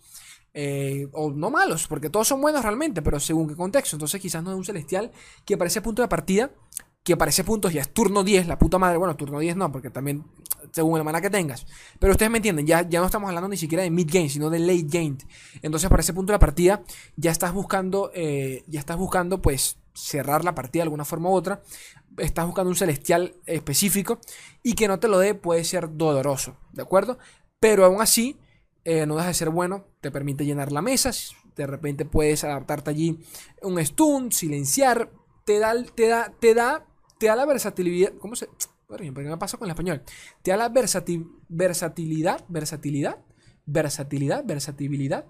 Eh, 0.59 1.07
o 1.13 1.29
no 1.29 1.51
malos, 1.51 1.87
porque 1.87 2.09
todos 2.09 2.27
son 2.27 2.41
buenos 2.41 2.63
realmente, 2.63 3.03
pero 3.03 3.19
según 3.19 3.47
qué 3.47 3.55
contexto. 3.55 3.95
Entonces 3.95 4.19
quizás 4.19 4.41
no 4.41 4.49
es 4.49 4.57
un 4.57 4.65
celestial 4.65 5.11
que 5.45 5.55
para 5.55 5.67
ese 5.67 5.81
punto 5.81 6.01
de 6.01 6.07
partida, 6.07 6.49
que 7.03 7.15
para 7.15 7.29
ese 7.29 7.43
punto 7.43 7.69
ya 7.69 7.81
es 7.81 7.93
turno 7.93 8.23
10, 8.23 8.47
la 8.47 8.57
puta 8.57 8.79
madre. 8.79 8.97
Bueno, 8.97 9.15
turno 9.15 9.37
10 9.37 9.55
no, 9.55 9.71
porque 9.71 9.91
también 9.91 10.25
según 10.71 10.97
el 10.97 11.03
mana 11.03 11.21
que 11.21 11.29
tengas. 11.29 11.67
Pero 11.99 12.13
ustedes 12.13 12.31
me 12.31 12.39
entienden, 12.39 12.65
ya, 12.65 12.89
ya 12.89 13.01
no 13.01 13.05
estamos 13.05 13.27
hablando 13.27 13.47
ni 13.47 13.57
siquiera 13.57 13.83
de 13.83 13.91
mid 13.91 14.09
game, 14.11 14.29
sino 14.29 14.49
de 14.49 14.57
late 14.57 14.87
game. 14.87 15.17
Entonces 15.61 15.91
para 15.91 16.01
ese 16.01 16.13
punto 16.13 16.31
de 16.31 16.37
la 16.37 16.39
partida 16.39 16.81
ya 17.15 17.29
estás 17.29 17.53
buscando, 17.53 18.09
eh, 18.15 18.63
ya 18.65 18.79
estás 18.79 18.97
buscando 18.97 19.39
pues 19.43 19.77
cerrar 19.93 20.43
la 20.43 20.55
partida 20.55 20.81
de 20.81 20.87
alguna 20.87 21.05
forma 21.05 21.29
u 21.29 21.33
otra. 21.33 21.61
Estás 22.17 22.47
buscando 22.47 22.71
un 22.71 22.75
celestial 22.75 23.35
específico 23.45 24.19
y 24.63 24.73
que 24.73 24.87
no 24.87 24.99
te 24.99 25.07
lo 25.07 25.19
dé 25.19 25.35
puede 25.35 25.63
ser 25.65 25.95
doloroso, 25.95 26.57
¿de 26.73 26.81
acuerdo? 26.81 27.19
Pero 27.59 27.85
aún 27.85 28.01
así 28.01 28.39
eh, 28.89 29.05
no 29.05 29.17
deja 29.17 29.27
de 29.27 29.33
ser 29.33 29.49
bueno, 29.49 29.83
te 29.99 30.11
permite 30.11 30.45
llenar 30.45 30.71
la 30.71 30.81
mesa, 30.81 31.11
de 31.57 31.67
repente 31.67 32.05
puedes 32.05 32.45
adaptarte 32.45 32.89
allí 32.89 33.19
un 33.61 33.85
stun, 33.85 34.31
silenciar, 34.31 35.11
te 35.43 35.59
da, 35.59 35.73
te 35.83 36.07
da, 36.07 36.33
te 36.39 36.53
da, 36.53 36.85
te 37.19 37.25
da 37.25 37.35
la 37.35 37.45
versatilidad, 37.45 38.13
¿cómo 38.17 38.37
se? 38.37 38.47
¿qué 38.97 39.11
me 39.11 39.37
pasa 39.37 39.57
con 39.57 39.65
el 39.67 39.71
español? 39.71 40.03
Te 40.41 40.51
da 40.51 40.57
la 40.57 40.69
versatilidad, 40.69 42.45
versatilidad, 42.47 43.25
versatilidad, 43.65 44.45
versatilidad. 44.45 45.25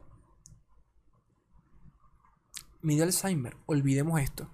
Mide 2.83 3.01
Alzheimer, 3.01 3.57
olvidemos 3.65 4.21
esto. 4.21 4.51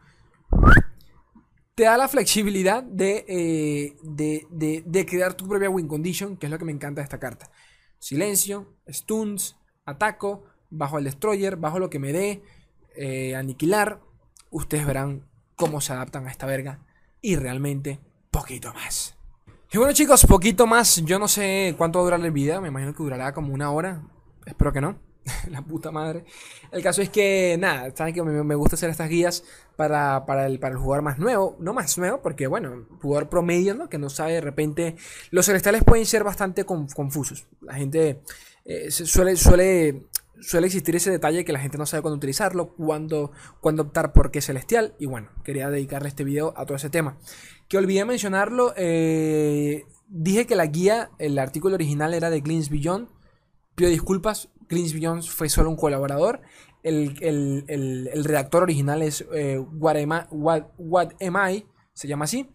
Te 1.75 1.83
da 1.83 1.97
la 1.97 2.07
flexibilidad 2.07 2.85
eh, 2.97 3.97
de, 4.01 4.47
de, 4.49 4.83
de 4.85 5.05
crear 5.05 5.33
tu 5.33 5.45
propia 5.45 5.69
win 5.69 5.89
condition, 5.89 6.37
que 6.37 6.45
es 6.45 6.51
lo 6.51 6.57
que 6.57 6.63
me 6.63 6.71
encanta 6.71 7.01
de 7.01 7.03
esta 7.03 7.19
carta 7.19 7.51
silencio, 8.03 8.75
stuns, 8.89 9.55
ataco, 9.85 10.43
bajo 10.69 10.97
el 10.97 11.05
destroyer, 11.05 11.55
bajo 11.55 11.79
lo 11.79 11.89
que 11.89 11.99
me 11.99 12.11
dé, 12.11 12.43
eh, 12.97 13.33
aniquilar. 13.35 14.01
Ustedes 14.49 14.85
verán 14.85 15.25
cómo 15.55 15.79
se 15.79 15.93
adaptan 15.93 16.27
a 16.27 16.29
esta 16.29 16.45
verga. 16.45 16.85
Y 17.21 17.37
realmente, 17.37 18.01
poquito 18.29 18.73
más. 18.73 19.15
Y 19.71 19.77
bueno 19.77 19.93
chicos, 19.93 20.25
poquito 20.25 20.67
más. 20.67 20.97
Yo 21.05 21.17
no 21.17 21.29
sé 21.29 21.75
cuánto 21.77 21.99
va 21.99 22.03
a 22.03 22.05
durar 22.05 22.25
el 22.25 22.31
video. 22.31 22.59
Me 22.61 22.67
imagino 22.67 22.93
que 22.93 23.03
durará 23.03 23.33
como 23.33 23.53
una 23.53 23.71
hora. 23.71 24.03
Espero 24.45 24.73
que 24.73 24.81
no. 24.81 24.99
la 25.49 25.61
puta 25.61 25.91
madre. 25.91 26.25
El 26.71 26.81
caso 26.81 27.01
es 27.01 27.09
que, 27.09 27.57
nada, 27.59 27.93
saben 27.95 28.13
que 28.13 28.23
me, 28.23 28.55
gusta 28.55 28.75
hacer 28.75 28.89
estas 28.89 29.09
guías 29.09 29.43
para, 29.75 30.25
para, 30.25 30.45
el, 30.45 30.59
para 30.59 30.73
el 30.73 30.79
jugador 30.79 31.03
más 31.03 31.19
nuevo. 31.19 31.55
No 31.59 31.73
más 31.73 31.97
nuevo, 31.97 32.21
porque, 32.21 32.47
bueno, 32.47 32.85
jugador 33.01 33.29
promedio, 33.29 33.73
¿no? 33.75 33.89
Que 33.89 33.97
no 33.97 34.09
sabe 34.09 34.33
de 34.33 34.41
repente. 34.41 34.95
Los 35.31 35.45
celestiales 35.45 35.83
pueden 35.83 36.05
ser 36.05 36.23
bastante 36.23 36.65
confusos. 36.65 37.47
La 37.61 37.75
gente 37.75 38.21
eh, 38.65 38.91
suele, 38.91 39.35
suele, 39.35 40.03
suele 40.39 40.67
existir 40.67 40.95
ese 40.95 41.11
detalle 41.11 41.45
que 41.45 41.53
la 41.53 41.59
gente 41.59 41.77
no 41.77 41.85
sabe 41.85 42.01
cuándo 42.01 42.17
utilizarlo, 42.17 42.75
cuándo, 42.75 43.31
optar 43.61 44.13
por 44.13 44.31
qué 44.31 44.41
celestial. 44.41 44.95
Y 44.99 45.05
bueno, 45.05 45.29
quería 45.43 45.69
dedicarle 45.69 46.09
este 46.09 46.23
video 46.23 46.53
a 46.57 46.65
todo 46.65 46.75
ese 46.75 46.89
tema. 46.89 47.17
Que 47.67 47.77
olvidé 47.77 48.05
mencionarlo. 48.05 48.73
Eh, 48.77 49.85
dije 50.07 50.45
que 50.45 50.55
la 50.55 50.65
guía, 50.65 51.11
el 51.17 51.39
artículo 51.39 51.75
original 51.75 52.13
era 52.13 52.29
de 52.29 52.41
Gleans 52.41 52.69
Beyond. 52.69 53.07
Pido 53.75 53.89
disculpas, 53.89 54.49
Chris 54.67 54.95
Jones 54.99 55.29
fue 55.29 55.49
solo 55.49 55.69
un 55.69 55.75
colaborador. 55.75 56.41
El, 56.83 57.15
redactor 58.23 58.63
original 58.63 59.01
es 59.01 59.25
eh, 59.33 59.57
what, 59.57 59.95
am 61.21 61.37
I, 61.49 61.65
se 61.93 62.07
llama 62.07 62.25
así. 62.25 62.49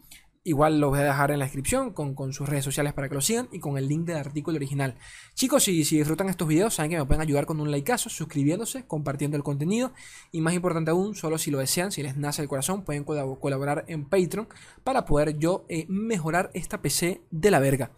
Igual 0.45 0.81
lo 0.81 0.89
voy 0.89 1.01
a 1.01 1.05
dejar 1.05 1.31
en 1.31 1.41
la 1.41 1.45
descripción 1.45 1.93
con, 1.93 2.33
sus 2.33 2.49
redes 2.49 2.65
sociales 2.65 2.95
para 2.95 3.09
que 3.09 3.15
lo 3.15 3.21
sigan 3.21 3.49
y 3.53 3.59
con 3.59 3.77
el 3.77 3.87
link 3.87 4.07
del 4.07 4.17
artículo 4.17 4.57
original. 4.57 4.95
Chicos, 5.35 5.65
si, 5.65 5.85
si 5.85 5.99
disfrutan 5.99 6.31
estos 6.31 6.49
videos, 6.49 6.73
saben 6.73 6.91
que 6.91 6.97
me 6.97 7.05
pueden 7.05 7.21
ayudar 7.21 7.45
con 7.45 7.61
un 7.61 7.71
likeazo, 7.71 8.09
suscribiéndose, 8.09 8.87
compartiendo 8.87 9.37
el 9.37 9.43
contenido 9.43 9.93
y 10.33 10.41
más 10.41 10.55
importante 10.55 10.91
aún, 10.91 11.15
solo 11.15 11.37
si 11.37 11.51
lo 11.51 11.59
desean, 11.59 11.93
si 11.93 12.03
les 12.03 12.17
nace 12.17 12.41
el 12.41 12.49
corazón, 12.49 12.83
pueden 12.83 13.05
colaborar 13.05 13.85
en 13.89 14.09
Patreon 14.09 14.49
para 14.85 15.05
poder 15.05 15.39
yo 15.39 15.67
eh, 15.69 15.85
mejorar 15.89 16.51
esta 16.55 16.81
PC 16.81 17.21
de 17.31 17.51
la 17.51 17.59
verga. 17.59 17.93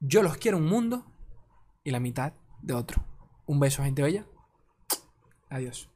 Yo 0.00 0.22
los 0.22 0.36
quiero 0.36 0.58
un 0.58 0.66
mundo 0.66 1.06
y 1.82 1.92
la 1.92 2.00
mitad 2.00 2.34
de 2.60 2.74
otro. 2.74 3.15
Un 3.46 3.60
beso, 3.60 3.82
gente 3.82 4.02
bella. 4.02 4.26
Adiós. 5.48 5.88